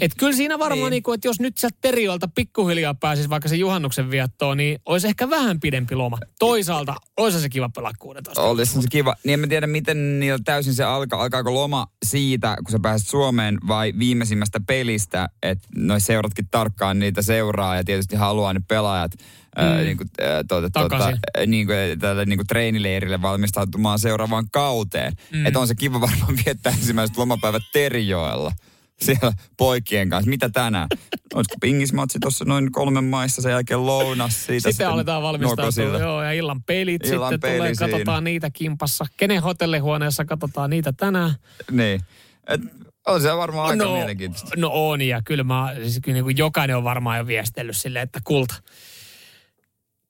Et 0.00 0.12
kyllä 0.18 0.32
siinä 0.32 0.58
varmaan, 0.58 0.90
Niin. 0.90 0.90
niin. 0.90 1.02
Niin 1.06 1.14
että 1.14 1.28
jos 1.28 1.40
nyt 1.40 1.58
sieltä 1.58 1.76
Teriolta 1.80 2.28
pikkuhiljaa 2.28 2.94
pääsisi 2.94 3.30
vaikka 3.30 3.48
se 3.48 3.56
juhannuksen 3.56 4.10
viettoon, 4.10 4.56
niin 4.56 4.78
olisi 4.86 5.06
ehkä 5.08 5.30
vähän 5.30 5.60
pidempi 5.60 5.94
loma. 5.94 6.18
Toisaalta 6.38 6.94
olisi 7.16 7.40
se 7.40 7.48
kiva 7.48 7.68
pelaa 7.68 7.92
16. 7.98 8.42
Olisi 8.42 8.82
se 8.82 8.88
kiva. 8.90 9.14
Niin 9.24 9.34
en 9.34 9.40
mä 9.40 9.46
tiedä, 9.46 9.66
miten 9.66 10.20
niillä 10.20 10.38
täysin 10.44 10.74
se 10.74 10.84
alkaa. 10.84 11.22
Alkaako 11.22 11.54
loma 11.54 11.86
siitä, 12.04 12.56
kun 12.64 12.72
sä 12.72 12.78
pääset 12.82 13.08
Suomeen 13.08 13.58
vai 13.68 13.92
viimeisimmästä 13.98 14.60
pelistä, 14.66 15.28
että 15.42 15.68
noi 15.76 16.00
seuratkin 16.00 16.48
tarkkaan 16.50 16.98
niitä 16.98 17.22
seuraa 17.22 17.76
ja 17.76 17.84
tietysti 17.84 18.16
haluaa 18.16 18.52
ne 18.52 18.60
pelaajat 18.68 19.12
mm. 19.58 19.84
niin 19.84 19.96
kuin, 19.96 20.08
ää, 20.20 20.44
tuota, 20.48 20.70
tuota, 20.70 20.88
Takaisin. 20.88 21.20
ää, 21.36 21.46
niin 21.46 21.66
kuin, 21.66 21.98
tälle 22.00 22.24
niin 22.24 22.38
kuin 22.38 22.46
treenileirille 22.46 23.22
valmistautumaan 23.22 23.98
seuraavaan 23.98 24.46
kauteen. 24.52 25.12
Mm. 25.32 25.46
Että 25.46 25.60
on 25.60 25.68
se 25.68 25.74
kiva 25.74 26.00
varmaan 26.00 26.38
viettää 26.46 26.72
ensimmäiset 26.72 27.16
lomapäivät 27.16 27.62
Terijoella 27.72 28.52
siellä 29.00 29.32
poikien 29.56 30.10
kanssa. 30.10 30.30
Mitä 30.30 30.48
tänään? 30.48 30.88
Olisiko 31.34 31.54
pingismatsi 31.60 32.18
tuossa 32.18 32.44
noin 32.44 32.72
kolmen 32.72 33.04
maissa, 33.04 33.42
sen 33.42 33.50
jälkeen 33.50 33.86
lounas 33.86 34.46
siitä. 34.46 34.70
Sitten 34.70 34.88
aletaan 34.88 35.22
valmistautua, 35.22 35.98
joo, 35.98 36.22
ja 36.22 36.32
illan 36.32 36.62
pelit 36.62 37.06
Illan 37.06 37.32
sitten 37.32 37.50
peli 37.50 37.56
tulee, 37.56 37.74
siinä. 37.74 37.90
katsotaan 37.92 38.24
niitä 38.24 38.50
kimpassa. 38.50 39.06
Kenen 39.16 39.42
hotellihuoneessa 39.42 40.24
katsotaan 40.24 40.70
niitä 40.70 40.92
tänään? 40.92 41.34
Niin. 41.70 42.00
Et, 42.48 42.60
on 43.06 43.22
se 43.22 43.36
varmaan 43.36 43.70
aika 43.70 43.84
no, 43.84 43.96
mielenkiintoista. 43.96 44.50
No 44.56 44.70
on, 44.72 45.02
ja 45.02 45.22
kyllä, 45.24 45.44
mä, 45.44 45.74
siis 45.82 46.00
kyllä 46.02 46.14
niin 46.14 46.24
kuin 46.24 46.36
jokainen 46.36 46.76
on 46.76 46.84
varmaan 46.84 47.18
jo 47.18 47.26
viestellyt 47.26 47.76
silleen, 47.76 48.02
että 48.02 48.20
kulta 48.24 48.54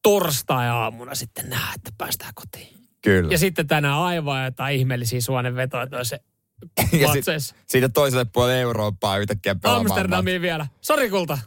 torstai-aamuna 0.04 1.14
sitten 1.14 1.50
nähdään, 1.50 1.74
että 1.74 1.90
päästään 1.98 2.32
kotiin. 2.34 2.74
Kyllä. 3.02 3.32
Ja 3.32 3.38
sitten 3.38 3.66
tänään 3.66 3.98
aivan 3.98 4.44
jotain 4.44 4.76
ihmeellisiä 4.76 5.20
suonenvetoja, 5.20 6.04
se 6.04 6.20
Ja 7.00 7.12
sit, 7.12 7.24
siitä 7.66 7.88
toiselle 7.88 8.24
puolelle 8.24 8.60
Eurooppaa 8.60 9.18
yhtäkkiä 9.18 9.54
pelaamaan. 9.54 9.86
Amsterdamiin 9.86 10.42
vielä. 10.42 10.66
Sori 10.80 11.10
kulta. 11.10 11.38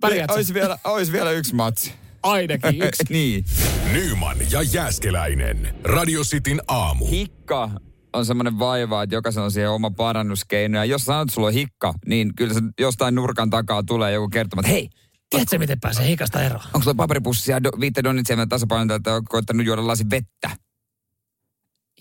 Pärjät 0.00 0.30
sä? 0.30 0.34
Olisi 0.34 0.54
vielä, 0.54 0.78
olisi 0.84 1.12
vielä 1.12 1.30
yksi 1.30 1.54
matsi. 1.54 1.92
Ainakin 2.22 2.82
yksi. 2.86 3.04
niin. 3.10 3.44
Nyman 3.92 4.36
ja 4.50 4.62
Jäskeläinen. 4.62 5.74
Radio 5.84 6.22
Cityn 6.22 6.60
aamu. 6.68 7.06
Hikka 7.06 7.70
on 8.12 8.26
semmoinen 8.26 8.58
vaiva, 8.58 9.02
että 9.02 9.14
jokaisella 9.16 9.44
on 9.44 9.52
siihen 9.52 9.70
oma 9.70 9.90
parannuskeino. 9.90 10.78
Ja 10.78 10.84
jos 10.84 11.04
sanot, 11.04 11.22
että 11.22 11.34
sulla 11.34 11.46
on 11.46 11.52
hikka, 11.52 11.94
niin 12.06 12.34
kyllä 12.36 12.54
se 12.54 12.60
jostain 12.80 13.14
nurkan 13.14 13.50
takaa 13.50 13.82
tulee 13.82 14.12
joku 14.12 14.28
kertomaan, 14.28 14.64
että 14.64 14.72
hei, 14.72 14.88
Tiedätkö, 15.30 15.58
miten 15.58 15.80
pääsee 15.80 16.08
hikasta 16.08 16.42
eroon? 16.42 16.62
onko 16.66 16.82
sulla 16.82 16.94
paperipussi 16.94 17.50
ja 17.50 17.62
do, 17.62 17.70
donitsia 18.04 18.46
tasapainoita, 18.46 18.94
että 18.94 19.12
oot 19.12 19.24
koittanut 19.28 19.66
juoda 19.66 19.86
lasi 19.86 20.04
vettä? 20.10 20.50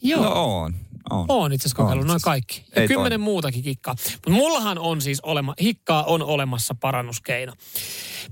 Joo. 0.01 0.23
No 0.23 0.31
on. 0.63 0.75
on. 1.09 1.25
Oon 1.29 1.53
itse 1.53 1.67
asiassa 1.67 1.83
kokeillut 1.83 2.03
On 2.03 2.07
noin 2.07 2.21
kaikki. 2.21 2.65
Ja 2.75 2.81
Ei 2.81 2.87
kymmenen 2.87 3.11
toimi. 3.11 3.23
muutakin 3.23 3.63
kikkaa. 3.63 3.95
Mutta 4.13 4.29
mullahan 4.29 4.77
on 4.77 5.01
siis 5.01 5.19
olema, 5.19 5.53
hikkaa 5.61 6.03
on 6.03 6.21
olemassa 6.21 6.75
parannuskeino. 6.79 7.53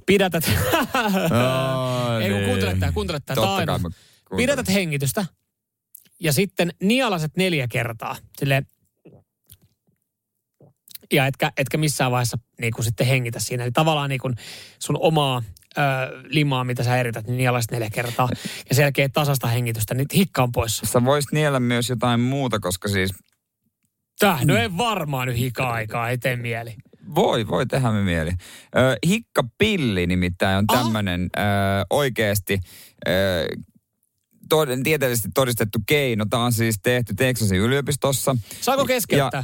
Pidätät... 0.05 0.43
Ai 0.93 2.23
Ei 2.23 2.29
kun 2.29 2.37
niin. 2.37 2.49
kuuntele 2.49 2.75
tää, 2.79 2.91
kuuntele 2.91 3.19
tää. 3.19 3.35
On. 3.37 3.91
Pidätät 4.37 4.67
hengitystä 4.67 5.25
ja 6.19 6.33
sitten 6.33 6.73
nialaset 6.83 7.37
neljä 7.37 7.67
kertaa. 7.67 8.15
Silleen, 8.37 8.67
ja 11.15 11.25
etkä, 11.27 11.51
etkä 11.57 11.77
missään 11.77 12.11
vaiheessa 12.11 12.37
niin 12.61 12.73
kuin 12.73 12.85
sitten 12.85 13.07
hengitä 13.07 13.39
siinä. 13.39 13.63
Eli 13.63 13.71
tavallaan 13.71 14.09
niin 14.09 14.19
kuin 14.21 14.35
sun 14.79 14.97
omaa 14.99 15.43
ö, 15.77 15.81
limaa, 16.23 16.63
mitä 16.63 16.83
sä 16.83 16.97
erität, 16.97 17.27
niin 17.27 17.37
nielasit 17.37 17.71
neljä 17.71 17.89
kertaa. 17.93 18.29
Ja 18.69 18.75
sen 18.75 18.83
jälkeen 18.83 19.11
tasasta 19.11 19.47
hengitystä, 19.47 19.93
niin 19.93 20.07
hikka 20.15 20.43
on 20.43 20.51
poissa. 20.51 20.85
Sä 20.85 21.05
voisit 21.05 21.31
niellä 21.31 21.59
myös 21.59 21.89
jotain 21.89 22.19
muuta, 22.19 22.59
koska 22.59 22.87
siis 22.89 23.11
Täh, 24.19 24.45
no 24.45 24.57
ei 24.57 24.77
varmaan 24.77 25.27
nyt 25.27 25.37
hika-aikaa, 25.37 26.09
ei 26.09 26.17
tee 26.17 26.35
mieli. 26.35 26.75
voi, 27.15 27.47
voi 27.47 27.65
tehdä 27.65 27.91
me 27.91 28.01
mieli. 28.03 28.31
Ö, 28.31 28.97
hikkapilli 29.07 30.07
nimittäin 30.07 30.57
on 30.57 30.65
Aha. 30.67 30.83
tämmöinen 30.83 31.29
oikeasti 31.89 32.59
ö, 33.07 33.11
tod- 34.53 34.83
tieteellisesti 34.83 35.29
todistettu 35.33 35.79
keino. 35.87 36.25
Tämä 36.29 36.43
on 36.43 36.53
siis 36.53 36.75
tehty 36.83 37.13
Texasin 37.13 37.59
yliopistossa. 37.59 38.35
Saako 38.61 38.85
keskeyttää? 38.85 39.43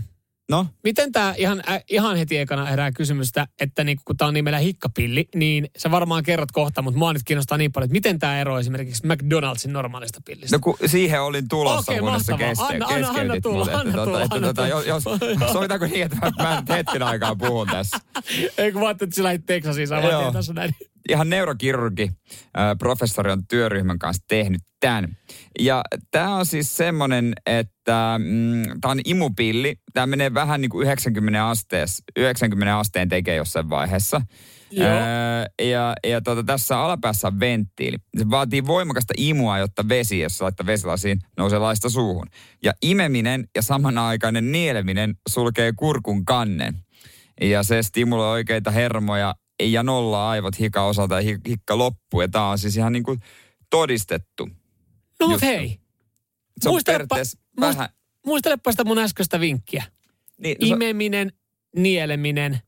No, 0.52 0.68
Miten 0.84 1.12
tämä 1.12 1.34
ihan, 1.38 1.64
äh, 1.70 1.84
ihan 1.90 2.18
heti 2.18 2.38
ekana 2.38 2.66
herää 2.66 2.92
kysymystä, 2.92 3.48
että 3.60 3.84
niinku, 3.84 4.02
kun 4.06 4.18
tämä 4.18 4.28
on 4.28 4.34
nimellä 4.34 4.58
hikkapilli, 4.58 5.28
niin 5.36 5.70
sä 5.78 5.92
varmaan 5.92 6.24
kerrot 6.24 6.52
kohta, 6.52 6.82
mutta 6.82 6.98
mua 6.98 7.14
nyt 7.14 7.22
kiinnostaa 7.26 7.58
niin 7.58 7.72
paljon, 7.72 7.86
että 7.86 7.94
miten 7.94 8.20
tämä 8.20 8.40
eroaa 8.42 8.60
esimerkiksi 8.60 9.08
McDonaldsin 9.08 9.74
normaalista 9.74 10.22
pillistä? 10.26 10.56
No 10.56 10.60
kun 10.60 10.78
siihen 10.86 11.22
olin 11.22 11.48
tulossa, 11.48 11.92
Okei, 11.92 12.00
kunnes 12.00 12.26
sä 12.26 12.34
Anna- 12.34 12.86
anna- 12.88 13.10
anna 13.10 13.42
tulla, 13.42 13.58
mulle. 13.58 13.74
anna 13.74 13.90
Että 13.90 14.04
tulla, 14.06 14.24
että 14.24 14.36
anna 14.36 14.48
tota, 14.48 14.62
tulla. 14.62 14.84
jos, 14.86 15.04
jos, 15.06 15.52
sovitaanko 15.54 15.86
niin, 15.86 16.06
että 16.06 16.18
mä, 16.38 16.64
mä 16.70 16.76
hetken 16.76 17.04
aikaa 17.04 17.36
puhun 17.36 17.68
tässä. 17.68 17.98
Ei 18.58 18.72
kun 18.72 18.82
mä 18.82 18.88
ajattelin, 18.88 19.10
että 19.10 19.16
sä 19.16 19.24
lähdit 19.24 19.46
Texasiin 19.46 19.90
tien 19.90 20.34
tässä 20.34 20.54
näin. 20.54 20.76
Ihan 21.10 21.30
neurokirurgi, 21.30 22.12
professori 22.80 23.32
on 23.32 23.48
työryhmän 23.48 24.00
kanssa 24.00 24.24
tehnyt 24.28 24.62
tämän. 24.80 25.18
Ja 25.60 25.84
tämä 26.12 26.36
on 26.36 26.46
siis 26.46 26.78
semmoinen, 26.78 27.34
että 27.46 28.20
mm, 28.20 28.64
tämä 28.82 28.92
on 28.92 29.00
imupilli. 29.06 29.76
Tämä 29.94 30.08
menee 30.08 30.34
vähän 30.34 30.62
niin 30.62 30.70
kuin 30.70 30.86
90, 30.86 31.48
astees, 31.48 32.04
90 32.16 32.80
asteen 32.80 33.10
tekee 33.10 33.36
jossain 33.36 33.70
vaiheessa. 33.70 34.22
Joo. 34.72 34.90
Öö, 34.90 35.46
ja 35.62 35.96
ja 36.04 36.22
tota, 36.22 36.44
tässä 36.44 36.80
alapäässä 36.80 37.28
on 37.28 37.40
venttiili. 37.40 37.98
Se 38.18 38.30
vaatii 38.30 38.66
voimakasta 38.66 39.14
imua, 39.18 39.58
jotta 39.58 39.90
vesi, 39.90 40.20
jos 40.20 40.42
laittaa 40.42 40.66
vesilasiin, 40.66 41.20
nousee 41.38 41.60
laista 41.60 41.90
suuhun. 41.90 42.28
Ja 42.64 42.74
imeminen 42.82 43.48
ja 43.56 43.62
samanaikainen 43.62 44.52
nieleminen 44.52 45.16
sulkee 45.30 45.72
kurkun 45.76 46.26
kannen. 46.26 46.78
Ja 47.42 47.64
se 47.64 47.84
stimuloi 47.84 48.32
oikeita 48.32 48.72
hermoja 48.72 49.36
ja 49.66 49.84
nollaa 49.84 50.30
aivot 50.30 50.60
hika 50.60 50.84
osalta 50.86 51.16
ja 51.16 51.22
hi- 51.22 51.40
hikka 51.48 51.78
loppuu. 51.78 52.22
Ja 52.22 52.28
tämä 52.28 52.50
on 52.50 52.60
siis 52.60 52.78
ihan 52.78 52.94
niin 52.94 53.04
kuin 53.04 53.20
todistettu. 53.70 54.46
No 55.20 55.28
mut 55.28 55.32
Just. 55.32 55.42
hei, 55.44 55.80
Se 56.62 56.70
Muistelepa- 56.70 57.16
vähän... 57.60 57.90
muistelepa 58.26 58.72
sitä 58.72 58.84
mun 58.84 58.98
äskeistä 59.00 59.40
vinkkiä. 59.40 59.84
Niin, 60.38 60.58
no 60.62 60.68
se- 60.68 60.74
Imeminen, 60.74 61.32
nieleminen, 61.76 62.60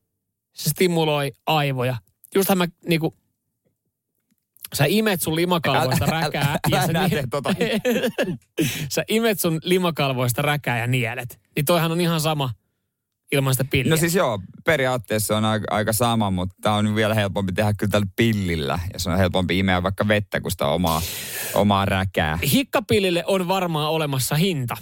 se 0.54 0.70
stimuloi 0.70 1.32
aivoja. 1.46 1.98
Justhan 2.36 2.58
mä 2.58 2.68
niinku, 2.88 3.14
sä 4.74 4.86
imet 4.88 5.22
sun 5.22 5.36
limakalvoista 5.36 6.06
Älä- 6.06 6.22
räkää. 6.22 6.58
älä 6.68 6.78
ja 6.78 6.88
sä, 6.88 6.94
nie- 6.94 7.10
tee 7.10 7.24
tota. 7.32 7.56
sä 8.96 9.04
imet 9.08 9.40
sun 9.40 9.60
limakalvoista 9.64 10.42
räkää 10.42 10.80
ja 10.80 10.88
nielet. 10.88 11.40
Niin 11.56 11.66
toihan 11.66 11.92
on 11.92 12.02
ihan 12.02 12.22
sama 12.22 12.50
ilman 13.34 13.54
sitä 13.54 13.66
pilliä. 13.70 13.90
No 13.90 13.98
siis 13.98 14.16
joo, 14.16 14.40
periaatteessa 14.66 15.38
on 15.38 15.46
aika, 15.46 15.66
aika 15.70 15.94
sama, 15.94 16.32
mutta 16.32 16.56
tämä 16.62 16.76
on 16.76 16.96
vielä 16.96 17.14
helpompi 17.14 17.52
tehdä 17.52 17.74
kyllä 17.78 17.92
tällä 17.92 18.08
pillillä. 18.16 18.80
Ja 18.94 19.00
se 19.00 19.10
on 19.10 19.18
helpompi 19.18 19.60
imeä 19.60 19.84
vaikka 19.84 20.08
vettä 20.08 20.42
kuin 20.42 20.52
sitä 20.52 20.68
omaa, 20.68 21.02
omaa 21.54 21.86
räkää. 21.86 22.40
Hikkapillille 22.52 23.24
on 23.28 23.48
varmaan 23.48 23.90
olemassa 23.90 24.36
hinta. 24.36 24.78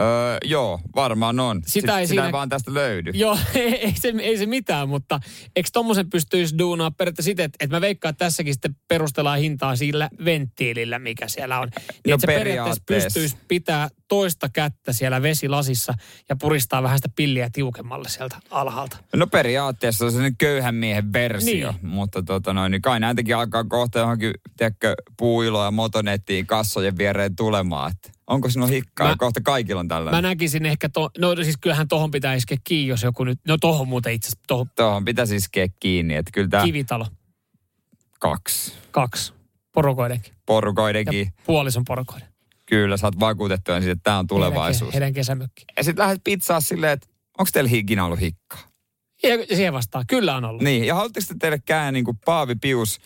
Öö, 0.00 0.38
joo, 0.44 0.80
varmaan 0.96 1.40
on. 1.40 1.62
Sitä 1.66 1.70
Sitä, 1.72 1.94
ei 1.96 2.00
ei, 2.00 2.06
sitä 2.06 2.12
siinä- 2.14 2.26
ei 2.26 2.32
vaan 2.32 2.48
tästä 2.48 2.74
löydy. 2.74 3.10
Joo, 3.14 3.38
ei 3.54 3.92
se, 3.96 4.14
ei 4.20 4.38
se 4.38 4.46
mitään, 4.46 4.88
mutta 4.88 5.20
eikö 5.56 5.68
tommosen 5.72 6.10
pystyisi 6.10 6.58
duunaa 6.58 6.90
periaatteessa 6.90 7.26
siten, 7.30 7.44
että, 7.44 7.56
että 7.64 7.76
mä 7.76 7.80
veikkaan, 7.80 8.10
että 8.10 8.24
tässäkin 8.24 8.54
sitten 8.54 8.76
perustellaan 8.88 9.38
hintaa 9.38 9.76
sillä 9.76 10.10
venttiilillä, 10.24 10.98
mikä 10.98 11.28
siellä 11.28 11.60
on. 11.60 11.68
Niin, 11.68 11.84
No 12.08 12.14
että 12.14 12.20
se 12.20 12.26
periaatteessa 12.26 12.82
periaatteessa. 12.86 13.14
pystyisi 13.20 13.36
pitää 13.48 13.88
toista 14.08 14.48
kättä 14.48 14.92
siellä 14.92 15.22
vesilasissa 15.22 15.94
ja 16.28 16.36
puristaa 16.40 16.82
vähän 16.82 16.98
sitä 16.98 17.08
pilliä 17.16 17.50
tiukemmalle 17.52 18.08
sieltä 18.08 18.36
alhaalta. 18.50 18.96
No 19.16 19.26
periaatteessa 19.26 20.10
se 20.10 20.18
on 20.18 20.36
köyhän 20.38 20.74
miehen 20.74 21.12
versio, 21.12 21.72
Niin. 21.72 21.86
mutta 21.86 22.22
tota 22.22 22.52
noin, 22.52 22.70
niin 22.72 22.82
kai 22.82 23.00
näitäkin 23.00 23.36
alkaa 23.36 23.64
kohta 23.64 23.98
johonkin, 23.98 24.32
tiedätkö, 24.56 24.94
puuilo 25.16 25.64
ja 25.64 25.70
motonettiin 25.70 26.46
kassojen 26.46 26.98
viereen 26.98 27.36
tulemaan. 27.36 27.90
Että 27.90 28.10
onko 28.26 28.50
sinun 28.50 28.68
hikkaa? 28.68 29.06
Mä- 29.06 29.12
Mä, 29.12 29.16
kohta 29.18 29.40
kaikilla 29.40 29.80
on 29.80 29.86
Mä 29.86 29.94
tällainen. 29.94 30.22
näkisin 30.22 30.66
ehkä, 30.66 30.88
to, 30.88 31.10
no 31.18 31.36
siis 31.36 31.56
kyllähän 31.60 31.88
tohon 31.88 32.10
pitää 32.10 32.34
iskeä 32.34 32.56
kiinni, 32.64 32.88
jos 32.90 33.02
joku 33.02 33.24
nyt, 33.24 33.38
no 33.48 33.56
tohon 33.58 33.88
muuten 33.88 34.12
itse 34.12 34.26
asiassa, 34.28 34.44
tohon 34.46 34.66
Tuohon 34.76 35.04
pitäisi 35.04 35.36
iskeä 35.36 35.66
kiinni, 35.80 36.14
että 36.14 36.30
kyllä 36.34 36.48
tämä 36.48 36.64
kivitalo, 36.64 37.06
kaksi 38.20 38.72
kaksi, 38.90 39.32
porukoidenkin 39.72 40.30
ja 40.32 40.38
porukoidenkin. 40.46 41.32
puolison 41.46 41.84
porukoiden. 41.84 42.28
Kyllä, 42.66 42.96
sä 42.96 43.06
oot 43.06 43.20
vakuutettu 43.20 43.72
siitä, 43.72 43.90
että 43.92 44.02
tämä 44.02 44.18
on 44.18 44.26
tulevaisuus. 44.26 44.80
Heidän, 44.80 44.92
heidän 44.92 45.14
kesämökki. 45.14 45.64
Ja 45.76 45.84
sitten 45.84 46.02
lähdet 46.02 46.20
pizzaa 46.24 46.60
silleen, 46.60 46.92
että 46.92 47.06
onko 47.38 47.50
teillä 47.52 47.70
ikinä 47.72 48.04
ollut 48.04 48.20
hikkaa? 48.20 48.60
Ja 49.22 49.56
siihen 49.56 49.72
vastaa, 49.72 50.04
kyllä 50.08 50.36
on 50.36 50.44
ollut. 50.44 50.62
Niin, 50.62 50.84
ja 50.84 50.94
haluatteko 50.94 51.26
te 51.28 51.34
tehdä 51.40 51.58
käyn 51.64 51.94
niin 51.94 52.04
kuin 52.04 52.18
Paavi 52.24 52.54
Pius 52.54 52.98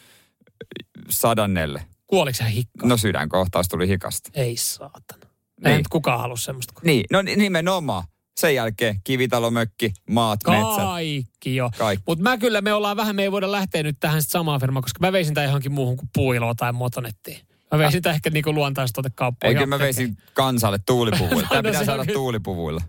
sadannelle? 1.08 1.86
Kuoliko 2.06 2.38
hän 2.40 2.50
hikkaan? 2.50 2.88
No 2.88 2.96
sydänkohtaus 2.96 3.68
tuli 3.68 3.88
hikasta. 3.88 4.30
Ei 4.34 4.56
saatana. 4.56 5.26
Niin. 5.64 5.76
Ei 5.76 5.82
kukaan 5.90 6.20
halua 6.20 6.36
semmoista. 6.36 6.72
Niin, 6.84 7.04
no 7.12 7.22
ni- 7.22 7.36
nimenomaan. 7.36 8.04
Sen 8.40 8.54
jälkeen 8.54 9.00
kivitalomökki, 9.04 9.92
maat, 10.10 10.40
metsät, 10.48 10.76
Kaikki 10.84 11.56
jo. 11.56 11.70
kaikki. 11.78 12.04
Mutta 12.06 12.22
mä 12.22 12.38
kyllä, 12.38 12.60
me 12.60 12.72
ollaan 12.72 12.96
vähän, 12.96 13.16
me 13.16 13.22
ei 13.22 13.32
voida 13.32 13.52
lähteä 13.52 13.82
nyt 13.82 13.96
tähän 14.00 14.22
sit 14.22 14.30
samaan 14.30 14.60
firmaan, 14.60 14.82
koska 14.82 14.98
mä 15.00 15.12
veisin 15.12 15.34
tämän 15.34 15.48
johonkin 15.48 15.72
muuhun 15.72 15.96
kuin 15.96 16.08
puiloon 16.14 16.56
tai 16.56 16.72
motonettiin. 16.72 17.40
Mä 17.72 17.78
veisin 17.78 18.02
tämän 18.02 18.14
ehkä 18.14 18.30
niinku 18.30 18.52
luontaistuotekauppoihin. 18.52 19.56
Eikö 19.56 19.66
mä 19.66 19.78
veisin 19.78 20.16
kansalle 20.34 20.78
tuulipuvuilla? 20.86 21.42
Tämä 21.48 21.62
No 21.62 21.68
pitää 21.68 21.84
saada 21.84 22.00
on 22.00 22.06
kyllä. 22.06 22.16
tuulipuvuilla. 22.16 22.80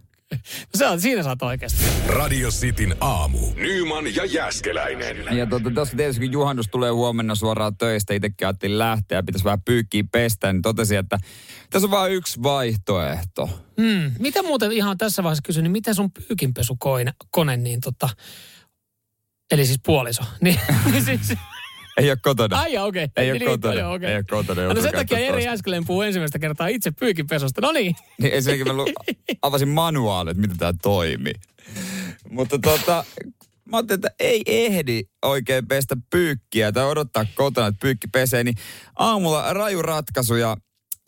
Se 0.76 0.88
on, 0.88 1.02
siinä 1.02 1.24
saat 1.24 1.42
oikeasti. 1.42 1.84
Radio 2.08 2.50
Cityn 2.50 2.96
aamu. 3.00 3.40
Nyman 3.56 4.16
ja 4.16 4.26
Jäskeläinen. 4.26 5.38
Ja 5.38 5.46
tuota, 5.46 5.72
tuossa 5.72 5.98
tietysti 5.98 6.26
kun 6.26 6.32
juhannus 6.32 6.68
tulee 6.68 6.92
huomenna 6.92 7.36
suoraan 7.36 7.78
töistä, 7.78 8.14
itsekin 8.14 8.48
ajattelin 8.48 8.80
lähteä 8.80 9.18
ja 9.18 9.24
pitäisi 9.24 9.46
vähän 9.46 9.62
pyykkiä 9.62 10.04
pestä, 10.12 10.54
niin 10.54 10.62
totesin, 10.62 10.98
että 10.98 11.18
tässä 11.70 11.88
on 11.88 11.92
vain 11.92 12.14
yksi 12.14 12.44
vaihtoehto. 12.44 13.50
Hmm. 13.82 14.12
Mitä 14.20 14.44
muuten 14.44 14.72
ihan 14.72 14.98
tässä 14.98 15.24
vaiheessa 15.24 15.44
kysyn, 15.46 15.64
niin 15.64 15.72
miten 15.72 15.96
sun 15.96 16.12
pyykinpesukone, 16.12 17.14
kone, 17.32 17.58
niin 17.58 17.82
tota, 17.82 18.10
eli 19.52 19.66
siis 19.66 19.80
puoliso, 19.86 20.24
niin, 20.42 20.60
niin 20.92 21.06
siis, 21.06 21.34
Ei 21.98 22.10
ole 22.10 22.18
kotona. 22.24 22.60
ai 22.60 22.78
okei. 22.78 23.08
Ei 23.18 23.32
ole 23.32 23.40
Niin, 23.40 23.50
kotona. 23.52 23.74
joo, 23.74 23.94
okei. 23.94 24.10
Ei 24.10 24.16
ole 24.16 24.24
kotona. 24.30 24.74
No 24.74 24.82
sen 24.82 24.92
takia 24.92 25.18
toista. 25.18 25.40
Jääskeleen 25.40 25.86
puhuu 25.86 26.02
ensimmäistä 26.02 26.40
kertaa 26.40 26.68
itse 26.68 26.92
pyykinpesusta. 26.92 27.62
No 27.62 27.72
niin. 27.72 27.96
Niin 28.22 28.34
ensinnäkin 28.34 28.68
mä 28.68 28.74
lu- 28.74 28.88
avasin 29.42 29.70
manuaalit, 29.70 30.38
miten 30.38 30.58
tämä 30.58 30.74
toimii. 30.82 31.34
Mutta 32.30 32.60
tota, 32.60 33.06
mä 33.66 33.78
ajattelin, 33.78 33.98
että 33.98 34.12
ei 34.20 34.44
ehdi 34.48 35.04
oikein 35.26 35.68
pestä 35.68 35.96
pyykkiä 36.10 36.72
tai 36.72 36.86
odottaa 36.86 37.26
kotona, 37.36 37.68
että 37.68 37.80
pyykki 37.82 38.08
pesee, 38.08 38.44
niin 38.44 38.56
aamulla 38.96 39.54
raju 39.54 39.82
ratkaisu 39.82 40.36
ja 40.36 40.58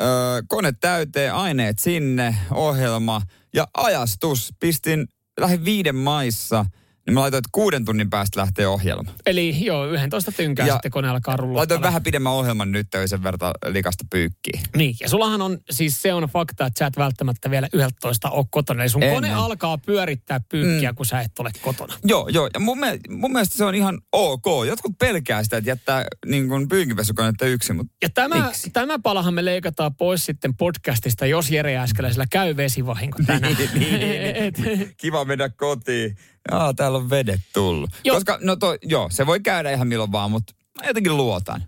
öö, 0.01 0.07
kone 0.47 0.73
täyteen, 0.81 1.33
aineet 1.33 1.79
sinne, 1.79 2.35
ohjelma 2.51 3.21
ja 3.53 3.67
ajastus. 3.77 4.49
Pistin 4.59 5.07
lähin 5.39 5.65
viiden 5.65 5.95
maissa, 5.95 6.65
niin 7.05 7.13
mä 7.13 7.19
laitoin, 7.19 7.39
että 7.39 7.49
kuuden 7.51 7.85
tunnin 7.85 8.09
päästä 8.09 8.39
lähtee 8.39 8.67
ohjelma. 8.67 9.11
Eli 9.25 9.65
joo, 9.65 9.85
11 9.87 10.31
tynkää 10.31 10.67
Ja 10.67 10.73
sitten 10.73 10.91
kone 10.91 11.09
alkaa 11.09 11.37
rullata. 11.37 11.57
Laitoin 11.57 11.81
vähän 11.81 12.03
pidemmän 12.03 12.33
ohjelman 12.33 12.71
nyt, 12.71 12.87
sen 13.05 13.23
verran 13.23 13.51
likasta 13.67 14.03
pyykkiä. 14.09 14.61
Niin, 14.75 14.95
ja 15.01 15.09
sullahan 15.09 15.41
on, 15.41 15.57
siis 15.71 16.01
se 16.01 16.13
on 16.13 16.23
fakta, 16.23 16.65
että 16.65 16.79
sä 16.79 16.85
et 16.85 16.97
välttämättä 16.97 17.49
vielä 17.51 17.67
11 17.73 18.29
ole 18.29 18.45
kotona. 18.51 18.83
Eli 18.83 18.89
sun 18.89 19.03
En, 19.03 19.13
kone 19.13 19.27
en. 19.27 19.35
alkaa 19.35 19.77
pyörittää 19.77 20.39
pyykkiä, 20.49 20.91
mm. 20.91 20.95
kun 20.95 21.05
sä 21.05 21.21
et 21.21 21.39
ole 21.39 21.51
kotona. 21.61 21.93
Joo, 22.03 22.27
joo. 22.27 22.49
Ja 22.53 22.59
mun, 22.59 22.79
mielestä, 22.79 23.11
mun 23.13 23.31
mielestä 23.31 23.57
se 23.57 23.65
on 23.65 23.75
ihan 23.75 24.01
ok. 24.11 24.45
Jotkut 24.67 24.97
pelkää 24.99 25.43
sitä, 25.43 25.57
että 25.57 25.69
jättää 25.69 26.05
niin 26.25 26.47
kuin 26.47 26.67
pyykinpesukonetta 26.67 27.45
yksin, 27.45 27.75
mutta 27.75 27.93
Ja 28.01 28.09
tämä, 28.09 28.45
Miksi? 28.45 28.69
tämä 28.69 28.99
palahan 28.99 29.33
me 29.33 29.45
leikataan 29.45 29.95
pois 29.95 30.25
sitten 30.25 30.55
podcastista, 30.57 31.25
jos 31.25 31.51
Jere 31.51 31.77
Äskeläisellä 31.77 32.25
käy 32.31 32.57
vesivahinko 32.57 33.19
tänään. 33.25 33.55
Niin, 33.59 33.69
niin, 33.79 33.99
niin. 33.99 34.35
Et- 34.45 34.93
kiva 34.97 35.25
mennä 35.25 35.49
kotiin. 35.49 36.17
Jaa, 36.51 36.73
täällä 36.73 36.97
on 36.97 37.09
vedet 37.09 37.41
tullut. 37.53 37.89
Joo. 37.89 37.99
Joo. 38.03 38.15
Koska, 38.15 38.39
no 38.41 38.55
to, 38.55 38.77
joo, 38.81 39.09
se 39.11 39.25
voi 39.25 39.39
käydä 39.39 39.71
ihan 39.71 39.87
milloin 39.87 40.11
vaan, 40.11 40.31
mutta 40.31 40.53
mä 40.81 40.87
jotenkin 40.87 41.17
luotan. 41.17 41.63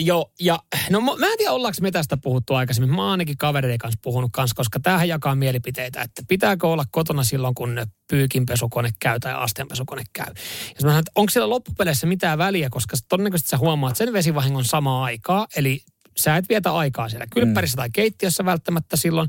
Joo, 0.00 0.32
ja 0.40 0.58
no 0.90 1.00
mä 1.00 1.10
en 1.12 1.38
tiedä, 1.38 1.52
ollaanko 1.52 1.78
me 1.80 1.90
tästä 1.90 2.16
puhuttu 2.16 2.54
aikaisemmin. 2.54 2.96
Mä 2.96 3.02
oon 3.02 3.10
ainakin 3.10 3.36
kavereiden 3.36 3.78
kanssa 3.78 4.00
puhunut 4.02 4.30
kanssa, 4.32 4.54
koska 4.56 4.80
tämähän 4.80 5.08
jakaa 5.08 5.34
mielipiteitä, 5.34 6.02
että 6.02 6.22
pitääkö 6.28 6.68
olla 6.68 6.84
kotona 6.90 7.24
silloin, 7.24 7.54
kun 7.54 7.86
pyykinpesukone 8.10 8.90
käy 9.00 9.20
tai 9.20 9.34
astianpesukone 9.34 10.02
käy. 10.12 10.26
Ja 10.26 10.74
mä 10.74 10.80
sanon, 10.80 10.98
että 10.98 11.12
onko 11.14 11.30
siellä 11.30 11.48
loppupeleissä 11.48 12.06
mitään 12.06 12.38
väliä, 12.38 12.70
koska 12.70 12.96
todennäköisesti 13.08 13.50
sä 13.50 13.58
huomaat 13.58 13.96
sen 13.96 14.12
vesivahingon 14.12 14.64
samaa 14.64 15.04
aikaa, 15.04 15.46
eli 15.56 15.80
sä 16.16 16.36
et 16.36 16.48
vietä 16.48 16.74
aikaa 16.74 17.08
siellä 17.08 17.26
kylppärissä 17.34 17.76
tai 17.76 17.90
keittiössä 17.90 18.44
välttämättä 18.44 18.96
silloin. 18.96 19.28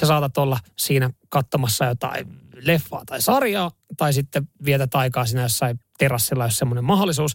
Sä 0.00 0.06
saatat 0.06 0.38
olla 0.38 0.58
siinä 0.78 1.10
katsomassa 1.28 1.84
jotain 1.84 2.43
leffaa 2.60 3.02
tai 3.06 3.22
sarjaa, 3.22 3.70
tai 3.96 4.12
sitten 4.12 4.48
vietät 4.64 4.94
aikaa 4.94 5.26
siinä 5.26 5.42
jossain 5.42 5.80
terassilla, 5.98 6.44
jos 6.44 6.58
semmoinen 6.58 6.84
mahdollisuus. 6.84 7.32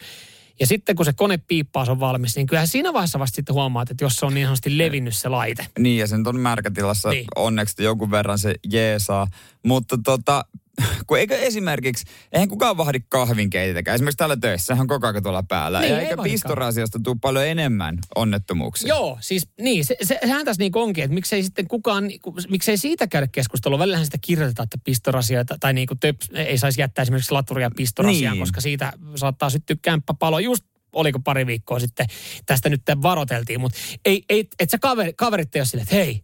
Ja 0.59 0.67
sitten 0.67 0.95
kun 0.95 1.05
se 1.05 1.13
konepiippaus 1.13 1.89
on 1.89 1.99
valmis, 1.99 2.35
niin 2.35 2.47
kyllähän 2.47 2.67
siinä 2.67 2.93
vaiheessa 2.93 3.19
vasta 3.19 3.35
sitten 3.35 3.55
huomaat, 3.55 3.91
että 3.91 4.03
jos 4.03 4.15
se 4.15 4.25
on 4.25 4.33
niin 4.33 4.45
sanotusti 4.45 4.77
levinnyt 4.77 5.15
se 5.15 5.29
laite. 5.29 5.65
Niin, 5.79 5.97
ja 5.97 6.07
sen 6.07 6.27
on 6.27 6.39
märkätilassa 6.39 7.09
niin. 7.09 7.25
onneksi 7.35 7.83
jonkun 7.83 8.11
verran 8.11 8.39
se 8.39 8.55
jeesaa. 8.71 9.27
Mutta 9.65 9.97
tota, 10.03 10.45
kun 11.07 11.19
eikö 11.19 11.37
esimerkiksi, 11.37 12.05
eihän 12.31 12.49
kukaan 12.49 12.77
vahdi 12.77 12.99
kahvinkeitäkään. 13.09 13.95
Esimerkiksi 13.95 14.17
täällä 14.17 14.37
töissä, 14.37 14.65
sehän 14.65 14.81
on 14.81 14.87
koko 14.87 15.07
ajan 15.07 15.23
tuolla 15.23 15.43
päällä. 15.43 15.79
Niin, 15.79 15.91
ja 15.91 15.97
ei 15.97 16.03
eikä 16.03 16.17
vahdikaan. 16.17 16.33
pistorasiasta 16.33 16.99
tule 17.03 17.17
paljon 17.21 17.47
enemmän 17.47 17.97
onnettomuuksia. 18.15 18.87
Joo, 18.87 19.17
siis 19.21 19.47
niin, 19.61 19.85
se, 19.85 19.95
se, 20.03 20.19
sehän 20.21 20.45
tässä 20.45 20.59
niin 20.61 20.71
onkin, 20.75 21.03
että 21.03 21.13
miksei 21.13 21.43
sitten 21.43 21.67
kukaan, 21.67 22.03
miksei 22.49 22.77
siitä 22.77 23.07
käydä 23.07 23.27
keskustelua. 23.31 23.79
Välillähän 23.79 24.05
sitä 24.05 24.17
kirjoitetaan, 24.21 24.63
että 24.63 24.77
pistorasioita 24.83 25.57
tai 25.59 25.73
niin 25.73 25.87
kuin 25.87 25.99
töps, 25.99 26.29
ei 26.33 26.57
saisi 26.57 26.81
jättää 26.81 27.01
esimerkiksi 27.03 27.31
laturia 27.31 27.71
pistorasiaan, 27.75 28.33
Niin. 28.33 28.41
koska 28.41 28.61
siitä 28.61 28.93
saattaa 29.15 29.49
syttyä 29.49 29.75
kämppäpalo. 29.81 30.39
Just 30.39 30.65
oliko 30.93 31.19
pari 31.19 31.45
viikkoa 31.47 31.79
sitten, 31.79 32.07
tästä 32.45 32.69
nyt 32.69 32.81
varoteltiin, 33.01 33.61
mutta 33.61 33.77
ei, 34.05 34.23
ei, 34.29 34.47
et 34.59 34.69
sä 34.69 34.77
kaveri, 34.77 35.13
kaverit 35.13 35.55
ei 35.55 35.59
ole 35.59 35.65
silleen, 35.65 35.83
että 35.83 35.95
hei, 35.95 36.23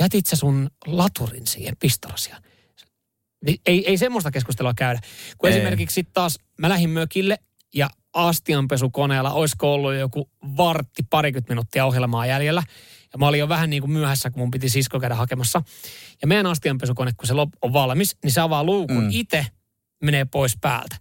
jätit 0.00 0.26
sä 0.26 0.36
sun 0.36 0.70
laturin 0.86 1.46
siihen 1.46 1.76
pistorasiaan? 1.80 2.42
Niin 3.44 3.60
Ei, 3.66 3.88
ei 3.90 3.98
semmoista 3.98 4.30
keskustelua 4.30 4.74
käydä. 4.74 5.00
Kun 5.38 5.50
Ei. 5.50 5.56
esimerkiksi 5.56 5.94
sitten 5.94 6.14
taas 6.14 6.38
mä 6.58 6.68
lähdin 6.68 6.90
mökille 6.90 7.38
ja 7.74 7.90
astianpesukoneella 8.12 9.32
olisiko 9.32 9.74
ollut 9.74 9.94
joku 9.94 10.30
vartti, 10.56 11.02
parikymmentä 11.10 11.52
minuuttia 11.52 11.86
ohjelmaa 11.86 12.26
jäljellä. 12.26 12.62
Ja 13.12 13.18
mä 13.18 13.26
olin 13.28 13.40
jo 13.40 13.48
vähän 13.48 13.70
niin 13.70 13.82
kuin 13.82 13.90
myöhässä, 13.90 14.30
kun 14.30 14.42
mun 14.42 14.50
piti 14.50 14.68
sisko 14.68 15.00
käydä 15.00 15.14
hakemassa. 15.14 15.62
Ja 16.22 16.26
meidän 16.28 16.46
astianpesukone, 16.46 17.12
kun 17.16 17.26
se 17.26 17.34
on 17.34 17.72
valmis, 17.72 18.16
niin 18.24 18.32
se 18.32 18.40
avaa 18.40 18.64
luukun 18.64 19.02
Mm. 19.04 19.08
itse, 19.12 19.46
menee 20.04 20.24
pois 20.24 20.56
päältä. 20.60 20.96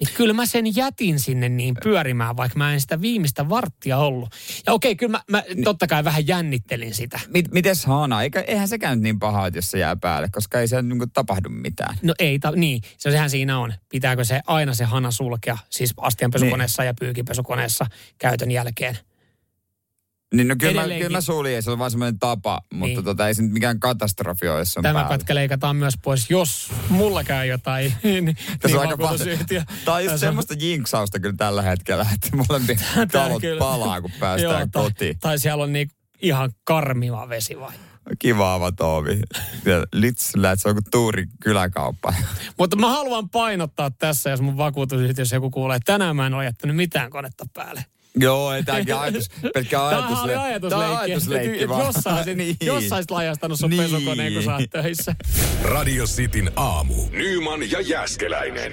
Niin 0.00 0.14
kyllä 0.14 0.34
mä 0.34 0.46
sen 0.46 0.76
jätin 0.76 1.20
sinne 1.20 1.48
niin 1.48 1.74
pyörimään, 1.82 2.36
vaikka 2.36 2.58
mä 2.58 2.72
en 2.72 2.80
sitä 2.80 3.00
viimeistä 3.00 3.48
varttia 3.48 3.98
ollut. 3.98 4.28
Ja 4.66 4.72
okei, 4.72 4.96
kyllä 4.96 5.10
mä, 5.10 5.22
mä 5.30 5.42
totta 5.64 5.86
kai 5.86 6.04
vähän 6.04 6.26
jännittelin 6.26 6.94
sitä. 6.94 7.20
Mit, 7.28 7.52
mites 7.52 7.86
Hana? 7.86 8.22
Eikä, 8.22 8.40
eihän 8.40 8.68
sekään 8.68 8.98
nyt 8.98 9.02
niin 9.02 9.18
paha, 9.18 9.46
että 9.46 9.58
jos 9.58 9.70
se 9.70 9.78
jää 9.78 9.96
päälle, 9.96 10.28
koska 10.32 10.60
ei 10.60 10.68
se 10.68 10.82
niin 10.82 10.98
kuin 10.98 11.10
tapahdu 11.10 11.48
mitään. 11.48 11.96
No 12.02 12.14
ei, 12.18 12.38
ta- 12.38 12.52
niin, 12.56 12.82
se 12.98 13.10
sehän 13.10 13.30
siinä 13.30 13.58
on. 13.58 13.74
Pitääkö 13.88 14.24
se 14.24 14.40
aina 14.46 14.74
se 14.74 14.84
hana 14.84 15.10
sulkea, 15.10 15.58
siis 15.70 15.94
astianpesukoneessa 15.96 16.84
ja 16.84 16.94
pyykinpesukoneessa 17.00 17.86
käytön 18.18 18.50
jälkeen? 18.50 18.98
Niin 20.34 20.48
no 20.48 20.54
kyllä 20.58 20.82
mä, 20.82 20.94
kyllä 20.94 21.16
mä 21.16 21.20
suljin, 21.20 21.62
se 21.62 21.70
on 21.70 21.78
vaan 21.78 21.90
semmoinen 21.90 22.18
tapa, 22.18 22.60
mutta 22.72 22.86
Niin. 22.86 22.96
niin. 22.96 23.04
tota, 23.04 23.28
ei 23.28 23.34
se 23.34 23.42
nyt 23.42 23.52
mikään 23.52 23.80
katastrofi 23.80 24.48
ole, 24.48 24.58
jos 24.58 24.76
on 24.76 24.82
Tämä 24.82 24.94
päällä. 24.94 25.08
pätkä 25.08 25.34
leikataan 25.34 25.76
myös 25.76 25.94
pois, 26.04 26.30
jos 26.30 26.72
mulla 26.88 27.24
käy 27.24 27.46
jotain. 27.46 27.94
niin, 28.02 28.36
Tässä 28.60 28.76
on 28.76 28.82
aika 28.86 28.96
paljon. 28.96 29.38
Tämä 29.48 29.60
on 29.60 29.64
just 29.64 29.84
Tässä 29.84 30.12
on- 30.12 30.18
semmoista 30.18 30.54
jinksausta 30.58 31.20
kyllä 31.20 31.34
tällä 31.36 31.62
hetkellä, 31.62 32.06
että 32.14 32.36
molempien 32.36 32.78
talot 33.12 33.40
kyllä. 33.40 33.58
palaa, 33.58 34.00
kun 34.00 34.10
päästään 34.20 34.42
Joo, 34.60 34.66
tai, 34.72 34.82
kotiin. 34.82 35.18
tai 35.18 35.38
siellä 35.38 35.64
on 35.64 35.72
niin 35.72 35.90
ihan 36.22 36.50
karmiva 36.64 37.28
vesi 37.28 37.60
vai? 37.60 37.72
Kiva 38.18 38.54
avata 38.54 38.86
ovi. 38.86 39.20
Että 39.66 40.56
se 40.56 40.68
on 40.68 40.74
kuin 40.74 40.84
Tuurin 40.90 41.28
kyläkauppa. 41.42 42.14
Mutta 42.58 42.76
mä 42.76 42.88
haluan 42.90 43.28
painottaa 43.30 43.90
tässä, 43.90 44.30
jos 44.30 44.40
mun 44.40 44.56
vakuutusyhtiössä 44.56 45.36
joku 45.36 45.50
kuulee, 45.50 45.76
että 45.76 45.92
tänään 45.92 46.16
mä 46.16 46.26
en 46.26 46.34
ole 46.34 46.44
jättänyt 46.44 46.76
mitään 46.76 47.10
konetta 47.10 47.44
päälle. 47.54 47.84
Joo, 48.16 48.52
ei 48.52 48.62
tämäkin 48.62 48.94
ajatus, 48.96 49.28
pelkkä 49.54 49.78
ajatusle- 49.78 50.30
Tää 50.30 50.40
on 50.40 50.44
ajatusleikki. 50.46 51.02
ajatusleikki 51.02 51.54
että 51.62 51.68
vaan. 51.68 51.86
Jossain, 51.86 52.24
sit, 52.24 52.36
Niin. 52.36 52.56
jossain 52.62 53.02
sit 53.02 53.10
lajastanut 53.10 53.58
sun 53.58 53.70
Niin. 53.70 53.82
pesukoneen, 53.82 54.32
kun 54.32 54.42
sä 54.42 54.54
oot 54.54 54.70
töissä. 54.70 55.14
Radio 55.62 56.04
Cityn 56.04 56.52
aamu. 56.56 56.94
Nyman 57.10 57.70
ja 57.70 57.80
Jäskeläinen. 57.80 58.72